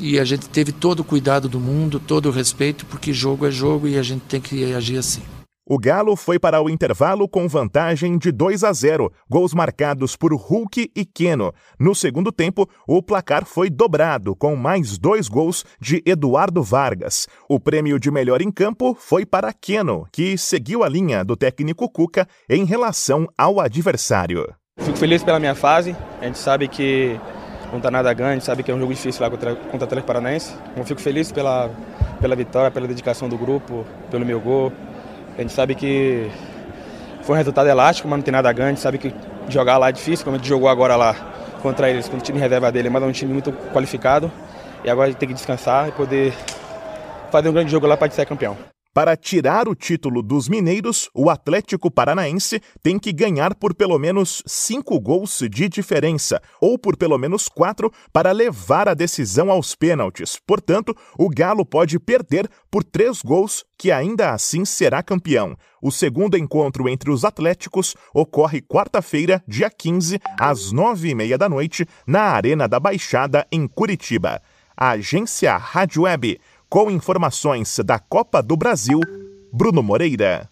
e 0.00 0.18
a 0.18 0.24
gente 0.24 0.48
teve 0.48 0.70
todo 0.70 1.00
o 1.00 1.04
cuidado 1.04 1.48
do 1.48 1.58
mundo, 1.58 1.98
todo 1.98 2.26
o 2.26 2.32
respeito, 2.32 2.86
porque 2.86 3.12
jogo 3.12 3.46
é 3.46 3.50
jogo 3.50 3.88
e 3.88 3.98
a 3.98 4.02
gente 4.02 4.22
tem 4.28 4.40
que 4.40 4.72
agir 4.72 4.98
assim. 4.98 5.22
O 5.70 5.78
Galo 5.78 6.16
foi 6.16 6.38
para 6.38 6.62
o 6.62 6.70
intervalo 6.70 7.28
com 7.28 7.46
vantagem 7.46 8.16
de 8.16 8.32
2 8.32 8.64
a 8.64 8.72
0, 8.72 9.12
gols 9.28 9.52
marcados 9.52 10.16
por 10.16 10.32
Hulk 10.32 10.90
e 10.96 11.04
Keno. 11.04 11.52
No 11.78 11.94
segundo 11.94 12.32
tempo, 12.32 12.66
o 12.86 13.02
placar 13.02 13.44
foi 13.44 13.68
dobrado, 13.68 14.34
com 14.34 14.56
mais 14.56 14.96
dois 14.96 15.28
gols 15.28 15.66
de 15.78 16.02
Eduardo 16.06 16.62
Vargas. 16.62 17.28
O 17.46 17.60
prêmio 17.60 18.00
de 18.00 18.10
melhor 18.10 18.40
em 18.40 18.50
campo 18.50 18.96
foi 18.98 19.26
para 19.26 19.52
Keno, 19.52 20.06
que 20.10 20.38
seguiu 20.38 20.82
a 20.82 20.88
linha 20.88 21.22
do 21.22 21.36
técnico 21.36 21.86
Cuca 21.86 22.26
em 22.48 22.64
relação 22.64 23.28
ao 23.36 23.60
adversário. 23.60 24.48
Fico 24.80 24.96
feliz 24.96 25.22
pela 25.22 25.38
minha 25.38 25.54
fase. 25.54 25.94
A 26.18 26.24
gente 26.24 26.38
sabe 26.38 26.66
que 26.66 27.20
não 27.70 27.76
está 27.76 27.90
nada 27.90 28.10
ganho, 28.14 28.30
a 28.30 28.34
gente 28.34 28.46
sabe 28.46 28.62
que 28.62 28.70
é 28.70 28.74
um 28.74 28.80
jogo 28.80 28.94
difícil 28.94 29.22
lá 29.22 29.28
contra, 29.28 29.54
contra 29.54 29.80
o 29.80 29.84
Atlético 29.84 30.06
Paranaense. 30.06 30.54
Eu 30.74 30.84
fico 30.86 31.00
feliz 31.02 31.30
pela, 31.30 31.70
pela 32.22 32.34
vitória, 32.34 32.70
pela 32.70 32.88
dedicação 32.88 33.28
do 33.28 33.36
grupo, 33.36 33.84
pelo 34.10 34.24
meu 34.24 34.40
gol. 34.40 34.72
A 35.38 35.40
gente 35.40 35.52
sabe 35.52 35.76
que 35.76 36.28
foi 37.22 37.36
um 37.36 37.38
resultado 37.38 37.68
elástico, 37.68 38.08
mas 38.08 38.18
não 38.18 38.24
tem 38.24 38.32
nada 38.32 38.50
a 38.50 38.52
ganhar. 38.52 38.66
A 38.66 38.72
gente 38.72 38.80
sabe 38.80 38.98
que 38.98 39.14
jogar 39.48 39.78
lá 39.78 39.88
é 39.88 39.92
difícil, 39.92 40.24
como 40.24 40.34
a 40.34 40.38
gente 40.38 40.48
jogou 40.48 40.68
agora 40.68 40.96
lá 40.96 41.14
contra 41.62 41.88
eles, 41.88 42.08
com 42.08 42.16
o 42.16 42.20
time 42.20 42.40
reserva 42.40 42.72
dele, 42.72 42.90
mas 42.90 43.00
é 43.00 43.06
um 43.06 43.12
time 43.12 43.32
muito 43.32 43.52
qualificado. 43.72 44.32
E 44.84 44.90
agora 44.90 45.06
a 45.06 45.10
gente 45.10 45.18
tem 45.20 45.28
que 45.28 45.34
descansar 45.34 45.88
e 45.88 45.92
poder 45.92 46.34
fazer 47.30 47.48
um 47.48 47.52
grande 47.52 47.70
jogo 47.70 47.86
lá 47.86 47.96
para 47.96 48.10
ser 48.10 48.26
campeão. 48.26 48.56
Para 48.98 49.16
tirar 49.16 49.68
o 49.68 49.76
título 49.76 50.24
dos 50.24 50.48
mineiros, 50.48 51.08
o 51.14 51.30
Atlético 51.30 51.88
Paranaense 51.88 52.60
tem 52.82 52.98
que 52.98 53.12
ganhar 53.12 53.54
por 53.54 53.72
pelo 53.72 53.96
menos 53.96 54.42
cinco 54.44 54.98
gols 54.98 55.38
de 55.48 55.68
diferença, 55.68 56.42
ou 56.60 56.76
por 56.76 56.96
pelo 56.96 57.16
menos 57.16 57.48
quatro 57.48 57.92
para 58.12 58.32
levar 58.32 58.88
a 58.88 58.94
decisão 58.94 59.52
aos 59.52 59.72
pênaltis. 59.76 60.40
Portanto, 60.44 60.96
o 61.16 61.28
Galo 61.28 61.64
pode 61.64 61.96
perder 62.00 62.50
por 62.68 62.82
três 62.82 63.22
gols, 63.22 63.64
que 63.78 63.92
ainda 63.92 64.32
assim 64.32 64.64
será 64.64 65.00
campeão. 65.00 65.56
O 65.80 65.92
segundo 65.92 66.36
encontro 66.36 66.88
entre 66.88 67.08
os 67.08 67.24
Atléticos 67.24 67.94
ocorre 68.12 68.60
quarta-feira, 68.60 69.40
dia 69.46 69.70
15, 69.70 70.18
às 70.40 70.72
nove 70.72 71.10
e 71.10 71.14
meia 71.14 71.38
da 71.38 71.48
noite, 71.48 71.86
na 72.04 72.22
Arena 72.22 72.66
da 72.66 72.80
Baixada, 72.80 73.46
em 73.52 73.68
Curitiba. 73.68 74.42
A 74.76 74.90
agência 74.90 75.56
Rádio 75.56 76.02
Web 76.02 76.40
com 76.68 76.90
informações 76.90 77.80
da 77.84 77.98
Copa 77.98 78.42
do 78.42 78.56
Brasil, 78.56 79.00
Bruno 79.52 79.82
Moreira. 79.82 80.48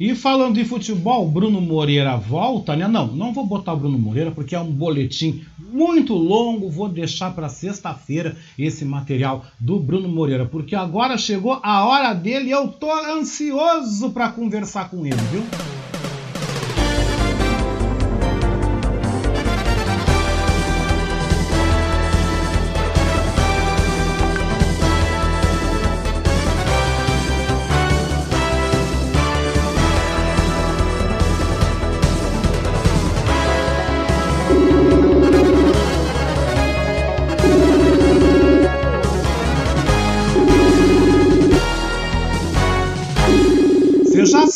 E 0.00 0.16
falando 0.16 0.56
de 0.56 0.64
futebol, 0.64 1.28
Bruno 1.28 1.60
Moreira 1.60 2.16
volta, 2.16 2.74
né? 2.74 2.88
Não, 2.88 3.06
não 3.06 3.32
vou 3.32 3.46
botar 3.46 3.74
o 3.74 3.76
Bruno 3.76 3.96
Moreira 3.96 4.32
porque 4.32 4.56
é 4.56 4.58
um 4.58 4.72
boletim 4.72 5.44
muito 5.56 6.14
longo. 6.14 6.68
Vou 6.68 6.88
deixar 6.88 7.32
para 7.32 7.48
sexta-feira 7.48 8.36
esse 8.58 8.84
material 8.84 9.44
do 9.60 9.78
Bruno 9.78 10.08
Moreira, 10.08 10.44
porque 10.44 10.74
agora 10.74 11.16
chegou 11.16 11.60
a 11.62 11.84
hora 11.86 12.14
dele 12.14 12.48
e 12.48 12.50
eu 12.50 12.66
tô 12.66 12.90
ansioso 12.90 14.10
para 14.10 14.30
conversar 14.30 14.90
com 14.90 15.06
ele, 15.06 15.14
viu? 15.30 15.44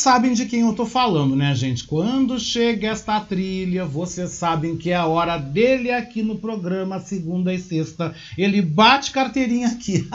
Sabem 0.07 0.31
de 0.33 0.45
quem 0.45 0.61
eu 0.61 0.73
tô 0.73 0.85
falando, 0.85 1.35
né, 1.35 1.53
gente? 1.53 1.83
Quando 1.83 2.39
chega 2.39 2.87
esta 2.87 3.19
trilha, 3.19 3.83
vocês 3.83 4.29
sabem 4.29 4.77
que 4.77 4.89
é 4.89 4.95
a 4.95 5.05
hora 5.05 5.37
dele 5.37 5.91
aqui 5.91 6.23
no 6.23 6.37
programa, 6.37 7.01
segunda 7.01 7.53
e 7.53 7.59
sexta. 7.59 8.15
Ele 8.37 8.61
bate 8.61 9.11
carteirinha 9.11 9.67
aqui. 9.67 10.09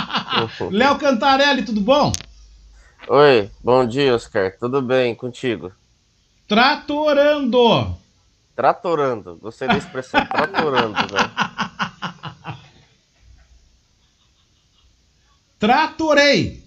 Léo 0.72 0.96
Cantarelli, 0.96 1.66
tudo 1.66 1.82
bom? 1.82 2.12
Oi, 3.08 3.50
bom 3.62 3.86
dia, 3.86 4.14
Oscar. 4.14 4.56
Tudo 4.58 4.80
bem 4.80 5.14
contigo? 5.14 5.70
Tratorando. 6.48 7.94
Tratorando. 8.54 9.36
Gostei 9.36 9.68
da 9.68 9.76
expressão 9.76 10.24
tratorando, 10.32 10.96
né? 11.12 12.56
Tratorei. 15.58 16.65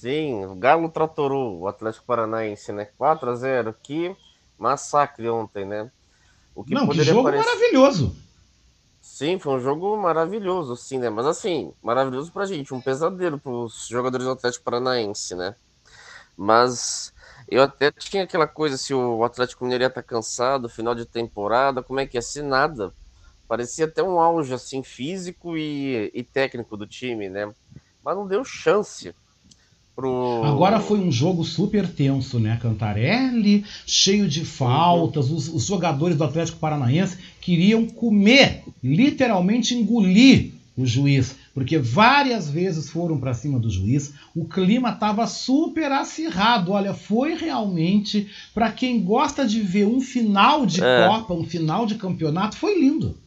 Sim, 0.00 0.46
o 0.46 0.54
Galo 0.54 0.88
tratorou 0.88 1.58
o 1.58 1.68
Atlético 1.68 2.06
Paranaense, 2.06 2.72
né? 2.72 2.86
4 2.96 3.32
a 3.32 3.34
0 3.34 3.76
Que 3.82 4.16
massacre 4.58 5.28
ontem, 5.28 5.66
né? 5.66 5.92
O 6.54 6.64
que 6.64 6.72
Não, 6.72 6.88
que 6.88 7.02
jogo 7.02 7.24
parecer... 7.24 7.44
maravilhoso. 7.44 8.16
Sim, 9.02 9.38
foi 9.38 9.52
um 9.52 9.60
jogo 9.60 9.94
maravilhoso, 9.98 10.74
sim, 10.74 10.96
né? 10.96 11.10
Mas 11.10 11.26
assim, 11.26 11.74
maravilhoso 11.82 12.32
pra 12.32 12.46
gente, 12.46 12.72
um 12.72 12.80
pesadelo 12.80 13.38
pros 13.38 13.88
jogadores 13.88 14.24
do 14.24 14.32
Atlético 14.32 14.64
Paranaense, 14.64 15.34
né? 15.34 15.54
Mas 16.34 17.12
eu 17.46 17.62
até 17.62 17.92
tinha 17.92 18.24
aquela 18.24 18.48
coisa, 18.48 18.78
se 18.78 18.94
o 18.94 19.22
Atlético 19.22 19.64
Mineiro 19.64 19.84
ia 19.84 19.88
estar 19.88 20.00
tá 20.00 20.08
cansado, 20.08 20.70
final 20.70 20.94
de 20.94 21.04
temporada, 21.04 21.82
como 21.82 22.00
é 22.00 22.06
que 22.06 22.16
ia 22.16 22.22
ser? 22.22 22.42
Nada. 22.42 22.90
Parecia 23.46 23.84
até 23.84 24.02
um 24.02 24.18
auge, 24.18 24.54
assim, 24.54 24.82
físico 24.82 25.58
e, 25.58 26.10
e 26.14 26.22
técnico 26.24 26.74
do 26.74 26.86
time, 26.86 27.28
né? 27.28 27.52
Mas 28.02 28.16
não 28.16 28.26
deu 28.26 28.42
chance 28.42 29.14
pro. 30.00 30.42
Agora 30.44 30.80
foi 30.80 30.98
um 30.98 31.12
jogo 31.12 31.44
super 31.44 31.86
tenso, 31.86 32.40
né? 32.40 32.58
Cantarelli, 32.60 33.64
cheio 33.86 34.26
de 34.26 34.44
faltas. 34.44 35.30
Os, 35.30 35.48
os 35.48 35.66
jogadores 35.66 36.16
do 36.16 36.24
Atlético 36.24 36.58
Paranaense 36.58 37.18
queriam 37.40 37.86
comer, 37.86 38.64
literalmente 38.82 39.74
engolir 39.74 40.52
o 40.76 40.86
juiz, 40.86 41.36
porque 41.52 41.76
várias 41.78 42.48
vezes 42.48 42.88
foram 42.88 43.18
para 43.18 43.34
cima 43.34 43.58
do 43.58 43.68
juiz. 43.68 44.14
O 44.34 44.46
clima 44.46 44.90
estava 44.90 45.26
super 45.26 45.92
acirrado. 45.92 46.72
Olha, 46.72 46.94
foi 46.94 47.34
realmente 47.34 48.28
para 48.54 48.72
quem 48.72 49.02
gosta 49.02 49.46
de 49.46 49.60
ver 49.60 49.86
um 49.86 50.00
final 50.00 50.64
de 50.64 50.82
É. 50.82 51.06
Copa, 51.06 51.34
um 51.34 51.44
final 51.44 51.84
de 51.84 51.96
campeonato, 51.96 52.56
foi 52.56 52.80
lindo. 52.80 53.18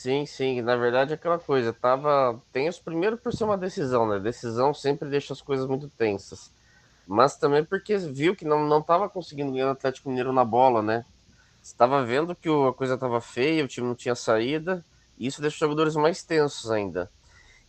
Sim, 0.00 0.26
sim, 0.26 0.62
na 0.62 0.76
verdade 0.76 1.10
é 1.10 1.14
aquela 1.16 1.40
coisa, 1.40 1.72
tava 1.72 2.40
tenso 2.52 2.80
primeiro 2.84 3.18
por 3.18 3.32
ser 3.32 3.42
uma 3.42 3.58
decisão, 3.58 4.06
né? 4.08 4.20
Decisão 4.20 4.72
sempre 4.72 5.08
deixa 5.10 5.32
as 5.32 5.42
coisas 5.42 5.66
muito 5.66 5.88
tensas. 5.90 6.52
Mas 7.06 7.36
também 7.36 7.64
porque 7.64 7.96
viu 7.98 8.36
que 8.36 8.44
não, 8.44 8.64
não 8.64 8.80
tava 8.80 9.08
conseguindo 9.08 9.50
ganhar 9.52 9.66
o 9.68 9.70
Atlético 9.70 10.08
Mineiro 10.08 10.32
na 10.32 10.44
bola, 10.44 10.82
né? 10.82 11.04
Estava 11.62 12.04
vendo 12.04 12.36
que 12.36 12.48
a 12.48 12.72
coisa 12.74 12.98
tava 12.98 13.20
feia, 13.20 13.64
o 13.64 13.68
time 13.68 13.88
não 13.88 13.94
tinha 13.96 14.14
saída, 14.14 14.84
e 15.18 15.26
isso 15.26 15.40
deixa 15.42 15.56
os 15.56 15.60
jogadores 15.60 15.96
mais 15.96 16.22
tensos 16.24 16.70
ainda. 16.70 17.10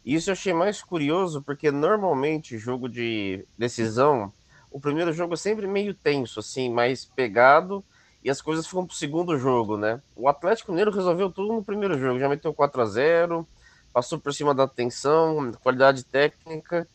Isso 0.06 0.30
eu 0.30 0.34
achei 0.34 0.54
mais 0.54 0.82
curioso 0.84 1.42
porque 1.44 1.72
normalmente 1.72 2.58
jogo 2.58 2.90
de 2.90 3.46
decisão, 3.58 4.32
o 4.72 4.80
primeiro 4.80 5.12
jogo 5.14 5.34
é 5.34 5.38
sempre 5.38 5.68
meio 5.68 5.94
tenso, 5.94 6.40
assim, 6.40 6.70
mais 6.72 7.06
pegado, 7.06 7.84
e 8.24 8.30
as 8.30 8.42
coisas 8.42 8.68
ficam 8.68 8.86
pro 8.86 8.96
segundo 8.96 9.38
jogo, 9.38 9.78
né? 9.78 10.02
O 10.16 10.28
Atlético 10.28 10.72
Mineiro 10.72 10.92
resolveu 10.92 11.30
tudo 11.30 11.54
no 11.54 11.64
primeiro 11.64 11.98
jogo, 11.98 12.20
já 12.20 12.28
meteu 12.28 12.54
4 12.54 12.82
a 12.82 12.86
0 12.86 13.48
passou 13.94 14.20
por 14.20 14.34
cima 14.34 14.54
da 14.54 14.64
atenção, 14.64 15.52
qualidade 15.62 16.04
técnica. 16.04 16.88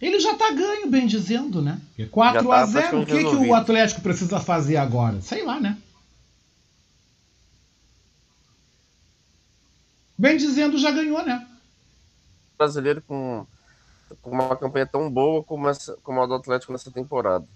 Ele 0.00 0.20
já 0.20 0.34
tá 0.34 0.50
ganho, 0.52 0.88
bem 0.88 1.06
dizendo, 1.06 1.62
né? 1.62 1.80
Porque 1.88 2.06
4 2.06 2.42
Já 2.42 2.48
tá 2.48 2.60
a 2.60 2.66
0 2.66 3.00
o 3.00 3.06
que, 3.06 3.18
que 3.18 3.24
o. 3.24 3.54
Atlético 3.54 4.02
precisa 4.02 4.38
fazer 4.38 4.76
agora? 4.76 5.20
Sei 5.22 5.42
lá, 5.42 5.58
né? 5.58 5.78
Bem 10.18 10.36
dizendo, 10.36 10.78
já 10.78 10.90
ganhou, 10.90 11.24
né? 11.24 11.46
Brasileiro 12.58 13.02
com, 13.02 13.46
com 14.22 14.30
uma 14.30 14.56
campanha 14.56 14.86
tão 14.86 15.10
boa 15.10 15.42
como, 15.42 15.68
essa, 15.68 15.96
como 16.02 16.22
a 16.22 16.26
do 16.26 16.34
Atlético 16.34 16.72
nessa 16.72 16.90
temporada. 16.90 17.46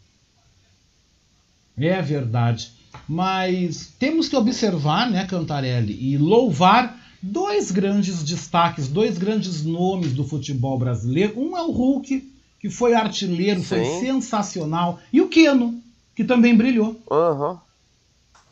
É 1.81 2.03
verdade. 2.03 2.73
Mas 3.09 3.95
temos 3.99 4.29
que 4.29 4.37
observar, 4.37 5.11
né, 5.11 5.27
Cantarelli, 5.27 5.97
e 6.01 6.17
louvar 6.19 6.97
dois 7.23 7.71
grandes 7.71 8.23
destaques, 8.23 8.89
dois 8.89 9.19
grandes 9.19 9.65
nomes 9.65 10.13
do 10.13 10.25
futebol 10.25 10.79
brasileiro. 10.79 11.39
Um 11.39 11.57
é 11.57 11.63
o 11.63 11.71
Hulk, 11.71 12.33
que 12.61 12.71
foi 12.71 12.95
artilheiro, 12.95 13.63
foi 13.63 13.85
Sim. 13.85 14.01
sensacional, 14.01 15.01
e 15.13 15.21
o 15.21 15.29
Keno, 15.29 15.83
que 16.15 16.25
também 16.25 16.57
brilhou. 16.57 17.01
Aham. 17.11 17.61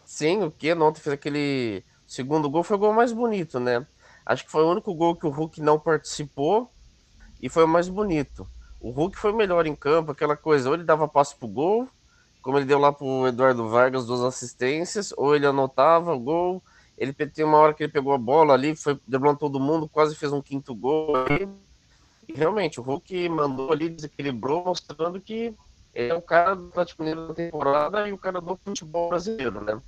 Sim, 0.05 0.43
o 0.43 0.51
que 0.51 0.73
ontem 0.73 1.01
fez 1.01 1.15
aquele 1.15 1.85
segundo 2.07 2.49
gol 2.49 2.63
foi 2.63 2.77
o 2.77 2.81
gol 2.81 2.93
mais 2.95 3.13
bonito, 3.13 3.61
né? 3.61 3.87
Acho 4.25 4.45
que 4.45 4.51
foi 4.51 4.63
o 4.63 4.71
único 4.71 4.95
gol 4.95 5.15
que 5.15 5.27
o 5.27 5.31
Hulk 5.31 5.61
não 5.61 5.79
participou 5.79 6.71
e 7.41 7.49
foi 7.49 7.65
o 7.65 7.69
mais 7.69 7.89
bonito. 7.89 8.49
O 8.81 8.91
Hulk 8.91 9.17
foi 9.17 9.33
melhor 9.33 9.67
em 9.67 9.75
campo, 9.75 10.13
aquela 10.13 10.37
coisa, 10.37 10.69
ou 10.69 10.75
ele 10.75 10.85
dava 10.85 11.07
passe 11.09 11.35
pro 11.37 11.49
gol, 11.49 11.89
como 12.43 12.59
ele 12.59 12.67
deu 12.67 12.79
lá 12.79 12.93
pro 12.93 13.27
Eduardo 13.27 13.69
Vargas 13.69 14.07
duas 14.07 14.23
assistências, 14.23 15.13
ou 15.17 15.35
ele 15.35 15.47
anotava 15.47 16.15
o 16.15 16.21
gol. 16.21 16.63
Ele 16.97 17.13
tem 17.13 17.45
uma 17.45 17.59
hora 17.59 17.75
que 17.75 17.85
ele 17.85 17.93
pegou 17.93 18.13
a 18.13 18.19
bola 18.19 18.55
ali, 18.55 18.75
foi 18.75 18.99
driblando 19.07 19.39
todo 19.39 19.61
mundo, 19.61 19.89
quase 19.89 20.17
fez 20.17 20.33
um 20.33 20.43
quinto 20.43 20.75
gol. 20.75 21.15
aí. 21.17 21.49
E 22.29 22.33
realmente, 22.35 22.81
o 22.81 22.83
Hulk 22.83 23.29
mandou 23.29 23.73
ali, 23.73 23.89
desequilibrou, 23.89 24.65
mostrando 24.65 25.21
que 25.21 25.55
ele 25.95 26.13
é 26.13 26.15
o 26.15 26.23
cara 26.23 26.55
do 26.55 26.69
Atlético 26.69 27.03
Mineiro 27.03 27.29
da 27.29 27.35
temporada 27.35 28.09
e 28.09 28.13
o 28.13 28.19
cara 28.19 28.41
do 28.41 28.59
futebol 28.65 29.09
brasileiro, 29.09 29.63
né? 29.63 29.81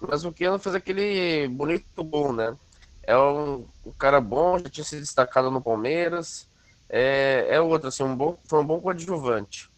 Mas 0.00 0.24
o 0.24 0.32
Keno 0.32 0.58
fez 0.58 0.74
aquele 0.74 1.48
bonito 1.48 2.04
gol, 2.04 2.32
né? 2.32 2.56
É 3.02 3.16
um, 3.16 3.66
um 3.84 3.92
cara 3.98 4.20
bom, 4.20 4.58
já 4.58 4.68
tinha 4.68 4.84
se 4.84 4.98
destacado 4.98 5.50
no 5.50 5.62
Palmeiras. 5.62 6.46
É, 6.88 7.46
é 7.48 7.60
outro, 7.60 7.88
assim, 7.88 8.02
um 8.02 8.14
bom, 8.14 8.38
foi 8.48 8.60
um 8.60 8.66
bom 8.66 8.80
coadjuvante. 8.80 9.70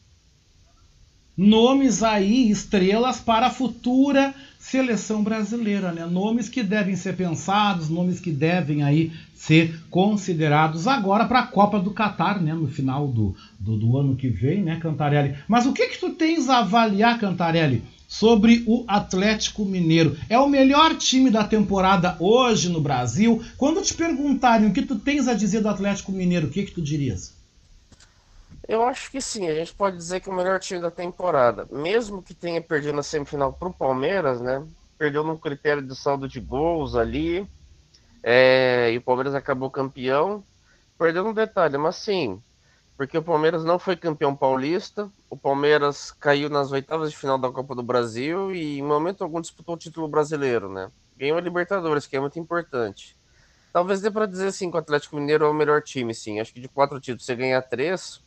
Nomes 1.40 2.02
aí, 2.02 2.50
estrelas 2.50 3.20
para 3.20 3.46
a 3.46 3.50
futura 3.50 4.34
seleção 4.58 5.22
brasileira, 5.22 5.92
né? 5.92 6.04
Nomes 6.04 6.48
que 6.48 6.64
devem 6.64 6.96
ser 6.96 7.14
pensados, 7.14 7.88
nomes 7.88 8.18
que 8.18 8.32
devem 8.32 8.82
aí 8.82 9.12
ser 9.36 9.80
considerados 9.88 10.88
agora 10.88 11.26
para 11.26 11.38
a 11.38 11.46
Copa 11.46 11.78
do 11.78 11.92
Catar, 11.92 12.42
né? 12.42 12.52
No 12.52 12.66
final 12.66 13.06
do, 13.06 13.36
do, 13.56 13.76
do 13.76 13.96
ano 13.96 14.16
que 14.16 14.28
vem, 14.28 14.64
né, 14.64 14.80
Cantarelli? 14.82 15.36
Mas 15.46 15.64
o 15.64 15.72
que 15.72 15.86
que 15.86 16.00
tu 16.00 16.10
tens 16.10 16.48
a 16.48 16.58
avaliar, 16.58 17.20
Cantarelli, 17.20 17.84
sobre 18.08 18.64
o 18.66 18.82
Atlético 18.88 19.64
Mineiro? 19.64 20.16
É 20.28 20.36
o 20.40 20.48
melhor 20.48 20.96
time 20.96 21.30
da 21.30 21.44
temporada 21.44 22.16
hoje 22.18 22.68
no 22.68 22.80
Brasil? 22.80 23.40
Quando 23.56 23.80
te 23.80 23.94
perguntarem 23.94 24.66
o 24.66 24.72
que 24.72 24.82
tu 24.82 24.96
tens 24.96 25.28
a 25.28 25.34
dizer 25.34 25.60
do 25.60 25.68
Atlético 25.68 26.10
Mineiro, 26.10 26.48
o 26.48 26.50
que 26.50 26.64
que 26.64 26.72
tu 26.72 26.82
dirias? 26.82 27.37
Eu 28.68 28.84
acho 28.84 29.10
que 29.10 29.20
sim, 29.20 29.48
a 29.48 29.54
gente 29.54 29.74
pode 29.74 29.96
dizer 29.96 30.20
que 30.20 30.28
é 30.28 30.32
o 30.32 30.36
melhor 30.36 30.60
time 30.60 30.80
da 30.80 30.90
temporada. 30.90 31.66
Mesmo 31.72 32.22
que 32.22 32.34
tenha 32.34 32.62
perdido 32.62 32.94
na 32.94 33.02
semifinal 33.02 33.52
pro 33.52 33.72
Palmeiras, 33.72 34.40
né? 34.42 34.66
Perdeu 34.98 35.24
no 35.24 35.38
critério 35.38 35.82
de 35.82 35.96
saldo 35.96 36.28
de 36.28 36.40
gols 36.40 36.94
ali. 36.94 37.48
é, 38.22 38.92
e 38.92 38.98
o 38.98 39.02
Palmeiras 39.02 39.34
acabou 39.34 39.70
campeão. 39.70 40.44
Perdeu 40.98 41.24
no 41.24 41.34
detalhe, 41.34 41.78
mas 41.78 41.96
sim. 41.96 42.42
Porque 42.96 43.18
o 43.18 43.22
Palmeiras 43.24 43.64
não 43.64 43.78
foi 43.78 43.96
campeão 43.96 44.36
paulista. 44.36 45.10
O 45.30 45.36
Palmeiras 45.38 46.12
caiu 46.12 46.50
nas 46.50 46.72
oitavas 46.72 47.10
de 47.10 47.16
final 47.18 47.38
da 47.38 47.50
Copa 47.52 47.74
do 47.74 47.82
Brasil 47.82 48.52
e 48.54 48.78
em 48.78 48.82
momento 48.82 49.24
algum 49.24 49.40
disputou 49.40 49.76
o 49.76 49.78
título 49.78 50.08
brasileiro, 50.08 50.68
né? 50.72 50.90
Ganhou 51.16 51.38
a 51.38 51.40
Libertadores, 51.40 52.06
que 52.06 52.16
é 52.16 52.20
muito 52.20 52.38
importante. 52.38 53.16
Talvez 53.72 54.00
dê 54.00 54.10
para 54.10 54.26
dizer 54.26 54.48
assim 54.48 54.70
que 54.70 54.76
o 54.76 54.80
Atlético 54.80 55.16
Mineiro 55.16 55.44
é 55.46 55.48
o 55.50 55.54
melhor 55.54 55.82
time, 55.82 56.14
sim. 56.14 56.40
Acho 56.40 56.52
que 56.52 56.60
de 56.60 56.68
quatro 56.68 57.00
títulos 57.00 57.24
você 57.26 57.36
ganhar 57.36 57.62
três, 57.62 58.20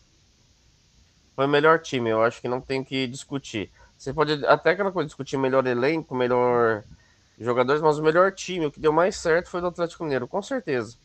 foi 1.36 1.46
o 1.46 1.50
melhor 1.50 1.80
time, 1.80 2.10
eu 2.10 2.22
acho 2.22 2.42
que 2.42 2.48
não 2.48 2.62
tem 2.62 2.84
que 2.84 3.08
discutir. 3.08 3.72
Você 3.98 4.14
pode 4.14 4.46
até 4.46 4.72
aquela 4.72 4.92
coisa 4.92 5.08
discutir 5.08 5.38
melhor 5.38 5.66
elenco, 5.68 6.16
melhor 6.16 6.84
jogadores, 7.40 7.82
mas 7.82 7.98
o 7.98 8.04
melhor 8.04 8.32
time, 8.32 8.66
o 8.66 8.72
que 8.72 8.80
deu 8.80 8.92
mais 8.94 9.16
certo 9.16 9.50
foi 9.50 9.62
do 9.62 9.68
Atlético 9.68 10.04
Mineiro, 10.04 10.28
com 10.28 10.42
certeza. 10.42 10.98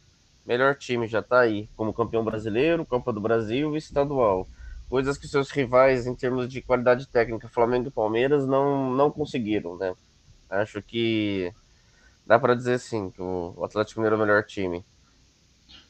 Melhor 0.47 0.77
time 0.77 1.07
já 1.09 1.23
tá 1.23 1.41
aí, 1.41 1.69
como 1.77 1.93
campeão 1.93 2.25
brasileiro, 2.25 2.87
Copa 2.87 3.13
do 3.13 3.21
Brasil 3.21 3.75
e 3.75 3.79
estadual. 3.79 4.47
Coisas 4.89 5.19
que 5.19 5.27
seus 5.27 5.51
rivais 5.51 6.07
em 6.07 6.15
termos 6.15 6.49
de 6.49 6.63
qualidade 6.63 7.07
técnica, 7.09 7.49
Flamengo 7.49 7.89
e 7.89 7.91
Palmeiras, 7.91 8.47
não, 8.47 8.91
não 8.93 9.11
conseguiram, 9.11 9.77
né? 9.77 9.95
Acho 10.49 10.81
que 10.83 11.53
dá 12.27 12.39
para 12.39 12.55
dizer 12.55 12.79
sim 12.79 13.11
que 13.11 13.21
o 13.23 13.65
Atlético 13.65 14.01
Mineiro 14.01 14.17
é 14.17 14.19
o 14.19 14.21
melhor 14.27 14.45
time. 14.45 14.85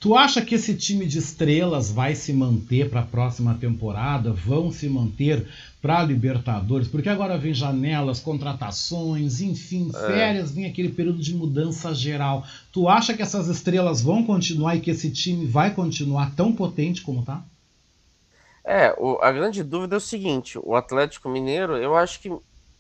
Tu 0.01 0.17
acha 0.17 0.41
que 0.41 0.55
esse 0.55 0.75
time 0.75 1.05
de 1.07 1.19
estrelas 1.19 1.91
vai 1.91 2.15
se 2.15 2.33
manter 2.33 2.89
para 2.89 3.01
a 3.01 3.07
próxima 3.07 3.55
temporada? 3.55 4.33
Vão 4.33 4.71
se 4.73 4.89
manter 4.89 5.47
para 5.83 5.99
a 5.99 6.03
Libertadores? 6.03 6.89
Porque 6.89 7.09
agora 7.11 7.37
vem 7.37 7.53
janelas, 7.53 8.19
contratações, 8.21 9.41
enfim, 9.43 9.93
É. 9.95 9.97
férias, 10.07 10.51
vem 10.53 10.65
aquele 10.65 10.89
período 10.91 11.19
de 11.21 11.35
mudança 11.35 11.95
geral. 11.95 12.47
Tu 12.73 12.89
acha 12.89 13.13
que 13.15 13.23
essas 13.23 13.49
estrelas 13.49 14.01
vão 14.01 14.25
continuar 14.25 14.77
e 14.77 14.81
que 14.81 14.91
esse 14.91 15.11
time 15.11 15.45
vai 15.47 15.75
continuar 15.75 16.35
tão 16.35 16.53
potente 16.55 17.03
como 17.03 17.23
tá? 17.23 17.45
É, 18.65 18.93
o- 18.99 19.19
a 19.23 19.31
grande 19.33 19.63
dúvida 19.63 19.97
é 19.97 19.99
o 19.99 20.01
seguinte: 20.01 20.59
o 20.63 20.75
Atlético 20.75 21.29
Mineiro, 21.29 21.77
eu 21.77 21.97
acho 21.97 22.21
que 22.21 22.31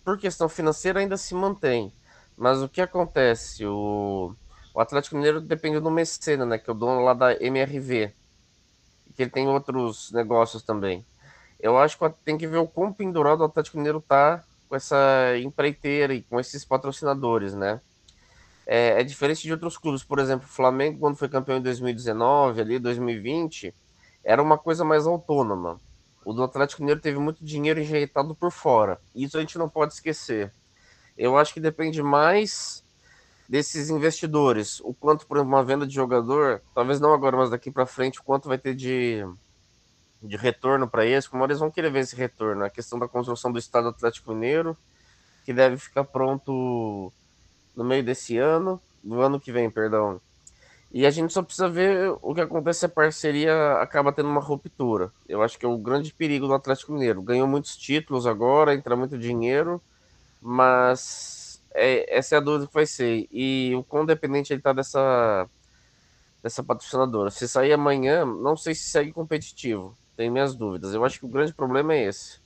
por 0.05 0.19
questão 0.19 0.49
financeira 0.49 1.01
ainda 1.01 1.17
se 1.17 1.35
mantém. 1.35 1.93
Mas 2.37 2.61
o 2.63 2.69
que 2.69 2.81
acontece? 2.81 3.65
O, 3.67 4.35
o 4.77 4.81
Atlético 4.83 5.17
Mineiro 5.17 5.41
depende 5.41 5.81
do 5.81 5.91
Mecena, 5.91 6.45
né? 6.45 6.59
Que 6.59 6.69
é 6.69 6.73
o 6.75 6.77
dono 6.77 7.01
lá 7.01 7.15
da 7.15 7.33
MRV. 7.33 8.13
Que 9.15 9.23
ele 9.23 9.31
tem 9.31 9.49
outros 9.49 10.13
negócios 10.13 10.63
também. 10.63 11.03
Eu 11.59 11.79
acho 11.79 11.97
que 11.99 12.11
tem 12.23 12.37
que 12.37 12.47
ver 12.47 12.59
o 12.59 12.67
quão 12.67 12.93
pendurado 12.93 13.41
o 13.41 13.45
Atlético 13.45 13.79
Mineiro 13.79 14.03
tá 14.07 14.45
com 14.69 14.77
essa 14.77 15.35
empreiteira 15.43 16.13
e 16.13 16.21
com 16.21 16.39
esses 16.39 16.63
patrocinadores, 16.63 17.55
né? 17.55 17.81
É, 18.67 19.01
é 19.01 19.03
diferente 19.03 19.45
de 19.45 19.51
outros 19.51 19.79
clubes, 19.79 20.05
por 20.05 20.19
exemplo, 20.19 20.47
o 20.47 20.53
Flamengo, 20.53 20.99
quando 20.99 21.17
foi 21.17 21.31
campeão 21.31 21.57
em 21.57 21.63
2019, 21.63 22.61
ali, 22.61 22.79
2020, 22.79 23.75
era 24.23 24.43
uma 24.43 24.59
coisa 24.59 24.85
mais 24.85 25.07
autônoma. 25.07 25.81
O 26.23 26.35
do 26.35 26.43
Atlético 26.43 26.83
Mineiro 26.83 27.01
teve 27.01 27.19
muito 27.19 27.43
dinheiro 27.43 27.81
injetado 27.81 28.35
por 28.35 28.53
fora. 28.53 29.01
Isso 29.15 29.39
a 29.39 29.41
gente 29.41 29.57
não 29.57 29.71
pode 29.71 29.95
esquecer. 29.95 30.53
Eu 31.17 31.39
acho 31.39 31.55
que 31.55 31.61
depende 31.61 32.03
mais 32.03 32.85
desses 33.49 33.91
investidores. 33.91 34.81
O 34.81 34.93
quanto, 34.93 35.27
por 35.27 35.39
uma 35.39 35.65
venda 35.65 35.87
de 35.87 35.95
jogador, 35.95 36.61
talvez 36.75 37.01
não 37.01 37.13
agora, 37.13 37.37
mas 37.37 37.51
daqui 37.51 37.71
para 37.71 37.87
frente, 37.87 38.21
o 38.21 38.23
quanto 38.23 38.49
vai 38.49 38.59
ter 38.59 38.75
de, 38.75 39.25
de 40.23 40.37
retorno 40.37 40.89
para 40.89 41.05
eles, 41.05 41.29
como 41.29 41.45
eles 41.45 41.59
vão 41.59 41.71
querer 41.71 41.91
ver 41.91 42.01
esse 42.01 42.17
retorno. 42.17 42.65
A 42.65 42.71
questão 42.71 42.99
da 42.99 43.09
construção 43.09 43.53
do 43.53 43.59
Estado 43.59 43.89
Atlético 43.89 44.33
Mineiro, 44.33 44.77
que 45.45 45.53
deve 45.53 45.77
ficar 45.77 46.05
pronto 46.05 47.13
no 47.77 47.85
meio 47.85 48.03
desse 48.03 48.37
ano, 48.37 48.81
no 49.03 49.21
ano 49.21 49.39
que 49.39 49.53
vem, 49.53 49.71
perdão. 49.71 50.21
E 50.93 51.05
a 51.05 51.11
gente 51.11 51.33
só 51.33 51.43
precisa 51.43 51.69
ver 51.69 52.17
o 52.23 52.35
que 52.35 52.41
acontece 52.41 52.81
se 52.81 52.87
a 52.87 52.89
parceria 52.89 53.75
acaba 53.75 54.13
tendo 54.13 54.29
uma 54.29 54.41
ruptura. 54.41 55.13
Eu 55.29 55.43
acho 55.43 55.59
que 55.59 55.67
é 55.67 55.69
o 55.69 55.77
grande 55.77 56.13
perigo 56.13 56.47
do 56.47 56.55
Atlético 56.55 56.93
Mineiro. 56.93 57.21
Ganhou 57.23 57.47
muitos 57.47 57.77
títulos 57.77 58.27
agora, 58.27 58.75
entra 58.75 58.97
muito 58.97 59.19
dinheiro, 59.19 59.81
mas 60.41 61.46
é, 61.77 62.19
essa 62.19 62.35
é 62.35 62.39
a 62.39 62.41
dúvida 62.41 62.67
que 62.67 62.75
vai 62.75 62.87
ser. 62.87 63.29
E 63.31 63.73
o 63.77 63.85
quão 63.85 64.07
dependente 64.07 64.53
ele 64.53 64.61
está 64.61 64.73
dessa, 64.73 65.47
dessa 66.43 66.65
patrocinadora. 66.65 67.31
Se 67.31 67.47
sair 67.47 67.73
amanhã, 67.73 68.25
não 68.25 68.57
sei 68.57 68.75
se 68.75 68.89
segue 68.89 69.13
competitivo. 69.13 69.95
Tenho 70.17 70.33
minhas 70.33 70.55
dúvidas. 70.55 70.95
Eu 70.95 71.05
acho 71.05 71.19
que 71.19 71.27
o 71.27 71.29
grande 71.29 71.53
problema 71.53 71.95
é 71.95 72.07
esse. 72.07 72.39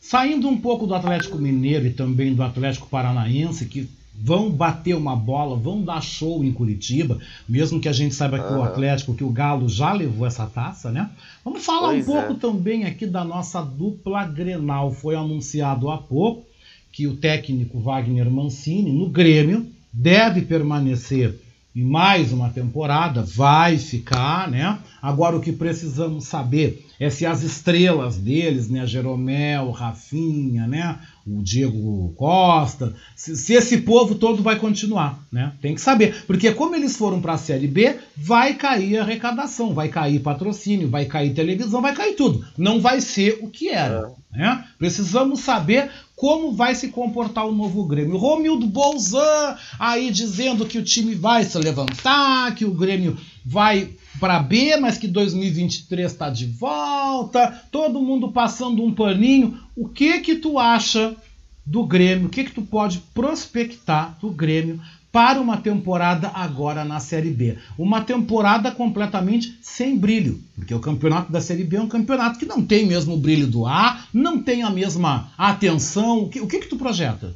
Saindo 0.00 0.48
um 0.48 0.58
pouco 0.58 0.86
do 0.86 0.94
Atlético 0.94 1.36
Mineiro 1.36 1.86
e 1.86 1.92
também 1.92 2.34
do 2.34 2.42
Atlético 2.42 2.88
Paranaense, 2.88 3.66
que 3.66 3.90
vão 4.14 4.50
bater 4.50 4.94
uma 4.94 5.14
bola, 5.14 5.56
vão 5.56 5.82
dar 5.82 6.00
show 6.00 6.42
em 6.42 6.52
Curitiba, 6.52 7.18
mesmo 7.48 7.80
que 7.80 7.88
a 7.88 7.92
gente 7.92 8.14
saiba 8.14 8.38
que 8.38 8.52
o 8.52 8.62
Atlético, 8.62 9.14
que 9.14 9.22
o 9.22 9.30
Galo 9.30 9.68
já 9.68 9.92
levou 9.92 10.26
essa 10.26 10.46
taça, 10.46 10.90
né? 10.90 11.10
Vamos 11.44 11.64
falar 11.64 11.90
Pois 11.90 12.08
um 12.08 12.12
pouco 12.12 12.32
é. 12.32 12.36
também 12.36 12.84
aqui 12.84 13.06
da 13.06 13.22
nossa 13.22 13.60
dupla 13.60 14.24
Grenal. 14.24 14.92
Foi 14.92 15.14
anunciado 15.14 15.90
há 15.90 15.98
pouco 15.98 16.47
que 16.92 17.06
o 17.06 17.16
técnico 17.16 17.80
Wagner 17.80 18.30
Mancini, 18.30 18.92
no 18.92 19.08
Grêmio, 19.08 19.66
deve 19.92 20.42
permanecer 20.42 21.34
em 21.78 21.84
mais 21.84 22.32
uma 22.32 22.50
temporada, 22.50 23.22
vai 23.22 23.78
ficar, 23.78 24.50
né? 24.50 24.78
Agora 25.00 25.36
o 25.36 25.40
que 25.40 25.52
precisamos 25.52 26.24
saber 26.24 26.84
é 26.98 27.08
se 27.08 27.24
as 27.24 27.42
estrelas 27.44 28.16
deles, 28.16 28.68
né, 28.68 28.84
Jeromel, 28.84 29.70
Rafinha, 29.70 30.66
né, 30.66 30.98
o 31.24 31.40
Diego 31.40 32.12
Costa, 32.16 32.92
se, 33.14 33.36
se 33.36 33.52
esse 33.52 33.82
povo 33.82 34.16
todo 34.16 34.42
vai 34.42 34.56
continuar, 34.56 35.22
né? 35.30 35.52
Tem 35.60 35.74
que 35.74 35.80
saber, 35.80 36.24
porque 36.26 36.50
como 36.52 36.74
eles 36.74 36.96
foram 36.96 37.20
para 37.20 37.34
a 37.34 37.38
Série 37.38 37.68
B, 37.68 37.96
vai 38.16 38.54
cair 38.54 38.98
arrecadação, 38.98 39.72
vai 39.72 39.88
cair 39.88 40.18
patrocínio, 40.18 40.88
vai 40.88 41.04
cair 41.04 41.32
televisão, 41.32 41.80
vai 41.80 41.94
cair 41.94 42.16
tudo. 42.16 42.44
Não 42.56 42.80
vai 42.80 43.00
ser 43.00 43.38
o 43.40 43.48
que 43.48 43.68
era, 43.68 44.10
né? 44.32 44.64
Precisamos 44.78 45.40
saber 45.40 45.90
como 46.18 46.52
vai 46.52 46.74
se 46.74 46.88
comportar 46.88 47.46
o 47.46 47.54
novo 47.54 47.84
Grêmio. 47.84 48.18
Romildo 48.18 48.66
Bolzan 48.66 49.56
aí 49.78 50.10
dizendo 50.10 50.66
que 50.66 50.76
o 50.76 50.82
time 50.82 51.14
vai 51.14 51.44
se 51.44 51.56
levantar, 51.56 52.56
que 52.56 52.64
o 52.64 52.72
Grêmio 52.72 53.16
vai 53.46 53.90
para 54.18 54.40
B, 54.40 54.76
mas 54.78 54.98
que 54.98 55.06
2023 55.06 56.10
está 56.10 56.28
de 56.28 56.46
volta. 56.46 57.62
Todo 57.70 58.02
mundo 58.02 58.32
passando 58.32 58.82
um 58.82 58.92
paninho. 58.92 59.60
O 59.76 59.88
que 59.88 60.18
que 60.18 60.34
tu 60.34 60.58
acha 60.58 61.16
do 61.64 61.86
Grêmio? 61.86 62.26
O 62.26 62.30
que 62.30 62.42
que 62.42 62.52
tu 62.52 62.62
pode 62.62 62.98
prospectar 63.14 64.18
do 64.20 64.28
Grêmio 64.28 64.80
para 65.10 65.40
uma 65.40 65.56
temporada 65.56 66.30
agora 66.34 66.84
na 66.84 67.00
Série 67.00 67.30
B? 67.30 67.58
Uma 67.78 68.02
temporada 68.02 68.70
completamente 68.70 69.58
sem 69.62 69.98
brilho, 69.98 70.40
porque 70.54 70.74
o 70.74 70.80
campeonato 70.80 71.32
da 71.32 71.40
Série 71.40 71.64
B 71.64 71.76
é 71.76 71.80
um 71.80 71.88
campeonato 71.88 72.38
que 72.38 72.46
não 72.46 72.64
tem 72.64 72.86
mesmo 72.86 73.14
o 73.14 73.18
brilho 73.18 73.46
do 73.46 73.66
A, 73.66 74.04
não 74.12 74.42
tem 74.42 74.62
a 74.62 74.70
mesma 74.70 75.32
atenção. 75.36 76.24
O 76.24 76.28
que, 76.28 76.40
o 76.40 76.46
que 76.46 76.60
que 76.60 76.68
tu 76.68 76.76
projeta? 76.76 77.34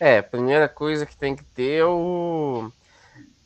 É, 0.00 0.18
a 0.18 0.22
primeira 0.22 0.68
coisa 0.68 1.06
que 1.06 1.16
tem 1.16 1.36
que 1.36 1.44
ter 1.44 1.80
é 1.80 1.84
o. 1.84 2.70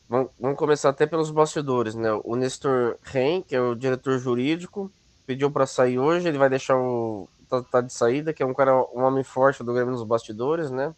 Vamos 0.09 0.57
começar 0.57 0.89
até 0.89 1.05
pelos 1.05 1.29
bastidores, 1.29 1.93
né? 1.93 2.09
O 2.23 2.35
Nestor 2.35 2.97
Ren, 3.03 3.41
que 3.41 3.55
é 3.55 3.61
o 3.61 3.75
diretor 3.75 4.17
jurídico, 4.17 4.89
pediu 5.25 5.51
para 5.51 5.67
sair 5.67 5.99
hoje, 5.99 6.27
ele 6.27 6.37
vai 6.37 6.49
deixar 6.49 6.77
o. 6.77 7.27
Tá, 7.49 7.61
tá 7.61 7.81
de 7.81 7.93
saída, 7.93 8.33
que 8.33 8.41
é 8.41 8.45
um 8.45 8.53
cara, 8.53 8.75
um 8.93 9.03
homem 9.03 9.23
forte 9.23 9.63
do 9.63 9.73
Grêmio 9.73 9.91
nos 9.91 10.03
bastidores, 10.03 10.71
né? 10.71 10.93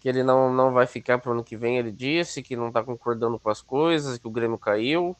Que 0.00 0.08
ele 0.08 0.22
não, 0.22 0.52
não 0.52 0.72
vai 0.72 0.86
ficar 0.86 1.18
pro 1.18 1.32
ano 1.32 1.42
que 1.42 1.56
vem, 1.56 1.78
ele 1.78 1.90
disse 1.90 2.42
que 2.42 2.56
não 2.56 2.70
tá 2.70 2.82
concordando 2.82 3.38
com 3.38 3.50
as 3.50 3.60
coisas, 3.60 4.18
que 4.18 4.26
o 4.26 4.30
Grêmio 4.30 4.58
caiu. 4.58 5.16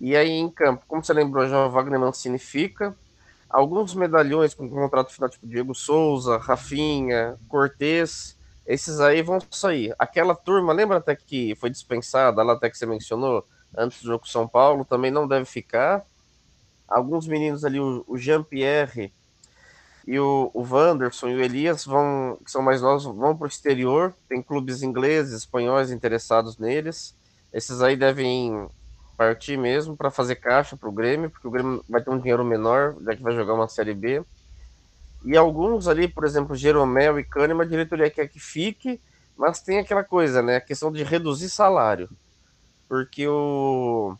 E 0.00 0.16
aí 0.16 0.30
em 0.30 0.48
campo, 0.48 0.84
como 0.88 1.04
você 1.04 1.12
lembrou, 1.12 1.46
já 1.46 1.66
o 1.66 1.70
Wagner 1.70 2.00
Mancini 2.00 2.38
fica. 2.38 2.96
Alguns 3.48 3.94
medalhões 3.94 4.54
com 4.54 4.68
contrato 4.70 5.12
final, 5.12 5.28
tipo 5.28 5.46
Diego 5.46 5.74
Souza, 5.74 6.38
Rafinha, 6.38 7.36
Cortez, 7.48 8.38
esses 8.64 9.00
aí 9.00 9.20
vão 9.22 9.38
sair. 9.50 9.94
Aquela 9.98 10.34
turma, 10.34 10.72
lembra 10.72 10.98
até 10.98 11.16
que 11.16 11.54
foi 11.56 11.68
dispensada, 11.68 12.42
lá 12.42 12.52
até 12.52 12.70
que 12.70 12.78
você 12.78 12.86
mencionou, 12.86 13.44
antes 13.76 14.00
do 14.00 14.06
jogo 14.06 14.20
com 14.20 14.26
São 14.26 14.46
Paulo, 14.46 14.84
também 14.84 15.10
não 15.10 15.26
deve 15.26 15.44
ficar. 15.44 16.04
Alguns 16.88 17.26
meninos 17.26 17.64
ali, 17.64 17.80
o, 17.80 18.04
o 18.06 18.16
Jean-Pierre 18.16 19.12
e 20.06 20.18
o, 20.18 20.50
o 20.54 20.62
Wanderson 20.62 21.28
e 21.28 21.34
o 21.36 21.40
Elias, 21.40 21.84
vão, 21.84 22.38
que 22.44 22.50
são 22.50 22.62
mais 22.62 22.82
novos, 22.82 23.04
vão 23.04 23.36
para 23.36 23.44
o 23.44 23.48
exterior. 23.48 24.14
Tem 24.28 24.42
clubes 24.42 24.82
ingleses, 24.82 25.34
espanhóis 25.34 25.90
interessados 25.90 26.58
neles. 26.58 27.14
Esses 27.52 27.82
aí 27.82 27.96
devem 27.96 28.68
partir 29.16 29.58
mesmo 29.58 29.96
para 29.96 30.10
fazer 30.10 30.36
caixa 30.36 30.76
para 30.76 30.88
o 30.88 30.92
Grêmio, 30.92 31.30
porque 31.30 31.46
o 31.46 31.50
Grêmio 31.50 31.84
vai 31.88 32.02
ter 32.02 32.10
um 32.10 32.18
dinheiro 32.18 32.44
menor, 32.44 32.96
já 33.02 33.14
que 33.14 33.22
vai 33.22 33.34
jogar 33.34 33.54
uma 33.54 33.68
Série 33.68 33.94
B. 33.94 34.24
E 35.24 35.36
alguns 35.36 35.86
ali, 35.86 36.08
por 36.08 36.24
exemplo, 36.24 36.56
Jeromel 36.56 37.18
e 37.18 37.24
Kahneman, 37.24 37.64
a 37.64 37.68
diretoria 37.68 38.10
quer 38.10 38.26
que 38.28 38.40
fique, 38.40 38.98
mas 39.36 39.60
tem 39.60 39.78
aquela 39.78 40.02
coisa, 40.02 40.40
né? 40.40 40.56
A 40.56 40.60
questão 40.60 40.90
de 40.90 41.02
reduzir 41.02 41.50
salário. 41.50 42.08
Porque 42.88 43.28
o. 43.28 44.16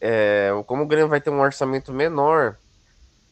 É, 0.00 0.50
como 0.66 0.84
o 0.84 0.86
Grêmio 0.86 1.08
vai 1.08 1.20
ter 1.20 1.30
um 1.30 1.40
orçamento 1.40 1.92
menor, 1.92 2.56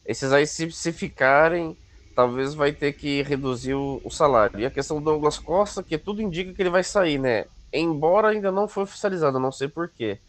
esses 0.05 0.31
aí, 0.31 0.45
se, 0.47 0.71
se 0.71 0.91
ficarem, 0.91 1.77
talvez 2.15 2.53
vai 2.53 2.73
ter 2.73 2.93
que 2.93 3.21
reduzir 3.23 3.73
o, 3.75 4.01
o 4.03 4.09
salário. 4.11 4.59
E 4.59 4.65
a 4.65 4.71
questão 4.71 4.99
do 4.99 5.05
Douglas 5.05 5.39
Costa, 5.39 5.83
que 5.83 5.97
tudo 5.97 6.21
indica 6.21 6.53
que 6.53 6.61
ele 6.61 6.69
vai 6.69 6.83
sair, 6.83 7.19
né? 7.19 7.45
Embora 7.71 8.29
ainda 8.29 8.51
não 8.51 8.67
foi 8.67 8.83
oficializado, 8.83 9.39
não 9.39 9.51
sei 9.51 9.67
porquê. 9.67 10.21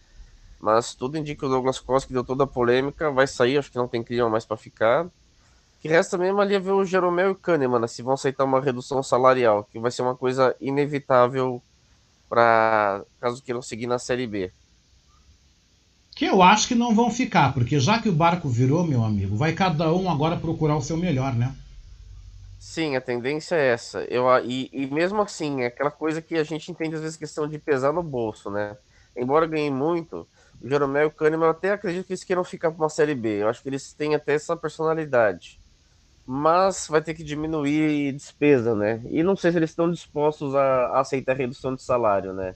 Mas 0.61 0.95
tudo 0.95 1.19
indica 1.19 1.41
que 1.41 1.47
o 1.47 1.49
Douglas 1.49 1.81
Costa, 1.81 2.07
que 2.09 2.15
deu 2.15 2.25
toda 2.25 2.45
a 2.45 2.47
polêmica, 2.47 3.11
vai 3.11 3.27
sair, 3.27 3.59
acho 3.59 3.71
que 3.71 3.79
não 3.79 3.89
tem 3.89 4.03
clima 4.05 4.29
mais 4.31 4.47
para 4.47 4.57
ficar. 4.57 5.11
Que 5.81 5.89
resta 5.89 6.17
mesmo 6.19 6.41
ali 6.41 6.55
é 6.55 6.61
ver 6.61 6.73
o 6.73 6.85
Jeromel 6.85 7.29
e 7.29 7.33
o 7.33 7.37
Kahneman, 7.37 7.81
né, 7.81 7.87
se 7.87 8.03
vão 8.03 8.15
aceitar 8.15 8.45
uma 8.45 8.61
redução 8.61 9.03
salarial, 9.03 9.65
que 9.65 9.79
vai 9.79 9.91
ser 9.91 10.03
uma 10.03 10.17
coisa 10.17 10.57
inevitável 10.61 11.63
para 12.29 13.05
caso 13.21 13.43
queiram 13.43 13.63
seguir 13.63 13.87
na 13.87 13.99
Série 13.99 14.27
B. 14.27 14.53
Que 16.15 16.27
eu 16.27 16.43
acho 16.43 16.69
que 16.69 16.75
não 16.75 16.95
vão 16.95 17.11
ficar, 17.11 17.53
porque 17.53 17.81
já 17.81 18.01
que 18.01 18.09
o 18.09 18.13
barco 18.13 18.49
virou, 18.49 18.87
meu 18.87 19.03
amigo, 19.03 19.37
vai 19.37 19.53
cada 19.53 19.93
um 19.93 20.09
agora 20.09 20.37
procurar 20.37 20.77
o 20.77 20.83
seu 20.83 20.97
melhor, 20.97 21.35
né? 21.35 21.55
Sim, 22.59 22.97
a 22.97 23.01
tendência 23.01 23.57
é 23.57 23.69
essa. 23.69 24.05
Eu, 24.05 24.27
e, 24.45 24.71
e 24.73 24.87
mesmo 24.87 25.21
assim, 25.21 25.63
é 25.63 25.67
aquela 25.67 25.91
coisa 25.91 26.23
que 26.23 26.37
a 26.37 26.45
gente 26.45 26.71
entende 26.71 26.95
às 26.95 27.03
vezes 27.03 27.17
questão 27.17 27.49
de 27.49 27.59
pesar 27.59 27.93
no 27.93 28.03
bolso, 28.03 28.51
né? 28.51 28.77
Embora 29.17 29.47
ganhem 29.47 29.71
muito, 29.71 30.27
o 30.63 30.69
Jeromel 30.69 31.03
e 31.03 31.07
o 31.07 31.11
Kahneman 31.11 31.47
eu 31.47 31.51
até 31.51 31.73
acredito 31.73 32.07
que 32.07 32.13
eles 32.13 32.25
queiram 32.25 32.43
ficar 32.43 32.71
para 32.71 32.83
uma 32.83 32.89
Série 32.89 33.15
B. 33.15 33.43
Eu 33.43 33.49
acho 33.49 33.63
que 33.63 33.69
eles 33.69 33.93
têm 33.93 34.15
até 34.15 34.35
essa 34.35 34.57
personalidade. 34.57 35.61
Mas 36.27 36.87
vai 36.89 37.03
ter 37.03 37.13
que 37.13 37.23
diminuir 37.23 38.13
despesa, 38.13 38.75
né? 38.75 39.03
E 39.11 39.23
não 39.23 39.37
sei 39.37 39.51
se 39.53 39.59
eles 39.59 39.71
estão 39.71 39.91
dispostos 39.91 40.55
a, 40.55 40.87
a 40.87 41.01
aceitar 41.01 41.37
redução 41.37 41.75
de 41.75 41.83
salário, 41.83 42.33
né? 42.33 42.55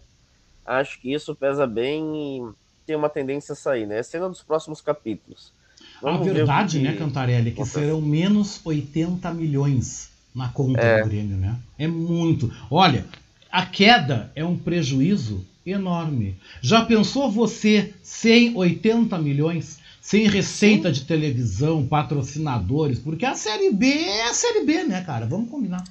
Acho 0.64 0.98
que 1.00 1.12
isso 1.12 1.34
pesa 1.34 1.66
bem 1.66 2.16
e 2.16 2.67
tem 2.88 2.96
uma 2.96 3.10
tendência 3.10 3.52
a 3.52 3.56
sair, 3.56 3.86
né? 3.86 4.02
Cena 4.02 4.28
dos 4.30 4.42
próximos 4.42 4.80
capítulos. 4.80 5.52
a 5.98 6.00
Vamos 6.00 6.22
o 6.26 6.32
verdade, 6.32 6.78
que- 6.78 6.84
né, 6.84 6.94
Cantarelli, 6.96 7.48
é 7.48 7.52
que 7.52 7.60
acontece. 7.60 7.80
serão 7.80 8.00
menos 8.00 8.60
80 8.64 9.30
milhões 9.34 10.08
na 10.34 10.48
conta 10.48 10.80
É. 10.80 11.02
do 11.02 11.08
Grêmio, 11.10 11.36
né? 11.36 11.54
É 11.78 11.86
muito. 11.86 12.50
Olha, 12.70 13.04
a 13.52 13.66
queda 13.66 14.32
é 14.34 14.42
um 14.44 14.56
prejuízo 14.56 15.44
enorme. 15.66 16.38
Já 16.62 16.82
pensou 16.84 17.30
você 17.30 17.92
sem 18.02 18.56
80 18.56 19.18
milhões? 19.18 19.78
Sem 20.00 20.26
receita 20.26 20.90
de 20.90 21.04
televisão, 21.04 21.86
patrocinadores, 21.86 22.98
porque 22.98 23.26
a 23.26 23.34
Série 23.34 23.70
B 23.70 23.86
é 23.86 24.30
a 24.30 24.32
Série 24.32 24.64
B, 24.64 24.84
né, 24.84 25.02
cara? 25.04 25.26
Vamos 25.26 25.50
combinar. 25.50 25.84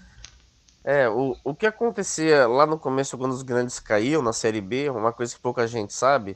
É, 0.83 1.07
o, 1.09 1.35
o 1.43 1.53
que 1.53 1.65
acontecia 1.67 2.47
lá 2.47 2.65
no 2.65 2.79
começo, 2.79 3.17
quando 3.17 3.33
os 3.33 3.43
grandes 3.43 3.77
caíam 3.79 4.23
na 4.23 4.33
Série 4.33 4.61
B, 4.61 4.89
uma 4.89 5.11
coisa 5.13 5.35
que 5.35 5.41
pouca 5.41 5.67
gente 5.67 5.93
sabe, 5.93 6.35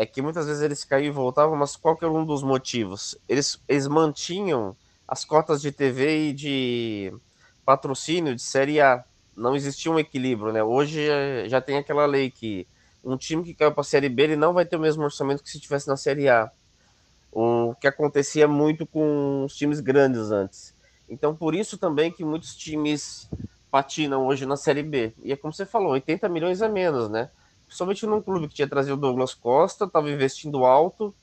é 0.00 0.06
que 0.06 0.22
muitas 0.22 0.46
vezes 0.46 0.62
eles 0.62 0.82
caíam 0.82 1.08
e 1.08 1.10
voltavam, 1.10 1.54
mas 1.54 1.76
qual 1.76 1.94
que 1.94 2.02
era 2.02 2.12
um 2.12 2.24
dos 2.24 2.42
motivos? 2.42 3.18
Eles, 3.28 3.60
eles 3.68 3.86
mantinham 3.86 4.74
as 5.06 5.26
cotas 5.26 5.60
de 5.60 5.70
TV 5.70 6.28
e 6.28 6.32
de 6.32 7.12
patrocínio 7.66 8.34
de 8.34 8.40
Série 8.40 8.80
A. 8.80 9.04
Não 9.36 9.54
existia 9.54 9.92
um 9.92 9.98
equilíbrio, 9.98 10.54
né? 10.54 10.62
Hoje 10.62 11.06
já 11.50 11.60
tem 11.60 11.76
aquela 11.76 12.06
lei 12.06 12.30
que 12.30 12.66
um 13.04 13.14
time 13.14 13.44
que 13.44 13.52
caiu 13.52 13.72
para 13.72 13.82
a 13.82 13.84
Série 13.84 14.08
B 14.08 14.22
ele 14.22 14.36
não 14.36 14.54
vai 14.54 14.64
ter 14.64 14.76
o 14.76 14.80
mesmo 14.80 15.02
orçamento 15.02 15.42
que 15.42 15.50
se 15.50 15.60
tivesse 15.60 15.86
na 15.86 15.98
Série 15.98 16.30
A. 16.30 16.50
O 17.30 17.74
que 17.78 17.86
acontecia 17.86 18.48
muito 18.48 18.86
com 18.86 19.44
os 19.44 19.54
times 19.54 19.80
grandes 19.80 20.30
antes. 20.30 20.74
Então, 21.10 21.36
por 21.36 21.54
isso 21.54 21.76
também 21.76 22.10
que 22.10 22.24
muitos 22.24 22.56
times 22.56 23.28
patinam 23.70 24.26
hoje 24.26 24.46
na 24.46 24.56
Série 24.56 24.82
B. 24.82 25.12
E 25.22 25.30
é 25.30 25.36
como 25.36 25.52
você 25.52 25.66
falou, 25.66 25.92
80 25.92 26.26
milhões 26.30 26.62
a 26.62 26.70
menos, 26.70 27.10
né? 27.10 27.28
Principalmente 27.70 28.04
num 28.04 28.20
clube 28.20 28.48
que 28.48 28.54
tinha 28.54 28.66
trazido 28.66 28.94
o 28.94 29.00
Douglas 29.00 29.32
Costa, 29.32 29.84
estava 29.84 30.10
investindo 30.10 30.64
alto 30.64 31.14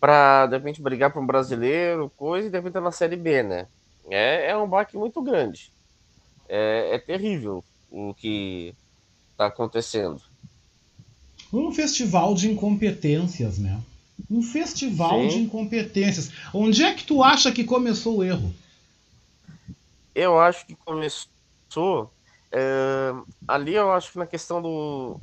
para, 0.00 0.46
de 0.46 0.56
repente, 0.56 0.82
brigar 0.82 1.12
para 1.12 1.22
um 1.22 1.26
brasileiro, 1.26 2.10
coisa, 2.16 2.48
e 2.48 2.50
de 2.50 2.56
repente 2.56 2.72
tá 2.72 2.80
na 2.80 2.90
Série 2.90 3.14
B, 3.14 3.44
né? 3.44 3.68
É, 4.10 4.50
é 4.50 4.56
um 4.56 4.68
baque 4.68 4.96
muito 4.96 5.22
grande. 5.22 5.70
É, 6.48 6.96
é 6.96 6.98
terrível 6.98 7.64
o 7.88 8.12
que 8.12 8.74
está 9.30 9.46
acontecendo. 9.46 10.20
um 11.52 11.70
festival 11.70 12.34
de 12.34 12.50
incompetências, 12.50 13.56
né? 13.56 13.80
Um 14.28 14.42
festival 14.42 15.20
Sim. 15.20 15.28
de 15.28 15.38
incompetências. 15.42 16.32
Onde 16.52 16.82
é 16.82 16.92
que 16.92 17.04
tu 17.04 17.22
acha 17.22 17.52
que 17.52 17.62
começou 17.62 18.16
o 18.16 18.24
erro? 18.24 18.52
Eu 20.12 20.40
acho 20.40 20.66
que 20.66 20.74
começou 20.74 22.12
é, 22.50 23.12
ali, 23.46 23.74
eu 23.74 23.92
acho 23.92 24.10
que 24.10 24.18
na 24.18 24.26
questão 24.26 24.60
do 24.60 25.20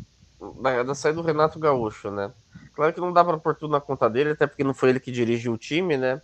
da, 0.62 0.84
da 0.84 0.96
saída 0.96 1.22
do 1.22 1.26
Renato 1.26 1.60
Gaúcho, 1.60 2.10
né? 2.10 2.32
Claro 2.74 2.94
que 2.94 3.00
não 3.00 3.14
dá 3.14 3.24
para 3.24 3.38
pôr 3.38 3.56
tudo 3.56 3.72
na 3.72 3.82
conta 3.82 4.10
dele, 4.10 4.32
até 4.32 4.48
porque 4.48 4.64
não 4.64 4.74
foi 4.74 4.90
ele 4.90 5.00
que 5.00 5.12
dirigiu 5.12 5.54
o 5.54 5.58
time, 5.58 5.98
né? 5.98 6.22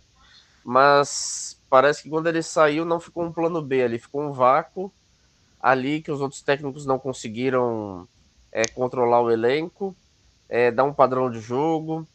Mas 0.64 1.60
parece 1.70 2.02
que 2.02 2.10
quando 2.10 2.26
ele 2.26 2.42
saiu 2.42 2.84
não 2.84 2.98
ficou 2.98 3.24
um 3.24 3.32
plano 3.32 3.62
B 3.62 3.82
ali, 3.82 3.98
ficou 3.98 4.22
um 4.22 4.32
vácuo 4.32 4.92
ali 5.60 6.00
que 6.00 6.10
os 6.10 6.20
outros 6.20 6.42
técnicos 6.42 6.86
não 6.86 6.98
conseguiram 6.98 8.08
é, 8.50 8.66
controlar 8.68 9.20
o 9.20 9.30
elenco, 9.30 9.94
é, 10.48 10.70
dar 10.70 10.84
um 10.84 10.92
padrão 10.92 11.30
de 11.30 11.40
jogo. 11.40 12.06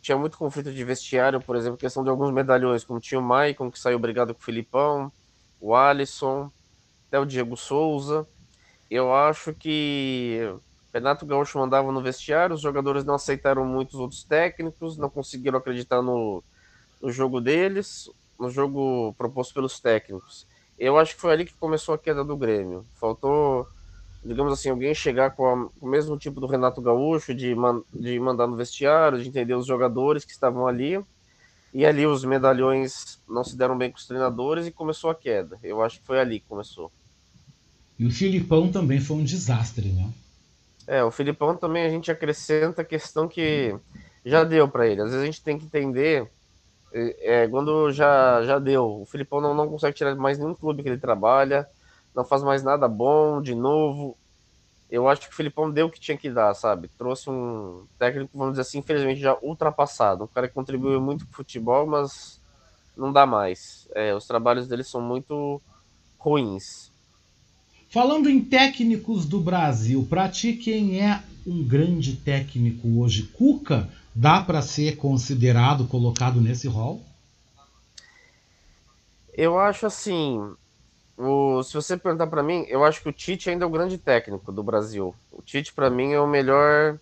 Tinha 0.00 0.16
muito 0.16 0.36
conflito 0.36 0.72
de 0.72 0.84
vestiário, 0.84 1.40
por 1.40 1.54
exemplo, 1.54 1.78
questão 1.78 2.02
de 2.02 2.10
alguns 2.10 2.32
medalhões, 2.32 2.82
como 2.84 3.00
tinha 3.00 3.20
o 3.20 3.22
Maicon, 3.22 3.70
que 3.70 3.78
saiu 3.78 3.98
brigado 3.98 4.34
com 4.34 4.40
o 4.40 4.44
Filipão, 4.44 5.12
o 5.60 5.76
Alisson, 5.76 6.50
até 7.06 7.20
o 7.20 7.24
Diego 7.24 7.56
Souza. 7.56 8.26
Eu 8.90 9.14
acho 9.14 9.54
que 9.54 10.52
Renato 10.92 11.24
Gaúcho 11.26 11.58
mandava 11.58 11.90
no 11.90 12.02
vestiário, 12.02 12.54
os 12.54 12.60
jogadores 12.60 13.04
não 13.04 13.14
aceitaram 13.14 13.64
muito 13.64 13.94
os 13.94 14.00
outros 14.00 14.24
técnicos, 14.24 14.96
não 14.98 15.08
conseguiram 15.08 15.58
acreditar 15.58 16.02
no, 16.02 16.42
no 17.00 17.10
jogo 17.10 17.40
deles, 17.40 18.04
no 18.38 18.50
jogo 18.50 19.14
proposto 19.14 19.54
pelos 19.54 19.80
técnicos. 19.80 20.46
Eu 20.78 20.98
acho 20.98 21.14
que 21.14 21.20
foi 21.20 21.32
ali 21.32 21.44
que 21.46 21.54
começou 21.58 21.94
a 21.94 21.98
queda 21.98 22.24
do 22.24 22.36
Grêmio. 22.36 22.86
Faltou, 22.94 23.66
digamos 24.24 24.52
assim, 24.52 24.70
alguém 24.70 24.94
chegar 24.94 25.30
com, 25.30 25.46
a- 25.46 25.68
com 25.80 25.86
o 25.86 25.90
mesmo 25.90 26.16
tipo 26.18 26.40
do 26.40 26.46
Renato 26.46 26.82
Gaúcho, 26.82 27.34
de, 27.34 27.54
man- 27.54 27.82
de 27.92 28.18
mandar 28.20 28.46
no 28.46 28.56
vestiário, 28.56 29.20
de 29.22 29.28
entender 29.28 29.54
os 29.54 29.66
jogadores 29.66 30.24
que 30.24 30.32
estavam 30.32 30.66
ali. 30.66 31.00
E 31.72 31.86
ali 31.86 32.06
os 32.06 32.24
medalhões 32.24 33.18
não 33.28 33.42
se 33.44 33.56
deram 33.56 33.78
bem 33.78 33.90
com 33.90 33.96
os 33.98 34.06
treinadores 34.06 34.66
e 34.66 34.72
começou 34.72 35.10
a 35.10 35.14
queda. 35.14 35.58
Eu 35.62 35.82
acho 35.82 36.00
que 36.00 36.06
foi 36.06 36.20
ali 36.20 36.40
que 36.40 36.46
começou. 36.46 36.92
E 37.98 38.04
o 38.06 38.10
Filipão 38.10 38.70
também 38.70 39.00
foi 39.00 39.16
um 39.16 39.24
desastre, 39.24 39.88
né? 39.88 40.10
É, 40.86 41.02
o 41.04 41.10
Filipão 41.10 41.56
também 41.56 41.84
a 41.84 41.88
gente 41.88 42.10
acrescenta 42.10 42.82
a 42.82 42.84
questão 42.84 43.28
que 43.28 43.74
já 44.24 44.44
deu 44.44 44.68
para 44.68 44.86
ele. 44.86 45.00
Às 45.00 45.10
vezes 45.10 45.22
a 45.22 45.26
gente 45.26 45.42
tem 45.42 45.58
que 45.58 45.64
entender 45.64 46.30
é, 46.92 47.42
é, 47.42 47.48
quando 47.48 47.90
já, 47.92 48.42
já 48.44 48.58
deu. 48.58 49.02
O 49.02 49.06
Filipão 49.06 49.40
não, 49.40 49.54
não 49.54 49.68
consegue 49.68 49.96
tirar 49.96 50.14
mais 50.16 50.38
nenhum 50.38 50.54
clube 50.54 50.82
que 50.82 50.88
ele 50.88 50.98
trabalha, 50.98 51.68
não 52.14 52.24
faz 52.24 52.42
mais 52.42 52.62
nada 52.62 52.86
bom 52.88 53.40
de 53.40 53.54
novo. 53.54 54.16
Eu 54.90 55.08
acho 55.08 55.22
que 55.22 55.32
o 55.32 55.36
Filipão 55.36 55.70
deu 55.70 55.86
o 55.86 55.90
que 55.90 55.98
tinha 55.98 56.18
que 56.18 56.30
dar, 56.30 56.52
sabe? 56.54 56.88
Trouxe 56.98 57.30
um 57.30 57.86
técnico, 57.98 58.30
vamos 58.36 58.52
dizer 58.52 58.62
assim, 58.62 58.78
infelizmente 58.78 59.20
já 59.20 59.36
ultrapassado. 59.40 60.24
Um 60.24 60.26
cara 60.26 60.46
que 60.48 60.54
contribuiu 60.54 61.00
muito 61.00 61.24
pro 61.26 61.36
futebol, 61.36 61.86
mas 61.86 62.38
não 62.94 63.10
dá 63.10 63.24
mais. 63.24 63.88
É, 63.94 64.14
os 64.14 64.26
trabalhos 64.26 64.68
dele 64.68 64.84
são 64.84 65.00
muito 65.00 65.62
ruins. 66.18 66.91
Falando 67.92 68.30
em 68.30 68.42
técnicos 68.42 69.26
do 69.26 69.38
Brasil, 69.38 70.06
pra 70.08 70.26
ti 70.26 70.54
quem 70.54 70.98
é 70.98 71.22
um 71.46 71.62
grande 71.62 72.16
técnico 72.16 72.88
hoje? 72.98 73.24
Cuca 73.24 73.86
dá 74.14 74.40
pra 74.40 74.62
ser 74.62 74.96
considerado, 74.96 75.86
colocado 75.86 76.40
nesse 76.40 76.66
rol? 76.66 77.02
Eu 79.34 79.58
acho 79.58 79.84
assim, 79.84 80.40
o, 81.18 81.62
se 81.62 81.74
você 81.74 81.94
perguntar 81.94 82.28
pra 82.28 82.42
mim, 82.42 82.64
eu 82.66 82.82
acho 82.82 83.02
que 83.02 83.10
o 83.10 83.12
Tite 83.12 83.50
ainda 83.50 83.66
é 83.66 83.68
o 83.68 83.70
grande 83.70 83.98
técnico 83.98 84.50
do 84.50 84.62
Brasil. 84.62 85.14
O 85.30 85.42
Tite 85.42 85.70
pra 85.74 85.90
mim 85.90 86.12
é 86.12 86.20
o 86.20 86.26
melhor 86.26 86.98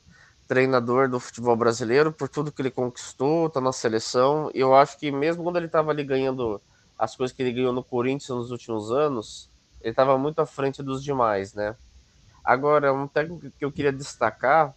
treinador 0.48 1.08
do 1.08 1.20
futebol 1.20 1.54
brasileiro 1.54 2.10
por 2.10 2.28
tudo 2.28 2.50
que 2.50 2.62
ele 2.62 2.70
conquistou, 2.72 3.48
tá 3.48 3.60
na 3.60 3.70
seleção. 3.70 4.50
E 4.52 4.58
eu 4.58 4.74
acho 4.74 4.98
que 4.98 5.12
mesmo 5.12 5.44
quando 5.44 5.58
ele 5.58 5.68
tava 5.68 5.92
ali 5.92 6.02
ganhando 6.02 6.60
as 6.98 7.14
coisas 7.14 7.34
que 7.34 7.44
ele 7.44 7.52
ganhou 7.52 7.72
no 7.72 7.84
Corinthians 7.84 8.36
nos 8.36 8.50
últimos 8.50 8.90
anos, 8.90 9.49
ele 9.80 9.94
tava 9.94 10.16
muito 10.18 10.40
à 10.40 10.46
frente 10.46 10.82
dos 10.82 11.02
demais, 11.02 11.54
né? 11.54 11.76
Agora, 12.44 12.92
um 12.92 13.06
técnico 13.06 13.50
que 13.50 13.64
eu 13.64 13.72
queria 13.72 13.92
destacar, 13.92 14.74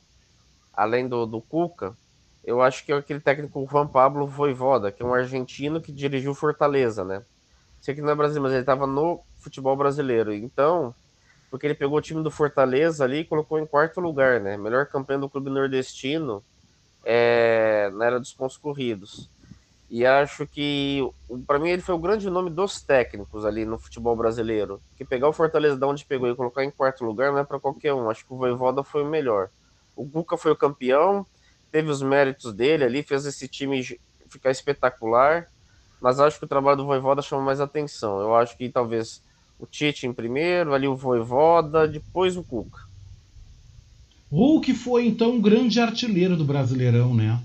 além 0.73 1.07
do, 1.07 1.25
do 1.25 1.41
Cuca, 1.41 1.95
eu 2.43 2.61
acho 2.61 2.85
que 2.85 2.91
é 2.91 2.95
aquele 2.95 3.19
técnico 3.19 3.65
Juan 3.69 3.87
Pablo 3.87 4.27
Voivoda, 4.27 4.91
que 4.91 5.01
é 5.01 5.05
um 5.05 5.13
argentino 5.13 5.81
que 5.81 5.91
dirigiu 5.91 6.35
Fortaleza, 6.35 7.05
né? 7.05 7.23
Sei 7.81 7.95
que 7.95 8.01
não 8.01 8.09
é 8.09 8.15
brasileiro, 8.15 8.43
mas 8.43 8.51
ele 8.51 8.61
estava 8.61 8.85
no 8.85 9.21
futebol 9.39 9.75
brasileiro. 9.75 10.33
Então, 10.33 10.93
porque 11.49 11.67
ele 11.67 11.75
pegou 11.75 11.97
o 11.97 12.01
time 12.01 12.21
do 12.21 12.31
Fortaleza 12.31 13.03
ali 13.03 13.19
e 13.19 13.25
colocou 13.25 13.59
em 13.59 13.65
quarto 13.65 14.01
lugar, 14.01 14.41
né? 14.41 14.57
Melhor 14.57 14.85
campeão 14.87 15.19
do 15.19 15.29
clube 15.29 15.49
nordestino 15.49 16.43
é, 17.03 17.89
na 17.93 18.05
era 18.05 18.19
dos 18.19 18.33
pontos 18.33 18.57
corridos. 18.57 19.29
E 19.93 20.07
acho 20.07 20.47
que, 20.47 21.07
para 21.45 21.59
mim, 21.59 21.69
ele 21.69 21.83
foi 21.83 21.93
o 21.93 21.99
grande 21.99 22.27
nome 22.27 22.49
dos 22.49 22.81
técnicos 22.81 23.45
ali 23.45 23.63
no 23.63 23.77
futebol 23.77 24.15
brasileiro. 24.15 24.81
Que 24.97 25.05
pegar 25.05 25.29
o 25.29 25.33
Fortaleza 25.33 25.77
de 25.77 25.85
onde 25.85 26.03
pegou 26.03 26.27
e 26.27 26.35
colocar 26.35 26.65
em 26.65 26.71
quarto 26.71 27.05
lugar 27.05 27.31
não 27.31 27.37
é 27.37 27.43
para 27.43 27.59
qualquer 27.59 27.93
um. 27.93 28.09
Acho 28.09 28.25
que 28.25 28.33
o 28.33 28.37
Voivoda 28.37 28.83
foi 28.83 29.03
o 29.03 29.07
melhor. 29.07 29.51
O 29.95 30.09
Cuca 30.09 30.35
foi 30.35 30.51
o 30.51 30.55
campeão, 30.55 31.23
teve 31.71 31.91
os 31.91 32.01
méritos 32.01 32.51
dele 32.53 32.83
ali, 32.83 33.03
fez 33.03 33.27
esse 33.27 33.47
time 33.47 33.83
ficar 34.29 34.49
espetacular. 34.49 35.47
Mas 36.01 36.19
acho 36.19 36.39
que 36.39 36.45
o 36.45 36.49
trabalho 36.49 36.77
do 36.77 36.87
Voivoda 36.87 37.21
chama 37.21 37.43
mais 37.43 37.61
atenção. 37.61 38.19
Eu 38.19 38.35
acho 38.35 38.57
que 38.57 38.69
talvez 38.69 39.21
o 39.59 39.67
Tite 39.67 40.07
em 40.07 40.11
primeiro, 40.11 40.73
ali 40.73 40.87
o 40.87 40.95
Voivoda, 40.95 41.87
depois 41.87 42.35
o 42.35 42.43
Cuca. 42.43 42.79
Hulk 44.31 44.73
foi 44.73 45.05
então 45.05 45.33
um 45.33 45.39
grande 45.39 45.79
artilheiro 45.79 46.35
do 46.35 46.43
Brasileirão, 46.43 47.13
né? 47.13 47.39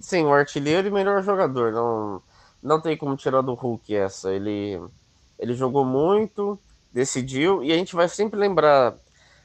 Sim, 0.00 0.24
o 0.24 0.32
artilheiro 0.32 0.88
e 0.88 0.90
melhor 0.90 1.22
jogador. 1.22 1.72
Não, 1.72 2.22
não 2.62 2.80
tem 2.80 2.96
como 2.96 3.16
tirar 3.16 3.42
do 3.42 3.52
Hulk 3.52 3.94
essa. 3.94 4.32
Ele, 4.32 4.80
ele 5.38 5.52
jogou 5.52 5.84
muito, 5.84 6.58
decidiu, 6.90 7.62
e 7.62 7.70
a 7.70 7.76
gente 7.76 7.94
vai 7.94 8.08
sempre 8.08 8.40
lembrar. 8.40 8.94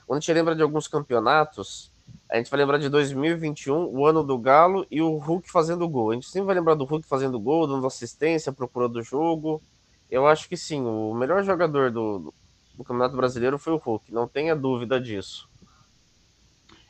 Quando 0.08 0.18
a 0.18 0.20
gente 0.22 0.34
lembra 0.34 0.56
de 0.56 0.62
alguns 0.62 0.88
campeonatos, 0.88 1.91
a 2.30 2.38
gente 2.38 2.49
vai 2.49 2.60
lembrar 2.60 2.78
de 2.78 2.88
2021, 2.88 3.86
o 3.86 4.06
ano 4.06 4.24
do 4.24 4.38
Galo, 4.38 4.88
e 4.89 5.01
o 5.01 5.18
Hulk 5.18 5.51
fazendo 5.51 5.88
gol. 5.89 6.12
A 6.12 6.14
gente 6.14 6.30
sempre 6.30 6.47
vai 6.47 6.56
lembrar 6.56 6.76
do 6.76 6.86
Hulk 6.86 7.06
fazendo 7.06 7.39
gol, 7.39 7.68
dando 7.68 7.86
assistência, 7.86 8.53
procurando 8.53 8.97
o 8.97 9.03
jogo. 9.03 9.62
Eu 10.10 10.26
acho 10.26 10.47
que 10.47 10.56
sim, 10.56 10.82
o 10.82 11.14
melhor 11.14 11.43
jogador 11.43 11.91
do, 11.91 12.34
do 12.76 12.84
Campeonato 12.84 13.18
Brasileiro 13.18 13.60
foi 13.60 13.74
o 13.74 13.78
Hulk, 13.78 14.14
não 14.14 14.28
tenha 14.28 14.56
dúvida 14.56 15.01
disso. 15.01 15.49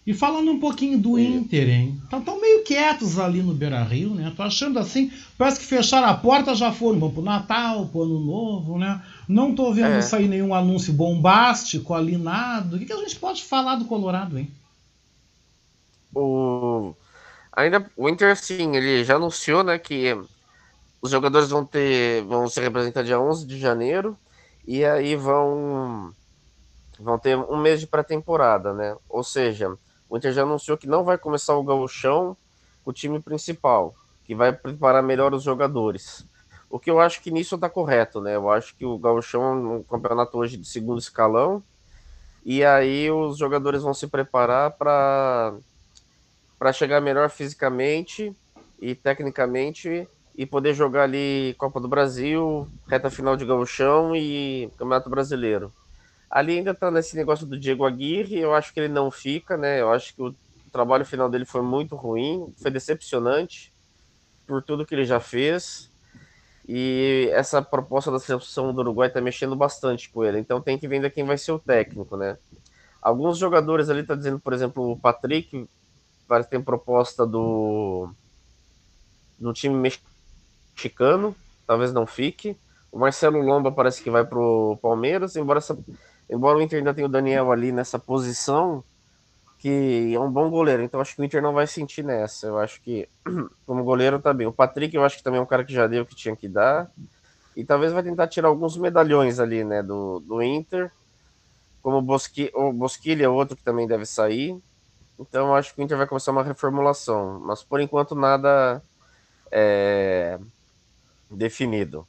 E 0.06 0.14
falando 0.14 0.52
um 0.52 0.60
pouquinho 0.60 0.98
do 1.00 1.18
Inter, 1.18 1.68
hein? 1.68 2.00
Estão 2.04 2.40
meio 2.40 2.64
quietos 2.64 3.18
ali 3.20 3.42
no 3.42 3.54
Beira 3.54 3.84
Rio, 3.84 4.14
né? 4.14 4.32
Tô 4.36 4.44
achando 4.44 4.78
assim, 4.78 5.12
parece 5.38 5.60
que 5.60 5.66
fecharam 5.66 6.08
a 6.08 6.14
porta, 6.14 6.54
já 6.54 6.72
foram, 6.72 7.00
vão 7.00 7.12
pro 7.12 7.24
Natal, 7.24 7.88
pro 7.88 8.04
Ano 8.04 8.20
Novo, 8.20 8.78
né? 8.78 9.02
Não 9.28 9.56
tô 9.56 9.74
vendo 9.74 9.98
É. 9.98 10.02
sair 10.02 10.28
nenhum 10.28 10.54
anúncio 10.54 10.94
bombástico 10.94 11.94
ali, 11.94 12.18
nada. 12.18 12.76
O 12.76 12.80
que, 12.80 12.86
que 12.86 12.94
a 12.94 12.98
gente 12.98 13.16
pode 13.18 13.44
falar 13.44 13.76
do 13.78 13.86
Colorado, 13.86 14.38
hein? 14.38 14.50
O 16.14 16.96
ainda 17.54 17.92
o 17.98 18.10
Inter 18.10 18.36
sim, 18.38 18.76
ele 18.76 19.04
já 19.04 19.16
anunciou, 19.16 19.64
né, 19.64 19.80
que 19.80 20.14
os 21.02 21.12
jogadores 21.12 21.50
vão 21.50 21.66
ter 21.66 22.24
vão 22.26 22.48
se 22.50 22.62
representar 22.62 23.04
dia 23.04 23.20
11 23.20 23.46
de 23.48 23.60
janeiro 23.60 24.18
e 24.68 24.86
aí 24.86 25.16
vão 25.16 26.14
vão 27.00 27.20
ter 27.20 27.38
um 27.38 27.58
mês 27.62 27.80
de 27.82 27.88
pré-temporada, 27.88 28.74
né? 28.74 28.96
Ou 29.10 29.24
seja, 29.24 29.78
o 30.16 30.18
Inter 30.18 30.32
já 30.32 30.44
anunciou 30.44 30.78
que 30.78 30.88
não 30.88 31.04
vai 31.04 31.18
começar 31.18 31.58
o 31.58 31.64
gauchão 31.64 32.38
com 32.86 32.92
o 32.92 32.94
time 32.94 33.20
principal, 33.20 33.94
que 34.24 34.34
vai 34.34 34.54
preparar 34.54 35.04
melhor 35.04 35.34
os 35.34 35.44
jogadores. 35.44 36.26
O 36.70 36.80
que 36.80 36.90
eu 36.90 37.02
acho 37.02 37.22
que 37.22 37.30
nisso 37.30 37.58
tá 37.58 37.70
correto, 37.70 38.22
né? 38.22 38.38
Eu 38.38 38.50
acho 38.50 38.74
que 38.78 38.86
o 38.86 38.98
gauchão 38.98 39.44
é 39.44 39.52
um 39.52 39.84
campeonato 39.84 40.38
hoje 40.38 40.56
de 40.56 40.66
segundo 40.66 41.00
escalão 41.00 41.62
e 42.46 42.64
aí 42.64 43.12
os 43.12 43.38
jogadores 43.38 43.84
vão 43.84 43.94
se 43.94 44.08
preparar 44.08 44.72
para 44.72 45.54
para 46.58 46.72
chegar 46.72 47.02
melhor 47.02 47.30
fisicamente 47.30 48.34
e 48.80 48.96
tecnicamente 48.96 50.08
e 50.34 50.46
poder 50.46 50.74
jogar 50.74 51.04
ali 51.04 51.54
Copa 51.58 51.82
do 51.82 51.90
Brasil, 51.90 52.70
reta 52.88 53.10
final 53.10 53.36
de 53.36 53.46
gauchão 53.46 54.16
e 54.16 54.70
Campeonato 54.78 55.10
Brasileiro. 55.10 55.74
Ali 56.36 56.58
ainda 56.58 56.76
tá 56.76 56.92
nesse 56.92 57.16
negócio 57.16 57.46
do 57.46 57.58
Diego 57.58 57.86
Aguirre, 57.86 58.38
eu 58.38 58.54
acho 58.54 58.74
que 58.74 58.80
ele 58.82 58.92
não 58.92 59.10
fica, 59.10 59.56
né? 59.56 59.80
Eu 59.80 59.94
acho 59.94 60.14
que 60.14 60.22
o 60.22 60.36
trabalho 60.70 61.06
final 61.06 61.30
dele 61.30 61.46
foi 61.46 61.62
muito 61.62 61.96
ruim, 61.96 62.54
foi 62.58 62.70
decepcionante 62.70 63.74
por 64.46 64.62
tudo 64.62 64.86
que 64.86 64.94
ele 64.94 65.06
já 65.06 65.22
fez. 65.22 65.90
E 66.68 67.30
essa 67.32 67.62
proposta 67.62 68.12
da 68.12 68.20
seleção 68.20 68.74
do 68.74 68.82
Uruguai 68.82 69.10
tá 69.10 69.22
mexendo 69.22 69.56
bastante 69.56 70.10
com 70.10 70.26
ele, 70.26 70.38
então 70.38 70.60
tem 70.60 70.78
que 70.78 70.90
ver 70.90 70.96
ainda 70.96 71.10
quem 71.10 71.24
vai 71.24 71.38
ser 71.38 71.54
o 71.54 71.60
técnico, 71.60 72.18
né? 72.18 72.38
Alguns 73.02 73.38
jogadores 73.38 73.88
ali 73.88 74.04
tá 74.04 74.14
dizendo, 74.14 74.38
por 74.38 74.52
exemplo, 74.52 74.92
o 74.92 75.00
Patrick 75.00 75.70
parece 76.28 76.50
tem 76.50 76.62
proposta 76.62 77.26
do 77.26 78.10
do 79.40 79.54
time 79.54 79.90
mexicano, 80.76 81.34
talvez 81.66 81.94
não 81.94 82.06
fique. 82.06 82.58
O 82.92 83.00
Marcelo 83.00 83.40
Lomba 83.40 83.72
parece 83.72 84.04
que 84.04 84.10
vai 84.10 84.26
pro 84.26 84.78
Palmeiras, 84.82 85.38
embora 85.38 85.60
essa, 85.60 85.78
embora 86.30 86.58
o 86.58 86.62
Inter 86.62 86.80
ainda 86.80 86.94
tenha 86.94 87.08
o 87.08 87.12
Daniel 87.12 87.52
ali 87.52 87.72
nessa 87.72 88.00
posição, 88.00 88.84
que 89.58 90.14
é 90.14 90.20
um 90.20 90.30
bom 90.30 90.50
goleiro, 90.50 90.84
então 90.84 91.00
acho 91.00 91.16
que 91.16 91.22
o 91.22 91.26
Inter 91.26 91.42
não 91.42 91.54
vai 91.54 91.66
sentir 91.66 92.04
nessa. 92.04 92.48
Eu 92.48 92.60
acho 92.60 92.82
que, 92.82 93.08
como 93.66 93.84
goleiro, 93.84 94.20
tá 94.20 94.34
bem. 94.34 94.46
O 94.46 94.52
Patrick, 94.52 94.96
eu 94.96 95.04
acho 95.04 95.18
que 95.18 95.24
também 95.24 95.40
é 95.40 95.44
um 95.44 95.48
cara 95.48 95.64
que 95.64 95.74
já 95.74 95.88
deu 95.88 96.04
o 96.04 96.06
que 96.06 96.16
tinha 96.16 96.36
que 96.36 96.48
dar. 96.48 96.92
E 97.56 97.64
talvez 97.64 97.94
vai 97.94 98.04
tentar 98.04 98.28
tirar 98.28 98.50
alguns 98.50 98.78
medalhões 98.78 99.40
ali, 99.40 99.64
né, 99.64 99.82
do, 99.82 100.20
do 100.20 100.42
Inter. 100.42 100.92
Como 101.82 101.98
o, 101.98 102.02
Bosqui, 102.02 102.52
o 102.54 102.74
Bosquilha 102.74 103.26
é 103.26 103.30
outro 103.30 103.56
que 103.56 103.64
também 103.64 103.88
deve 103.88 104.06
sair. 104.06 104.56
Então 105.18 105.56
acho 105.56 105.74
que 105.74 105.82
o 105.82 105.84
Inter 105.84 105.98
vai 105.98 106.08
começar 106.08 106.32
uma 106.32 106.44
reformulação. 106.44 107.40
Mas 107.40 107.64
por 107.64 107.80
enquanto 107.80 108.14
nada 108.14 108.84
é, 109.52 110.38
definido. 111.32 112.06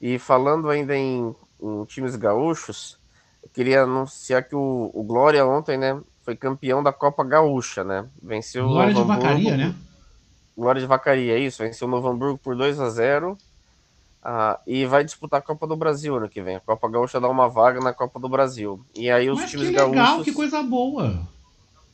E 0.00 0.18
falando 0.18 0.68
ainda 0.70 0.96
em, 0.96 1.34
em 1.60 1.84
times 1.84 2.16
gaúchos, 2.16 2.98
eu 3.46 3.50
queria 3.54 3.82
anunciar 3.82 4.42
que 4.42 4.56
o, 4.56 4.90
o 4.92 5.04
Glória 5.04 5.46
ontem, 5.46 5.78
né, 5.78 6.00
foi 6.22 6.34
campeão 6.36 6.82
da 6.82 6.92
Copa 6.92 7.22
Gaúcha, 7.24 7.84
né? 7.84 8.08
Venceu 8.20 8.66
Glória 8.68 8.90
o 8.90 8.94
Novo 8.94 9.12
de 9.12 9.16
Vacaria, 9.18 9.54
Hamburgo- 9.54 9.56
né? 9.68 9.74
Glória 10.58 10.80
de 10.80 10.86
Vacaria, 10.86 11.34
é 11.34 11.38
isso. 11.38 11.62
Venceu 11.62 11.86
o 11.86 11.90
Novo 11.90 12.08
Hamburgo 12.08 12.38
por 12.38 12.56
2 12.56 12.80
a 12.80 12.88
0 12.90 13.36
ah, 14.22 14.58
e 14.66 14.84
vai 14.84 15.04
disputar 15.04 15.38
a 15.38 15.42
Copa 15.42 15.66
do 15.66 15.76
Brasil 15.76 16.16
ano 16.16 16.28
que 16.28 16.42
vem. 16.42 16.56
A 16.56 16.60
Copa 16.60 16.88
Gaúcha 16.90 17.20
dá 17.20 17.28
uma 17.28 17.48
vaga 17.48 17.78
na 17.78 17.92
Copa 17.92 18.18
do 18.18 18.28
Brasil. 18.28 18.84
E 18.94 19.08
aí 19.10 19.30
os 19.30 19.38
Mas 19.40 19.50
que 19.50 19.56
times 19.58 19.68
legal, 19.68 19.92
gaúchos. 19.92 20.24
que 20.24 20.32
coisa 20.32 20.62
boa. 20.62 21.20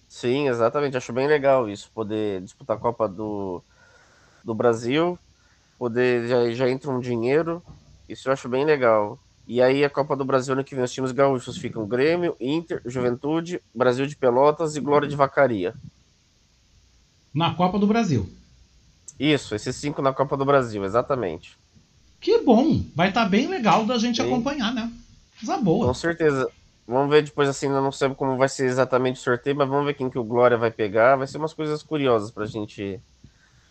Sim, 0.09 0.49
exatamente. 0.49 0.97
Acho 0.97 1.13
bem 1.13 1.27
legal 1.27 1.69
isso, 1.69 1.91
poder 1.93 2.41
disputar 2.41 2.77
a 2.77 2.81
Copa 2.81 3.07
do, 3.09 3.63
do 4.45 4.55
Brasil, 4.55 5.19
poder 5.79 6.27
já, 6.29 6.51
já 6.53 6.69
entra 6.71 6.91
um 6.91 7.01
dinheiro. 7.01 7.63
Isso 8.09 8.29
eu 8.29 8.33
acho 8.33 8.49
bem 8.49 8.65
legal. 8.65 9.19
E 9.53 9.61
aí 9.61 9.85
a 9.85 9.91
Copa 9.91 10.17
do 10.17 10.25
Brasil 10.25 10.55
ano 10.55 10.65
que 10.65 10.75
vem 10.75 10.83
os 10.83 10.91
times 10.91 11.13
gaúchos 11.13 11.59
ficam 11.59 11.87
Grêmio, 11.87 12.35
Inter, 12.41 12.81
Juventude, 12.87 13.61
Brasil 13.75 14.07
de 14.07 14.17
Pelotas 14.17 14.77
e 14.77 14.81
Glória 14.81 15.07
de 15.07 15.15
Vacaria. 15.15 15.75
Na 17.35 17.53
Copa 17.55 17.79
do 17.79 17.87
Brasil. 17.87 18.27
Isso, 19.21 19.55
esses 19.55 19.77
cinco 19.77 20.01
na 20.01 20.11
Copa 20.11 20.39
do 20.39 20.47
Brasil, 20.47 20.83
exatamente. 20.87 21.55
Que 22.19 22.39
bom. 22.39 22.83
Vai 22.95 23.11
estar 23.11 23.27
bem 23.27 23.47
legal 23.47 23.85
da 23.85 23.99
gente 23.99 24.23
Sim. 24.23 24.27
acompanhar, 24.27 24.73
né? 24.73 24.91
Coisa 25.39 25.59
boa. 25.59 25.87
Com 25.89 25.93
certeza. 25.93 26.51
Vamos 26.89 27.11
ver 27.11 27.23
depois, 27.23 27.47
assim, 27.47 27.67
ainda 27.67 27.83
não 27.83 27.93
sei 27.93 28.09
como 28.15 28.39
vai 28.39 28.49
ser 28.49 28.65
exatamente 28.65 29.21
o 29.21 29.23
sorteio, 29.23 29.55
mas 29.55 29.69
vamos 29.69 29.85
ver 29.85 29.93
quem 29.93 30.09
que 30.09 30.19
o 30.19 30.25
Glória 30.25 30.57
vai 30.57 30.71
pegar. 30.71 31.17
Vai 31.17 31.27
ser 31.27 31.37
umas 31.37 31.53
coisas 31.53 31.83
curiosas 31.83 32.31
pra 32.31 32.47
gente 32.47 32.99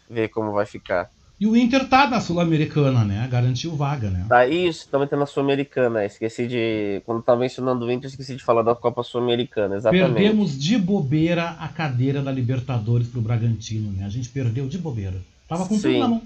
ver 0.08 0.30
como 0.30 0.52
vai 0.52 0.68
ficar. 0.68 1.10
E 1.42 1.48
o 1.48 1.58
Inter 1.58 1.90
tá 1.90 2.08
na 2.08 2.22
Sul-Americana, 2.22 3.04
né? 3.04 3.28
Garantiu 3.28 3.76
vaga, 3.76 4.12
né? 4.12 4.28
Tá, 4.30 4.46
isso, 4.46 4.88
também 4.88 5.08
tem 5.08 5.18
na 5.18 5.26
Sul-Americana. 5.26 6.06
Esqueci 6.06 6.46
de. 6.46 7.02
Quando 7.04 7.24
tava 7.24 7.40
mencionando 7.40 7.84
o 7.84 7.92
Inter, 7.92 8.12
esqueci 8.12 8.36
de 8.36 8.44
falar 8.44 8.62
da 8.62 8.76
Copa 8.76 9.02
Sul-Americana, 9.02 9.78
exatamente. 9.78 10.14
Perdemos 10.14 10.56
de 10.56 10.78
bobeira 10.78 11.58
a 11.60 11.68
cadeira 11.68 12.22
da 12.22 12.32
Libertadores 12.32 13.08
pro 13.08 13.22
Bragantino, 13.22 13.92
né? 13.92 14.06
A 14.06 14.10
gente 14.10 14.30
perdeu 14.30 14.68
de 14.68 14.78
bobeira. 14.78 15.16
Tava 15.50 15.68
com 15.68 15.80
tudo 15.80 15.98
na 15.98 16.08
mão. 16.08 16.22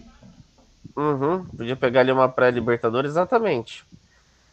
Uhum, 0.97 1.45
podia 1.45 1.77
pegar 1.77 2.01
ali 2.01 2.11
uma 2.11 2.27
pré-Libertadores, 2.27 3.11
exatamente. 3.11 3.85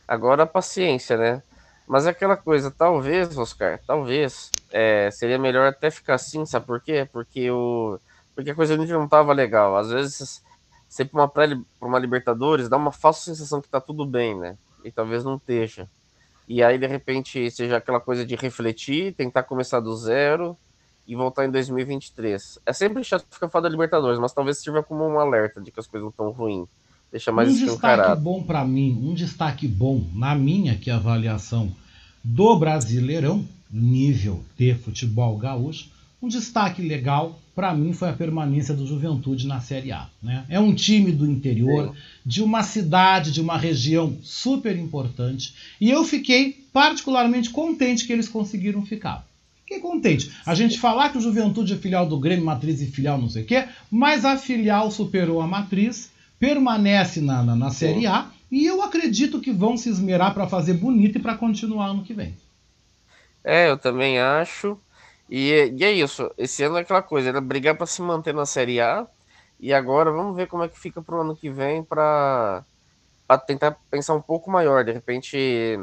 Agora 0.06 0.46
paciência, 0.46 1.16
né? 1.16 1.42
Mas 1.88 2.06
é 2.06 2.10
aquela 2.10 2.36
coisa, 2.36 2.70
talvez, 2.70 3.36
Oscar, 3.36 3.80
talvez, 3.84 4.48
é, 4.72 5.10
seria 5.10 5.40
melhor 5.40 5.66
até 5.66 5.90
ficar 5.90 6.14
assim, 6.14 6.46
sabe 6.46 6.66
por 6.66 6.80
quê? 6.80 7.08
Porque 7.12 7.50
o. 7.50 7.98
Porque 8.32 8.52
a 8.52 8.54
coisa 8.54 8.76
do 8.76 8.84
Inter 8.84 8.96
não 8.96 9.08
tava 9.08 9.32
legal. 9.32 9.76
Às 9.76 9.90
vezes, 9.90 10.40
pra 11.06 11.22
uma, 11.22 11.28
pré, 11.28 11.48
pra 11.78 11.88
uma 11.88 11.98
Libertadores, 11.98 12.68
dá 12.68 12.76
uma 12.76 12.92
falsa 12.92 13.24
sensação 13.24 13.62
que 13.62 13.68
tá 13.68 13.80
tudo 13.80 14.04
bem, 14.04 14.38
né? 14.38 14.56
E 14.84 14.90
talvez 14.90 15.24
não 15.24 15.36
esteja. 15.36 15.88
E 16.46 16.62
aí, 16.62 16.76
de 16.76 16.86
repente, 16.86 17.50
seja 17.50 17.78
aquela 17.78 17.98
coisa 17.98 18.26
de 18.26 18.36
refletir, 18.36 19.14
tentar 19.14 19.44
começar 19.44 19.80
do 19.80 19.96
zero 19.96 20.56
e 21.06 21.16
voltar 21.16 21.46
em 21.46 21.50
2023. 21.50 22.58
É 22.66 22.72
sempre 22.72 23.02
chato 23.02 23.24
ficar 23.30 23.48
fora 23.48 23.62
da 23.62 23.68
Libertadores, 23.68 24.18
mas 24.18 24.32
talvez 24.32 24.58
sirva 24.58 24.82
como 24.82 25.06
um 25.06 25.18
alerta 25.18 25.60
de 25.60 25.70
que 25.70 25.80
as 25.80 25.86
coisas 25.86 26.04
não 26.04 26.10
estão 26.10 26.30
ruins. 26.30 26.68
Deixa 27.10 27.32
mais 27.32 27.48
um 27.48 27.66
destaque 27.66 28.20
bom 28.20 28.42
pra 28.42 28.64
mim, 28.64 28.98
um 29.02 29.14
destaque 29.14 29.68
bom 29.68 30.02
na 30.14 30.34
minha 30.34 30.76
que 30.76 30.90
avaliação 30.90 31.70
do 32.24 32.58
Brasileirão, 32.58 33.46
nível 33.70 34.42
de 34.56 34.74
futebol 34.74 35.36
gaúcho, 35.36 35.90
um 36.22 36.28
destaque 36.28 36.80
legal 36.80 37.38
pra 37.54 37.74
mim 37.74 37.92
foi 37.92 38.08
a 38.08 38.12
permanência 38.12 38.74
do 38.74 38.86
Juventude 38.86 39.46
na 39.46 39.60
Série 39.60 39.92
A. 39.92 40.08
Né? 40.22 40.44
É 40.48 40.60
um 40.60 40.72
time 40.72 41.10
do 41.10 41.28
interior, 41.28 41.94
de 42.24 42.42
uma 42.42 42.62
cidade, 42.62 43.32
de 43.32 43.40
uma 43.40 43.58
região 43.58 44.16
super 44.22 44.76
importante, 44.76 45.54
e 45.80 45.90
eu 45.90 46.04
fiquei 46.04 46.64
particularmente 46.72 47.50
contente 47.50 48.06
que 48.06 48.12
eles 48.12 48.28
conseguiram 48.28 48.86
ficar. 48.86 49.26
Fiquei 49.62 49.80
contente. 49.80 50.30
A 50.46 50.54
gente 50.54 50.78
falar 50.78 51.10
que 51.10 51.18
o 51.18 51.20
Juventude 51.20 51.74
é 51.74 51.76
filial 51.76 52.06
do 52.06 52.18
Grêmio, 52.18 52.44
matriz 52.44 52.80
e 52.80 52.86
filial, 52.86 53.18
não 53.18 53.28
sei 53.28 53.42
o 53.42 53.46
quê, 53.46 53.66
mas 53.90 54.24
a 54.24 54.36
filial 54.36 54.90
superou 54.90 55.40
a 55.40 55.46
matriz, 55.46 56.10
permanece 56.38 57.20
na, 57.20 57.42
na, 57.42 57.56
na 57.56 57.70
Série 57.70 58.06
A, 58.06 58.30
e 58.50 58.66
eu 58.66 58.82
acredito 58.82 59.40
que 59.40 59.50
vão 59.50 59.76
se 59.76 59.88
esmerar 59.88 60.34
para 60.34 60.46
fazer 60.46 60.74
bonito 60.74 61.18
e 61.18 61.22
para 61.22 61.36
continuar 61.36 61.86
ano 61.86 62.04
que 62.04 62.14
vem. 62.14 62.34
É, 63.44 63.68
eu 63.68 63.76
também 63.76 64.18
acho. 64.18 64.78
E, 65.34 65.72
e 65.78 65.82
é 65.82 65.90
isso. 65.90 66.30
Esse 66.36 66.62
ano 66.62 66.76
é 66.76 66.82
aquela 66.82 67.00
coisa, 67.00 67.30
era 67.30 67.40
brigar 67.40 67.74
para 67.74 67.86
se 67.86 68.02
manter 68.02 68.34
na 68.34 68.44
Série 68.44 68.82
A. 68.82 69.06
E 69.58 69.72
agora 69.72 70.12
vamos 70.12 70.36
ver 70.36 70.46
como 70.46 70.62
é 70.62 70.68
que 70.68 70.78
fica 70.78 71.00
pro 71.00 71.22
ano 71.22 71.34
que 71.34 71.48
vem 71.48 71.82
para 71.82 72.62
tentar 73.46 73.78
pensar 73.90 74.12
um 74.12 74.20
pouco 74.20 74.50
maior. 74.50 74.84
De 74.84 74.92
repente, 74.92 75.80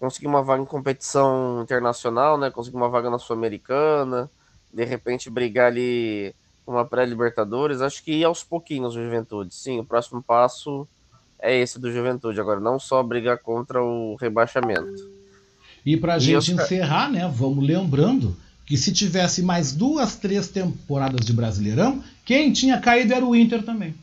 conseguir 0.00 0.26
uma 0.26 0.42
vaga 0.42 0.60
em 0.60 0.66
competição 0.66 1.62
internacional, 1.62 2.36
né? 2.36 2.50
Conseguir 2.50 2.76
uma 2.76 2.88
vaga 2.88 3.08
na 3.08 3.16
Sul-Americana. 3.16 4.28
De 4.72 4.84
repente, 4.84 5.30
brigar 5.30 5.68
ali 5.68 6.34
uma 6.66 6.84
pré-Libertadores. 6.84 7.80
Acho 7.80 8.02
que 8.02 8.10
ir 8.10 8.24
aos 8.24 8.42
pouquinhos 8.42 8.96
o 8.96 9.04
Juventude. 9.04 9.54
Sim, 9.54 9.78
o 9.78 9.84
próximo 9.84 10.20
passo 10.20 10.84
é 11.38 11.56
esse 11.56 11.78
do 11.78 11.92
Juventude. 11.92 12.40
Agora, 12.40 12.58
não 12.58 12.80
só 12.80 13.00
brigar 13.04 13.38
contra 13.38 13.80
o 13.80 14.16
rebaixamento. 14.16 15.14
E 15.86 15.96
para 15.96 16.14
a 16.14 16.18
gente 16.18 16.50
encerrar, 16.50 17.08
né, 17.08 17.30
vamos 17.32 17.64
lembrando 17.64 18.42
que 18.66 18.76
se 18.76 18.92
tivesse 18.92 19.42
mais 19.42 19.72
duas, 19.72 20.16
três 20.16 20.48
temporadas 20.48 21.24
de 21.24 21.32
Brasileirão, 21.32 22.02
quem 22.24 22.52
tinha 22.52 22.80
caído 22.80 23.12
era 23.12 23.24
o 23.24 23.36
Inter 23.36 23.62
também. 23.62 23.94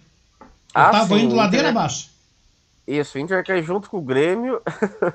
Ah, 0.74 0.90
tava 0.90 1.18
sim, 1.18 1.26
indo 1.26 1.34
o 1.34 1.38
ladeira 1.38 1.70
Inter- 1.70 1.78
abaixo. 1.78 2.10
Isso, 2.88 3.18
o 3.18 3.22
Inter 3.22 3.46
cai 3.46 3.62
junto 3.64 3.90
com 3.90 3.98
o 3.98 4.02
Grêmio. 4.02 4.62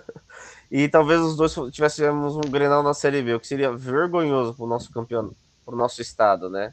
e 0.71 0.89
talvez 0.89 1.21
os 1.21 1.37
dois 1.37 1.55
tivéssemos 1.73 2.37
um 2.37 2.41
Grenal 2.41 2.83
na 2.83 2.95
Série 2.95 3.23
B, 3.23 3.35
o 3.35 3.41
que 3.41 3.47
seria 3.47 3.73
vergonhoso 3.77 4.55
pro 4.55 4.67
nosso 4.67 4.91
campeão, 4.91 5.31
pro 5.65 5.77
nosso 5.77 6.03
estado, 6.03 6.51
né? 6.51 6.73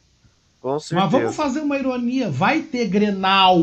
Com 0.60 0.80
certeza. 0.80 1.02
Mas 1.02 1.12
vamos 1.12 1.36
fazer 1.36 1.60
uma 1.60 1.78
ironia. 1.78 2.30
Vai 2.32 2.62
ter 2.62 2.88
Grenal 2.88 3.62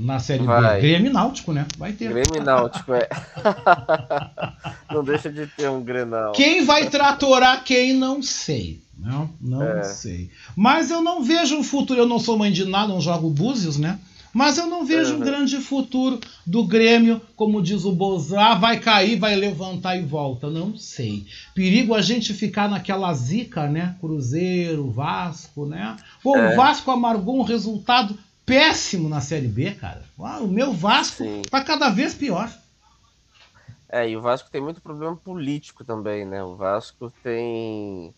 na 0.00 0.18
Série 0.18 0.44
B. 0.46 0.80
Grêmio 0.80 1.12
Náutico, 1.12 1.52
né? 1.52 1.66
Vai 1.78 1.92
ter. 1.92 2.08
Grêmio 2.08 2.42
Náutico, 2.42 2.92
é. 2.94 3.08
não 4.92 5.04
deixa 5.04 5.30
de 5.30 5.46
ter 5.46 5.68
um 5.68 5.82
Grenal. 5.82 6.32
Quem 6.32 6.64
vai 6.64 6.88
tratorar 6.88 7.62
quem, 7.64 7.92
não 7.94 8.22
sei. 8.22 8.80
Não, 8.98 9.30
não 9.40 9.62
É. 9.62 9.82
sei. 9.84 10.30
Mas 10.54 10.90
eu 10.90 11.00
não 11.02 11.22
vejo 11.22 11.56
um 11.56 11.62
futuro. 11.62 11.98
Eu 12.00 12.06
não 12.06 12.18
sou 12.18 12.36
mãe 12.36 12.52
de 12.52 12.64
nada, 12.64 12.88
não 12.92 13.00
jogo 13.00 13.30
búzios, 13.30 13.78
né? 13.78 13.98
Mas 14.32 14.58
eu 14.58 14.66
não 14.68 14.84
vejo 14.84 15.14
um 15.14 15.18
Uhum. 15.18 15.24
grande 15.24 15.56
futuro 15.56 16.20
do 16.46 16.62
Grêmio, 16.62 17.20
como 17.34 17.60
diz 17.60 17.84
o 17.84 17.90
Bozá, 17.90 18.54
vai 18.54 18.78
cair, 18.78 19.18
vai 19.18 19.34
levantar 19.34 19.96
e 19.96 20.02
volta. 20.02 20.48
Não 20.48 20.76
sei. 20.76 21.24
Perigo 21.52 21.94
a 21.94 22.00
gente 22.02 22.32
ficar 22.32 22.68
naquela 22.68 23.12
zica, 23.12 23.66
né? 23.66 23.96
Cruzeiro, 24.00 24.88
Vasco, 24.90 25.66
né? 25.66 25.96
Pô, 26.22 26.36
É. 26.36 26.52
o 26.52 26.56
Vasco 26.56 26.90
amargou 26.92 27.40
um 27.40 27.42
resultado 27.42 28.16
péssimo 28.50 29.08
na 29.08 29.20
Série 29.20 29.46
B, 29.46 29.70
cara. 29.74 30.02
Uau, 30.18 30.42
o 30.42 30.48
meu 30.48 30.72
Vasco 30.72 31.24
tá 31.48 31.62
cada 31.62 31.88
vez 31.88 32.14
pior. 32.14 32.50
É, 33.88 34.08
e 34.08 34.16
o 34.16 34.20
Vasco 34.20 34.50
tem 34.50 34.60
muito 34.60 34.80
problema 34.80 35.14
político 35.14 35.84
também, 35.84 36.24
né? 36.24 36.42
O 36.42 36.56
Vasco 36.56 37.12
tem 37.22 38.12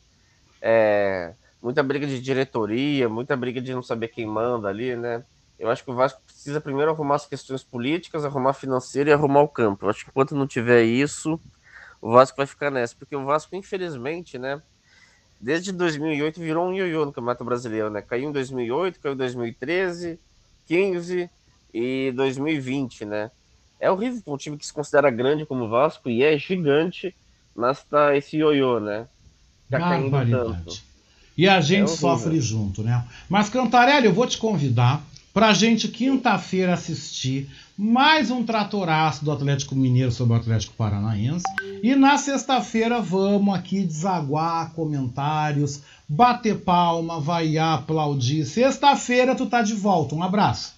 é, 0.63 1.35
muita 1.63 1.83
briga 1.83 2.07
de 2.07 2.19
diretoria, 2.19 3.11
muita 3.11 3.37
briga 3.37 3.61
de 3.61 3.75
não 3.75 3.83
saber 3.83 4.09
quem 4.09 4.25
manda 4.25 4.69
ali, 4.69 4.97
né? 4.97 5.23
Eu 5.59 5.71
acho 5.71 5.85
que 5.85 5.91
o 5.91 5.95
Vasco 5.95 6.23
precisa 6.25 6.63
primeiro 6.63 6.91
arrumar 6.91 7.17
as 7.17 7.27
questões 7.27 7.63
políticas, 7.63 8.25
arrumar 8.25 8.55
financeiro 8.55 9.11
e 9.11 9.13
arrumar 9.13 9.43
o 9.43 9.49
campo. 9.49 9.85
Eu 9.85 9.91
acho 9.91 10.03
que 10.03 10.11
enquanto 10.11 10.35
não 10.35 10.47
tiver 10.47 10.83
isso, 10.83 11.39
o 12.01 12.11
Vasco 12.11 12.39
vai 12.39 12.47
ficar 12.47 12.71
nessa. 12.71 12.97
Porque 12.99 13.15
o 13.15 13.27
Vasco, 13.27 13.55
infelizmente, 13.55 14.39
né? 14.39 14.63
Desde 15.43 15.73
2008 15.73 16.41
virou 16.41 16.69
um 16.69 16.73
ioiô 16.73 17.05
no 17.05 17.13
Campeonato 17.13 17.45
Brasileiro, 17.45 17.91
né? 17.91 18.01
Caiu 18.01 18.29
em 18.29 18.33
2008, 18.33 19.01
caiu 19.01 19.15
em 19.15 19.17
2013, 19.17 20.17
15 20.69 21.29
e 21.75 22.13
2020, 22.15 23.05
né? 23.05 23.29
É 23.81 23.91
horrível 23.91 24.23
para 24.23 24.35
um 24.35 24.37
time 24.37 24.57
que 24.57 24.65
se 24.65 24.73
considera 24.73 25.11
grande 25.11 25.45
como 25.45 25.65
o 25.65 25.69
Vasco 25.69 26.09
e 26.09 26.23
é 26.23 26.39
gigante, 26.39 27.13
mas 27.57 27.83
tá 27.83 28.17
esse 28.17 28.37
ioiô, 28.37 28.79
né? 28.79 29.09
Tá 29.69 29.81
caindo 29.81 30.31
tanto. 30.31 30.81
E 31.37 31.49
a 31.49 31.61
gente 31.61 31.89
horrível. 31.89 31.97
sofre 31.97 32.41
junto, 32.41 32.85
né? 32.85 33.05
Mas, 33.29 33.49
Cantarelli, 33.49 34.07
eu 34.07 34.13
vou 34.13 34.29
te 34.29 34.39
convidar 34.39 35.03
pra 35.35 35.53
gente 35.53 35.89
quinta-feira 35.89 36.75
assistir 36.75 37.51
mais 37.83 38.31
um 38.31 38.45
tratoraço 38.45 39.25
do 39.25 39.33
Atlético 39.33 39.75
Mineiro 39.75 40.13
sobre 40.13 40.35
o 40.35 40.37
Atlético 40.37 40.73
Paranaense. 40.75 41.45
E 41.83 41.97
na 41.97 42.17
sexta-feira 42.17 43.01
vamos 43.01 43.53
aqui 43.53 43.83
desaguar 43.83 44.73
comentários, 44.73 45.83
bater 46.09 46.61
palma, 46.61 47.19
vaiar, 47.19 47.81
aplaudir. 47.81 48.45
Sexta-feira 48.45 49.35
tu 49.35 49.47
tá 49.47 49.63
de 49.63 49.75
volta. 49.75 50.15
Um 50.15 50.23
abraço. 50.23 50.77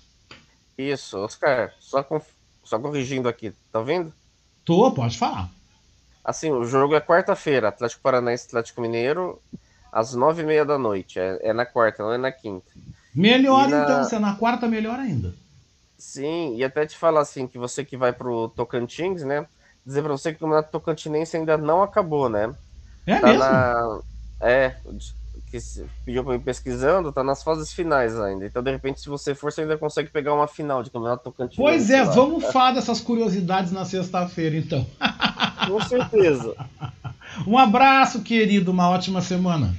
Isso, 0.79 1.19
Oscar, 1.19 1.75
só, 1.79 2.03
conf... 2.03 2.25
só 2.65 2.79
corrigindo 2.79 3.29
aqui, 3.29 3.53
tá 3.71 3.83
vendo? 3.83 4.11
Tô, 4.65 4.91
pode 4.91 5.19
falar. 5.19 5.51
Assim, 6.25 6.51
o 6.51 6.65
jogo 6.65 6.95
é 6.95 7.03
quarta-feira, 7.03 7.69
Atlético 7.69 8.01
Paranaense 8.01 8.47
Atlético 8.47 8.81
Mineiro, 8.81 9.43
às 9.93 10.15
nove 10.15 10.43
e 10.43 10.47
meia 10.47 10.65
da 10.65 10.79
noite. 10.79 11.21
É, 11.21 11.51
é 11.51 11.53
na 11.53 11.67
quarta, 11.67 12.03
não 12.03 12.15
é 12.15 12.19
na 12.19 12.33
quinta. 12.33 12.73
Melhor 13.15 13.69
na... 13.69 13.83
então, 13.83 14.05
se 14.05 14.15
é 14.15 14.19
na 14.19 14.35
quarta, 14.37 14.67
melhor 14.67 14.99
ainda. 14.99 15.44
Sim, 15.99 16.57
e 16.57 16.65
até 16.65 16.87
te 16.87 16.97
falar 16.97 17.21
assim, 17.21 17.47
que 17.47 17.59
você 17.59 17.85
que 17.85 17.97
vai 17.97 18.13
pro 18.13 18.49
Tocantins, 18.49 19.23
né? 19.23 19.47
Dizer 19.85 20.03
pra 20.03 20.13
você 20.13 20.31
que 20.31 20.37
o 20.37 20.41
campeonato 20.41 20.71
tocantinense 20.71 21.37
ainda 21.37 21.57
não 21.59 21.83
acabou, 21.83 22.29
né? 22.29 22.55
É 23.07 23.19
tá 23.19 23.27
mesmo? 23.27 23.39
Na... 23.39 24.01
É, 24.41 24.75
que 25.51 25.59
pediu 26.05 26.25
pra 26.25 26.35
ir 26.35 26.41
pesquisando, 26.41 27.13
tá 27.13 27.23
nas 27.23 27.43
fases 27.43 27.73
finais 27.73 28.19
ainda. 28.19 28.47
Então, 28.47 28.63
de 28.63 28.71
repente, 28.71 29.01
se 29.01 29.09
você 29.09 29.35
for, 29.35 29.53
você 29.53 29.63
ainda 29.63 29.79
consegue 29.79 30.11
pegar 30.11 30.35
uma 30.35 30.49
final 30.49 30.83
de 30.83 30.91
campeonato 30.91 31.25
tocantinense. 31.25 31.57
Pois 31.57 31.91
é, 31.91 32.03
lá. 32.03 32.11
vamos 32.11 32.45
falar 32.47 32.73
dessas 32.73 33.01
curiosidades 33.01 33.71
na 33.71 33.85
sexta-feira, 33.85 34.57
então. 34.57 34.87
Com 35.69 35.81
certeza. 35.81 36.55
um 37.47 37.59
abraço, 37.59 38.23
querido, 38.23 38.71
uma 38.71 38.91
ótima 38.91 39.21
semana. 39.21 39.75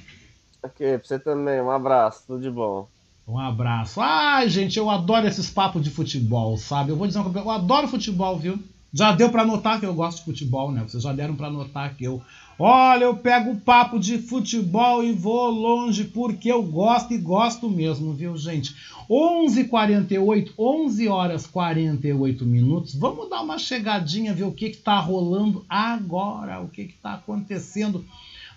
Ok, 0.63 0.97
pra 0.97 1.07
você 1.07 1.19
também, 1.19 1.61
um 1.61 1.69
abraço, 1.69 2.23
tudo 2.25 2.41
de 2.41 2.49
bom. 2.49 2.87
Um 3.27 3.39
abraço. 3.39 3.99
Ai, 4.01 4.47
gente, 4.49 4.77
eu 4.77 4.89
adoro 4.89 5.27
esses 5.27 5.49
papos 5.49 5.83
de 5.83 5.89
futebol, 5.89 6.57
sabe? 6.57 6.91
Eu 6.91 6.95
vou 6.95 7.07
dizer 7.07 7.19
uma 7.19 7.31
coisa, 7.31 7.47
eu 7.47 7.51
adoro 7.51 7.87
futebol, 7.87 8.37
viu? 8.37 8.59
Já 8.93 9.11
deu 9.11 9.29
para 9.29 9.43
notar 9.43 9.79
que 9.79 9.85
eu 9.85 9.93
gosto 9.93 10.19
de 10.19 10.25
futebol, 10.25 10.71
né? 10.71 10.83
Vocês 10.87 11.03
já 11.03 11.11
deram 11.11 11.35
para 11.35 11.49
notar 11.49 11.95
que 11.95 12.03
eu. 12.03 12.21
Olha, 12.57 13.03
eu 13.05 13.17
pego 13.17 13.51
o 13.51 13.59
papo 13.59 13.99
de 13.99 14.19
futebol 14.19 15.03
e 15.03 15.11
vou 15.11 15.49
longe 15.49 16.05
porque 16.05 16.49
eu 16.49 16.63
gosto 16.63 17.13
e 17.13 17.17
gosto 17.17 17.69
mesmo, 17.69 18.13
viu, 18.13 18.37
gente? 18.37 18.75
11h48, 19.09 20.51
11 20.57 21.07
horas 21.07 21.47
48 21.47 22.45
minutos. 22.45 22.95
Vamos 22.95 23.29
dar 23.29 23.41
uma 23.41 23.57
chegadinha, 23.57 24.33
ver 24.33 24.43
o 24.43 24.51
que 24.51 24.69
que 24.69 24.77
tá 24.77 24.99
rolando 24.99 25.65
agora, 25.67 26.61
o 26.61 26.69
que 26.69 26.85
que 26.85 26.93
tá 26.93 27.15
acontecendo 27.15 28.05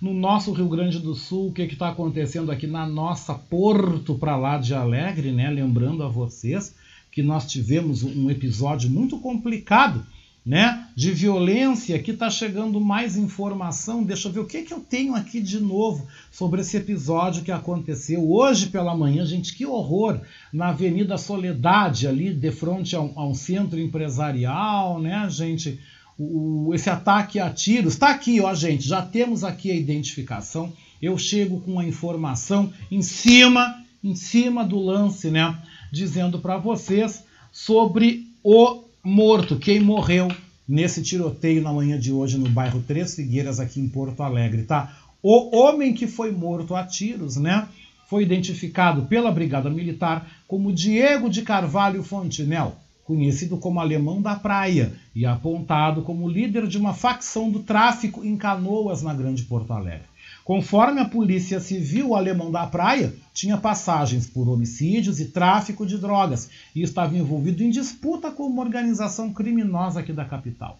no 0.00 0.14
nosso 0.14 0.52
Rio 0.52 0.68
Grande 0.68 1.00
do 1.00 1.14
Sul, 1.14 1.48
o 1.48 1.52
que 1.52 1.62
está 1.62 1.88
acontecendo 1.88 2.52
aqui 2.52 2.66
na 2.66 2.86
nossa 2.86 3.34
Porto 3.34 4.14
para 4.14 4.36
lá 4.36 4.56
de 4.56 4.72
Alegre, 4.72 5.32
né? 5.32 5.50
Lembrando 5.50 6.04
a 6.04 6.08
vocês 6.08 6.74
que 7.10 7.22
nós 7.22 7.46
tivemos 7.46 8.04
um 8.04 8.30
episódio 8.30 8.88
muito 8.88 9.18
complicado, 9.18 10.06
né? 10.46 10.86
De 10.94 11.10
violência, 11.10 11.98
que 11.98 12.12
está 12.12 12.30
chegando 12.30 12.80
mais 12.80 13.16
informação. 13.16 14.04
Deixa 14.04 14.28
eu 14.28 14.32
ver 14.32 14.40
o 14.40 14.46
que, 14.46 14.62
que 14.62 14.72
eu 14.72 14.80
tenho 14.80 15.16
aqui 15.16 15.40
de 15.40 15.58
novo 15.58 16.06
sobre 16.30 16.60
esse 16.60 16.76
episódio 16.76 17.42
que 17.42 17.50
aconteceu 17.50 18.30
hoje 18.30 18.68
pela 18.68 18.96
manhã. 18.96 19.26
Gente, 19.26 19.52
que 19.52 19.66
horror! 19.66 20.20
Na 20.52 20.68
Avenida 20.68 21.18
Soledade, 21.18 22.06
ali 22.06 22.32
de 22.32 22.52
frente 22.52 22.94
a 22.94 23.00
um, 23.00 23.12
a 23.16 23.26
um 23.26 23.34
centro 23.34 23.80
empresarial, 23.80 25.00
né, 25.00 25.26
gente? 25.28 25.80
O, 26.18 26.72
esse 26.74 26.90
ataque 26.90 27.38
a 27.38 27.48
tiros. 27.48 27.94
Está 27.94 28.10
aqui, 28.10 28.40
ó, 28.40 28.52
gente. 28.52 28.86
Já 28.86 29.00
temos 29.00 29.44
aqui 29.44 29.70
a 29.70 29.74
identificação. 29.74 30.72
Eu 31.00 31.16
chego 31.16 31.60
com 31.60 31.78
a 31.78 31.84
informação 31.84 32.72
em 32.90 33.00
cima, 33.00 33.82
em 34.02 34.16
cima 34.16 34.64
do 34.64 34.78
lance, 34.78 35.30
né? 35.30 35.56
Dizendo 35.92 36.40
para 36.40 36.58
vocês 36.58 37.22
sobre 37.52 38.26
o 38.42 38.82
morto, 39.02 39.58
quem 39.58 39.80
morreu 39.80 40.28
nesse 40.68 41.02
tiroteio 41.02 41.62
na 41.62 41.72
manhã 41.72 41.98
de 41.98 42.12
hoje 42.12 42.36
no 42.36 42.48
bairro 42.48 42.82
Três 42.86 43.14
Figueiras, 43.14 43.60
aqui 43.60 43.80
em 43.80 43.88
Porto 43.88 44.22
Alegre, 44.22 44.64
tá? 44.64 44.98
O 45.22 45.56
homem 45.56 45.94
que 45.94 46.06
foi 46.06 46.32
morto 46.32 46.74
a 46.74 46.84
tiros, 46.84 47.36
né? 47.36 47.68
Foi 48.08 48.22
identificado 48.22 49.02
pela 49.02 49.30
Brigada 49.30 49.70
Militar 49.70 50.28
como 50.46 50.72
Diego 50.72 51.30
de 51.30 51.42
Carvalho 51.42 52.02
Fontinel 52.02 52.76
conhecido 53.08 53.56
como 53.56 53.80
Alemão 53.80 54.20
da 54.20 54.36
Praia 54.36 54.92
e 55.14 55.24
apontado 55.24 56.02
como 56.02 56.28
líder 56.28 56.66
de 56.66 56.76
uma 56.76 56.92
facção 56.92 57.50
do 57.50 57.60
tráfico 57.60 58.22
em 58.22 58.36
canoas 58.36 59.00
na 59.00 59.14
Grande 59.14 59.44
Porto 59.44 59.72
Alegre. 59.72 60.04
Conforme 60.44 61.00
a 61.00 61.06
Polícia 61.06 61.58
Civil, 61.58 62.10
o 62.10 62.14
Alemão 62.14 62.50
da 62.50 62.66
Praia 62.66 63.14
tinha 63.32 63.56
passagens 63.56 64.26
por 64.26 64.46
homicídios 64.46 65.20
e 65.20 65.30
tráfico 65.30 65.86
de 65.86 65.96
drogas 65.96 66.50
e 66.76 66.82
estava 66.82 67.16
envolvido 67.16 67.62
em 67.62 67.70
disputa 67.70 68.30
com 68.30 68.42
uma 68.42 68.62
organização 68.62 69.32
criminosa 69.32 70.00
aqui 70.00 70.12
da 70.12 70.26
capital. 70.26 70.78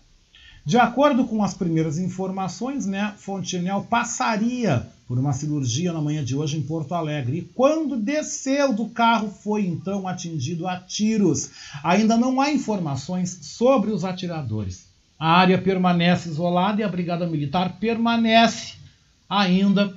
De 0.66 0.76
acordo 0.76 1.24
com 1.24 1.42
as 1.42 1.55
primeiras 1.55 1.98
informações, 1.98 2.84
né, 2.84 3.14
Fontenel 3.16 3.86
passaria 3.88 4.86
por 5.09 5.18
uma 5.18 5.32
cirurgia 5.32 5.90
na 5.90 6.02
manhã 6.02 6.22
de 6.22 6.36
hoje 6.36 6.59
em 6.59 6.62
Porto 6.62 6.94
Alegre. 6.94 7.39
E 7.39 7.43
quando 7.43 7.97
desceu 7.97 8.74
do 8.74 8.90
carro, 8.90 9.30
foi 9.30 9.66
então 9.66 10.06
atingido 10.06 10.68
a 10.68 10.76
tiros. 10.76 11.51
Ainda 11.82 12.14
não 12.18 12.39
há 12.39 12.52
informações 12.52 13.39
sobre 13.40 13.90
os 13.90 14.05
atiradores. 14.05 14.86
A 15.18 15.32
área 15.32 15.56
permanece 15.56 16.28
isolada 16.28 16.82
e 16.82 16.85
a 16.85 16.89
Brigada 16.89 17.26
Militar 17.26 17.78
permanece 17.80 18.74
ainda 19.26 19.97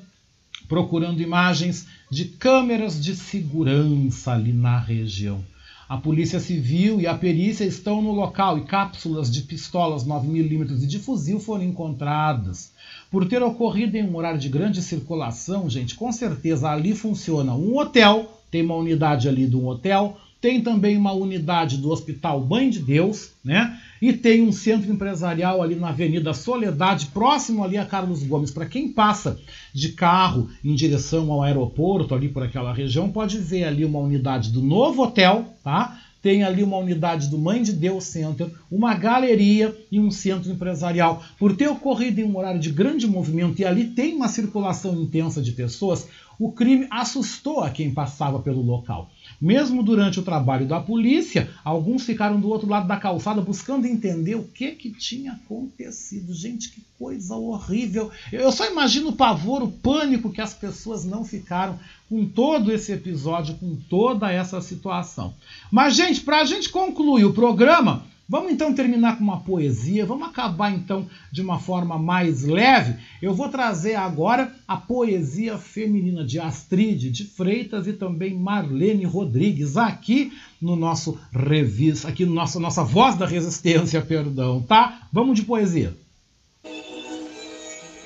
procurando 0.68 1.22
imagens 1.22 1.86
de 2.10 2.26
câmeras 2.26 3.04
de 3.04 3.14
segurança 3.14 4.32
ali 4.32 4.54
na 4.54 4.80
região. 4.80 5.44
A 5.92 5.98
Polícia 5.98 6.40
Civil 6.40 7.02
e 7.02 7.06
a 7.06 7.14
perícia 7.14 7.66
estão 7.66 8.02
no 8.02 8.14
local 8.14 8.58
e 8.58 8.64
cápsulas 8.64 9.30
de 9.30 9.42
pistolas 9.42 10.06
9mm 10.06 10.82
e 10.82 10.88
de 10.88 10.98
fuzil 10.98 11.38
foram 11.38 11.66
encontradas. 11.66 12.72
Por 13.12 13.28
ter 13.28 13.44
ocorrido 13.44 13.98
em 13.98 14.04
um 14.04 14.16
horário 14.16 14.40
de 14.40 14.48
grande 14.48 14.82
circulação, 14.82 15.70
gente, 15.70 15.96
com 15.96 16.10
certeza 16.14 16.70
ali 16.70 16.96
funciona 16.96 17.54
um 17.54 17.78
hotel, 17.78 18.42
tem 18.50 18.64
uma 18.64 18.76
unidade 18.76 19.28
ali 19.28 19.46
de 19.46 19.58
um 19.58 19.68
hotel, 19.68 20.18
tem 20.40 20.62
também 20.62 20.98
uma 20.98 21.12
unidade 21.12 21.78
do 21.78 21.92
Hospital 21.92 22.40
Mãe 22.40 22.70
de 22.70 22.80
Deus, 22.80 23.32
né? 23.44 23.78
E 24.02 24.14
tem 24.14 24.42
um 24.42 24.52
centro 24.52 24.92
empresarial 24.92 25.62
ali 25.62 25.76
na 25.76 25.90
Avenida 25.90 26.34
Soledade, 26.34 27.08
próximo 27.08 27.64
ali 27.64 27.78
a 27.78 27.86
Carlos 27.86 28.24
Gomes. 28.24 28.50
Para 28.50 28.66
quem 28.66 28.88
passa 28.88 29.38
de 29.74 29.90
carro 29.90 30.50
em 30.64 30.74
direção 30.74 31.32
ao 31.32 31.44
aeroporto, 31.44 32.16
ali 32.16 32.30
por 32.30 32.42
aquela 32.42 32.74
região, 32.74 33.12
pode 33.12 33.38
ver 33.38 33.66
ali 33.66 33.84
uma 33.84 34.00
unidade 34.00 34.52
do 34.52 34.62
novo 34.62 35.04
hotel, 35.04 35.54
tá? 35.64 36.01
Tem 36.22 36.44
ali 36.44 36.62
uma 36.62 36.78
unidade 36.78 37.30
do 37.30 37.38
Mãe 37.38 37.64
de 37.64 37.74
Deus 37.74 38.04
Center, 38.04 38.52
uma 38.70 38.94
galeria 38.94 39.76
e 39.92 40.00
um 40.00 40.12
centro 40.12 40.52
empresarial. 40.52 41.24
Por 41.40 41.56
ter 41.56 41.68
ocorrido 41.68 42.22
em 42.22 42.24
um 42.24 42.38
horário 42.38 42.60
de 42.60 42.72
grande 42.72 43.08
movimento 43.08 43.60
e 43.60 43.66
ali 43.66 43.86
tem 43.86 44.16
uma 44.16 44.28
circulação 44.28 45.02
intensa 45.02 45.42
de 45.42 45.52
pessoas, 45.52 46.08
o 46.40 46.52
crime 46.52 46.88
assustou 46.90 47.62
a 47.62 47.70
quem 47.70 47.94
passava 47.94 48.40
pelo 48.40 48.62
local. 48.62 49.10
Mesmo 49.42 49.82
durante 49.82 50.20
o 50.20 50.24
trabalho 50.24 50.68
da 50.68 50.80
polícia, 50.80 51.50
alguns 51.64 52.04
ficaram 52.04 52.40
do 52.40 52.48
outro 52.48 52.70
lado 52.70 52.88
da 52.88 52.98
calçada 52.98 53.42
buscando 53.42 53.88
entender 53.88 54.36
o 54.36 54.44
que, 54.44 54.74
que 54.74 54.92
tinha 54.92 55.32
acontecido. 55.32 56.32
Gente, 56.32 56.70
que 56.70 56.82
coisa 57.00 57.36
horrível. 57.36 58.12
Eu 58.32 58.52
só 58.52 58.70
imagino 58.70 59.10
o 59.10 59.16
pavor, 59.16 59.64
o 59.64 59.72
pânico 59.72 60.32
que 60.32 60.42
as 60.42 60.54
pessoas 60.54 61.04
não 61.04 61.26
ficaram 61.26 61.80
com 62.08 62.24
todo 62.28 62.72
esse 62.72 62.92
episódio, 62.92 63.56
com 63.56 63.76
toda 63.90 64.32
essa 64.32 64.62
situação. 64.62 65.34
Mas, 65.72 65.96
gente, 65.96 66.22
para 66.22 66.42
a 66.42 66.46
gente 66.46 66.70
concluir 66.70 67.26
o 67.26 67.34
programa, 67.34 68.06
Vamos 68.32 68.54
então 68.54 68.74
terminar 68.74 69.18
com 69.18 69.26
uma 69.26 69.42
poesia, 69.42 70.06
vamos 70.06 70.30
acabar 70.30 70.72
então 70.72 71.06
de 71.30 71.42
uma 71.42 71.60
forma 71.60 72.00
mais 72.00 72.46
leve. 72.46 72.96
Eu 73.22 73.34
vou 73.34 73.50
trazer 73.50 73.96
agora 73.96 74.56
a 74.66 74.78
poesia 74.78 75.58
feminina 75.58 76.24
de 76.24 76.40
Astrid 76.40 77.12
de 77.12 77.26
Freitas 77.26 77.88
e 77.88 77.92
também 77.92 78.34
Marlene 78.34 79.04
Rodrigues 79.04 79.76
aqui 79.76 80.32
no 80.62 80.78
nosso 80.78 81.20
revista, 81.30 82.08
aqui 82.08 82.26
no 82.26 82.34
nosso 82.34 82.58
nossa 82.58 82.86
voz 82.86 83.18
da 83.18 83.26
resistência, 83.26 84.02
perdão, 84.02 84.62
tá? 84.62 85.10
Vamos 85.12 85.36
de 85.36 85.44
poesia. 85.44 85.94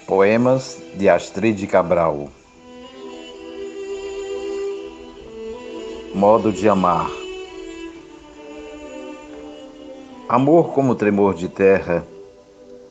Poemas 0.07 0.81
de 0.97 1.07
Astrid 1.07 1.67
Cabral. 1.67 2.31
Modo 6.15 6.51
de 6.51 6.67
amar. 6.67 7.24
Amor 10.27 10.73
como 10.73 10.95
tremor 10.95 11.35
de 11.35 11.47
terra, 11.47 12.03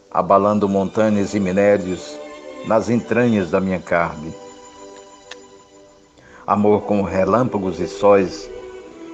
abalando 0.09 0.69
montanhas 0.69 1.35
e 1.35 1.41
minérios 1.41 2.17
nas 2.65 2.89
entranhas 2.89 3.51
da 3.51 3.61
minha 3.61 3.81
carne. 3.81 4.33
Amor 6.47 6.83
como 6.83 7.03
relâmpagos 7.03 7.81
e 7.81 7.89
sóis, 7.89 8.49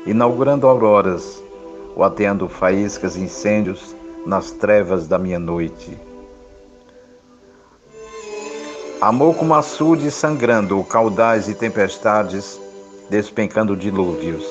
inaugurando 0.05 0.69
auroras, 0.69 1.43
ou 1.97 2.05
ateando 2.05 2.47
faíscas 2.47 3.17
e 3.17 3.21
incêndios 3.21 3.97
nas 4.27 4.51
trevas 4.51 5.09
da 5.09 5.19
minha 5.19 5.39
noite. 5.39 5.97
Amor 9.01 9.35
como 9.35 9.55
açude 9.55 10.11
sangrando, 10.11 10.85
caudais 10.85 11.49
e 11.49 11.55
tempestades, 11.55 12.61
despencando 13.09 13.75
dilúvios. 13.75 14.45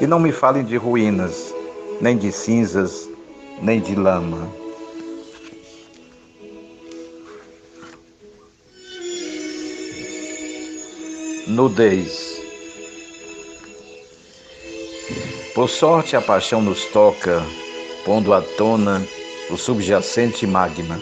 E 0.00 0.08
não 0.08 0.18
me 0.18 0.32
falem 0.32 0.64
de 0.64 0.76
ruínas, 0.76 1.53
nem 2.00 2.16
de 2.16 2.32
cinzas, 2.32 3.08
nem 3.62 3.80
de 3.80 3.94
lama. 3.94 4.50
Nudez. 11.46 12.34
Por 15.54 15.68
sorte, 15.68 16.16
a 16.16 16.20
paixão 16.20 16.60
nos 16.60 16.84
toca, 16.86 17.44
pondo 18.04 18.32
à 18.32 18.42
tona 18.42 19.06
o 19.50 19.56
subjacente 19.56 20.46
magma. 20.46 21.00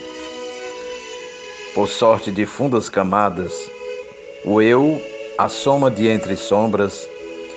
Por 1.74 1.88
sorte 1.88 2.30
de 2.30 2.44
fundas 2.44 2.88
camadas, 2.88 3.52
o 4.44 4.60
eu, 4.60 5.00
a 5.38 5.48
soma 5.48 5.90
de 5.90 6.06
entre 6.08 6.36
sombras 6.36 7.08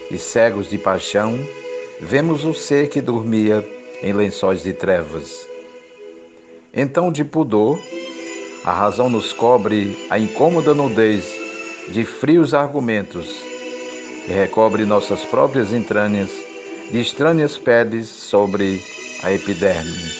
e 0.10 0.18
cegos 0.18 0.70
de 0.70 0.78
paixão, 0.78 1.38
vemos 2.02 2.44
o 2.44 2.54
ser 2.54 2.90
que 2.90 3.02
dormia 3.02 3.66
em 4.02 4.14
lençóis 4.14 4.64
de 4.64 4.74
trevas. 4.74 5.48
Então, 6.74 7.12
de 7.12 7.24
pudor, 7.24 7.80
a 8.64 8.72
razão 8.72 9.10
nos 9.10 9.32
cobre 9.32 10.06
a 10.10 10.20
incômoda 10.20 10.74
nudez 10.74 11.24
de 11.90 12.04
frios 12.04 12.54
argumentos 12.54 13.28
e 14.28 14.32
recobre 14.32 14.86
nossas 14.86 15.24
próprias 15.26 15.72
entranhas 15.72 16.30
de 16.92 17.00
estranhas 17.00 17.58
peles 17.58 18.08
sobre 18.08 18.84
a 19.24 19.32
epiderme. 19.32 20.12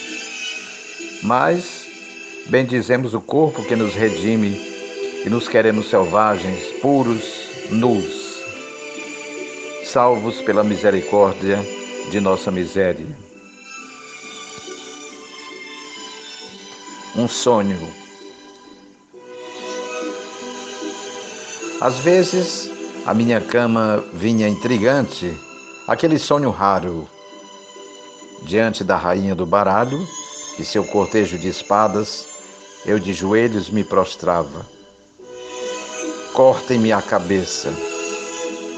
Mas 1.24 1.86
bendizemos 2.48 3.14
o 3.14 3.22
corpo 3.22 3.64
que 3.64 3.76
nos 3.76 3.94
redime 3.94 4.62
e 5.26 5.30
nos 5.30 5.48
queremos 5.48 5.90
selvagens, 5.90 6.64
puros, 6.82 7.50
nus, 7.72 8.15
salvos 9.96 10.42
pela 10.42 10.62
misericórdia 10.62 11.58
de 12.12 12.20
nossa 12.20 12.52
miséria. 12.52 13.08
Um 17.16 17.30
sonho. 17.30 17.80
Às 21.80 22.00
vezes, 22.00 22.70
a 23.06 23.14
minha 23.14 23.40
cama 23.40 24.04
vinha 24.12 24.50
intrigante 24.50 25.34
aquele 25.88 26.20
sonho 26.20 26.50
raro. 26.50 27.08
Diante 28.44 28.84
da 28.84 28.98
rainha 28.98 29.34
do 29.34 29.46
baralho 29.46 30.06
e 30.60 30.66
seu 30.66 30.84
cortejo 30.84 31.38
de 31.38 31.48
espadas, 31.48 32.28
eu 32.86 33.00
de 33.00 33.14
joelhos 33.14 33.70
me 33.70 33.86
prostrava. 33.86 34.68
Cortem-me 36.34 36.92
a 36.92 37.02
cabeça. 37.02 37.74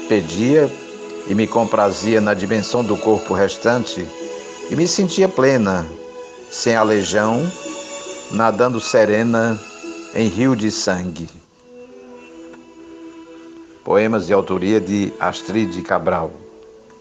Pedia 0.08 0.70
e 1.28 1.34
me 1.34 1.46
comprazia 1.46 2.20
na 2.20 2.32
dimensão 2.32 2.82
do 2.82 2.96
corpo 2.96 3.34
restante 3.34 4.06
e 4.70 4.74
me 4.74 4.88
sentia 4.88 5.28
plena, 5.28 5.86
sem 6.50 6.74
aleijão, 6.74 7.50
nadando 8.30 8.80
serena 8.80 9.58
em 10.14 10.28
rio 10.28 10.56
de 10.56 10.70
sangue. 10.70 11.28
Poemas 13.84 14.26
de 14.26 14.32
autoria 14.32 14.80
de 14.80 15.12
Astrid 15.20 15.80
Cabral. 15.82 16.47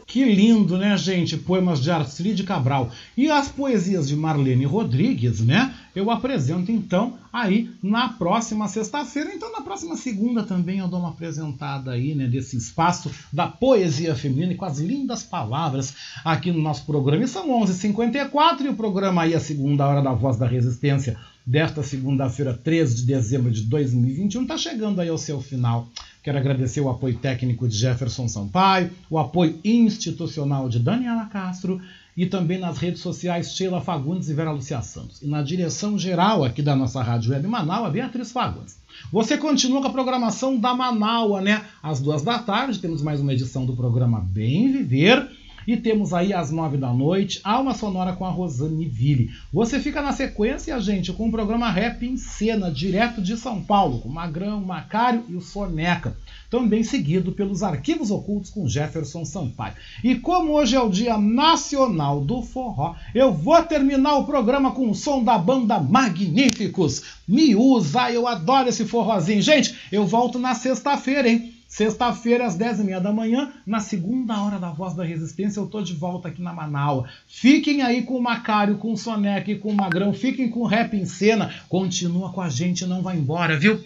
Que 0.07 0.23
lindo, 0.23 0.77
né, 0.77 0.97
gente? 0.97 1.35
Poemas 1.35 1.81
de 1.81 1.91
Arcide 1.91 2.43
Cabral. 2.43 2.89
E 3.17 3.29
as 3.29 3.49
poesias 3.49 4.07
de 4.07 4.15
Marlene 4.15 4.63
Rodrigues, 4.63 5.41
né? 5.41 5.75
Eu 5.93 6.09
apresento 6.09 6.71
então 6.71 7.17
aí 7.31 7.69
na 7.83 8.07
próxima 8.07 8.69
sexta-feira. 8.69 9.33
Então, 9.35 9.51
na 9.51 9.59
próxima 9.59 9.97
segunda 9.97 10.43
também 10.43 10.79
eu 10.79 10.87
dou 10.87 11.01
uma 11.01 11.09
apresentada 11.09 11.91
aí, 11.91 12.15
né, 12.15 12.25
desse 12.25 12.55
espaço 12.55 13.11
da 13.33 13.47
poesia 13.47 14.15
feminina 14.15 14.53
e 14.53 14.55
com 14.55 14.63
as 14.63 14.79
lindas 14.79 15.23
palavras 15.23 15.93
aqui 16.23 16.53
no 16.53 16.61
nosso 16.61 16.85
programa. 16.85 17.25
E 17.25 17.27
são 17.27 17.49
11h54 17.49 18.61
e 18.61 18.69
o 18.69 18.75
programa 18.75 19.23
aí, 19.23 19.35
a 19.35 19.41
segunda 19.41 19.85
hora 19.85 20.01
da 20.01 20.13
Voz 20.13 20.37
da 20.37 20.47
Resistência, 20.47 21.19
desta 21.45 21.83
segunda-feira, 21.83 22.53
13 22.53 22.95
de 22.95 23.05
dezembro 23.05 23.51
de 23.51 23.63
2021, 23.63 24.43
está 24.43 24.57
chegando 24.57 25.01
aí 25.01 25.09
ao 25.09 25.17
seu 25.17 25.41
final. 25.41 25.89
Quero 26.27 26.39
agradecer 26.39 26.81
o 26.81 26.89
apoio 26.89 27.15
técnico 27.15 27.69
de 27.69 27.77
Jefferson 27.77 28.27
Sampaio, 28.27 28.91
o 29.09 29.17
apoio 29.17 29.61
institucional 29.63 30.67
de 30.67 30.77
Daniela 30.77 31.23
Castro 31.27 31.79
e 32.17 32.25
também 32.25 32.57
nas 32.57 32.77
redes 32.79 32.99
sociais 32.99 33.55
Sheila 33.55 33.79
Fagundes 33.79 34.27
e 34.27 34.33
Vera 34.33 34.51
Lucia 34.51 34.81
Santos. 34.81 35.21
E 35.21 35.25
na 35.25 35.41
direção 35.41 35.97
geral 35.97 36.43
aqui 36.43 36.61
da 36.61 36.75
nossa 36.75 37.01
Rádio 37.01 37.31
Web 37.31 37.47
Manaus, 37.47 37.93
Beatriz 37.93 38.29
Fagundes. 38.33 38.77
Você 39.09 39.37
continua 39.37 39.79
com 39.79 39.87
a 39.87 39.91
programação 39.91 40.59
da 40.59 40.73
Manaua, 40.73 41.39
né? 41.39 41.63
Às 41.81 42.01
duas 42.01 42.23
da 42.23 42.37
tarde 42.39 42.79
temos 42.79 43.01
mais 43.01 43.21
uma 43.21 43.31
edição 43.31 43.65
do 43.65 43.73
programa 43.73 44.19
Bem 44.19 44.69
Viver. 44.69 45.31
E 45.67 45.75
temos 45.75 46.13
aí 46.13 46.31
às 46.31 46.49
nove 46.49 46.77
da 46.77 46.93
noite, 46.93 47.41
Alma 47.43 47.73
Sonora 47.73 48.13
com 48.13 48.25
a 48.25 48.29
Rosane 48.29 48.87
Ville. 48.87 49.31
Você 49.51 49.81
fica 49.81 50.01
na 50.01 50.13
sequência, 50.13 50.79
gente, 50.79 51.11
com 51.11 51.27
o 51.27 51.31
programa 51.31 51.69
Rap 51.69 52.03
em 52.03 52.15
Cena, 52.15 52.71
direto 52.71 53.21
de 53.21 53.35
São 53.35 53.61
Paulo, 53.61 53.99
com 53.99 54.07
Magrão, 54.07 54.61
Macário 54.61 55.25
e 55.27 55.35
o 55.35 55.41
Soneca. 55.41 56.15
Também 56.49 56.85
seguido 56.85 57.33
pelos 57.33 57.63
Arquivos 57.63 58.11
Ocultos 58.11 58.49
com 58.49 58.65
Jefferson 58.65 59.25
Sampaio. 59.25 59.75
E 60.01 60.15
como 60.15 60.53
hoje 60.53 60.77
é 60.77 60.79
o 60.79 60.89
Dia 60.89 61.17
Nacional 61.17 62.21
do 62.21 62.41
Forró, 62.41 62.95
eu 63.13 63.33
vou 63.33 63.61
terminar 63.63 64.15
o 64.15 64.25
programa 64.25 64.71
com 64.71 64.89
o 64.89 64.95
som 64.95 65.21
da 65.21 65.37
banda 65.37 65.77
Magníficos. 65.77 67.03
Me 67.27 67.53
usa, 67.53 68.09
eu 68.09 68.25
adoro 68.25 68.69
esse 68.69 68.85
forrozinho. 68.85 69.41
Gente, 69.41 69.75
eu 69.91 70.07
volto 70.07 70.39
na 70.39 70.55
sexta-feira, 70.55 71.27
hein? 71.27 71.56
Sexta-feira, 71.67 72.45
às 72.45 72.57
10h30 72.57 73.01
da 73.01 73.11
manhã, 73.11 73.51
na 73.65 73.79
segunda 73.79 74.41
hora 74.41 74.57
da 74.57 74.69
Voz 74.69 74.93
da 74.93 75.03
Resistência, 75.03 75.59
eu 75.59 75.67
tô 75.67 75.81
de 75.81 75.93
volta 75.93 76.29
aqui 76.29 76.41
na 76.41 76.53
Manaus. 76.53 77.09
Fiquem 77.27 77.81
aí 77.81 78.03
com 78.03 78.15
o 78.15 78.23
Macário, 78.23 78.77
com 78.77 78.93
o 78.93 78.97
Soneca 78.97 79.51
e 79.51 79.59
com 79.59 79.69
o 79.69 79.75
Magrão. 79.75 80.13
Fiquem 80.13 80.49
com 80.49 80.61
o 80.61 80.65
Rap 80.65 80.93
em 80.95 81.05
Cena. 81.05 81.53
Continua 81.67 82.31
com 82.31 82.41
a 82.41 82.49
gente, 82.49 82.85
não 82.85 83.01
vai 83.01 83.17
embora, 83.17 83.57
viu? 83.57 83.83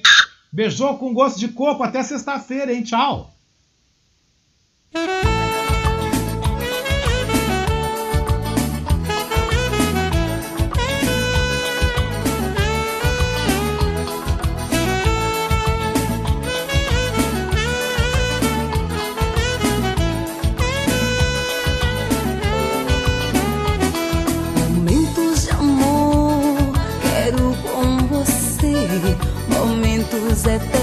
Beijou 0.51 0.97
com 0.97 1.13
gosto 1.13 1.39
de 1.39 1.47
coco. 1.47 1.81
Até 1.81 2.03
sexta-feira, 2.03 2.73
hein? 2.73 2.83
Tchau. 2.83 3.33
Momentos 30.11 30.45
eternos, 30.45 30.80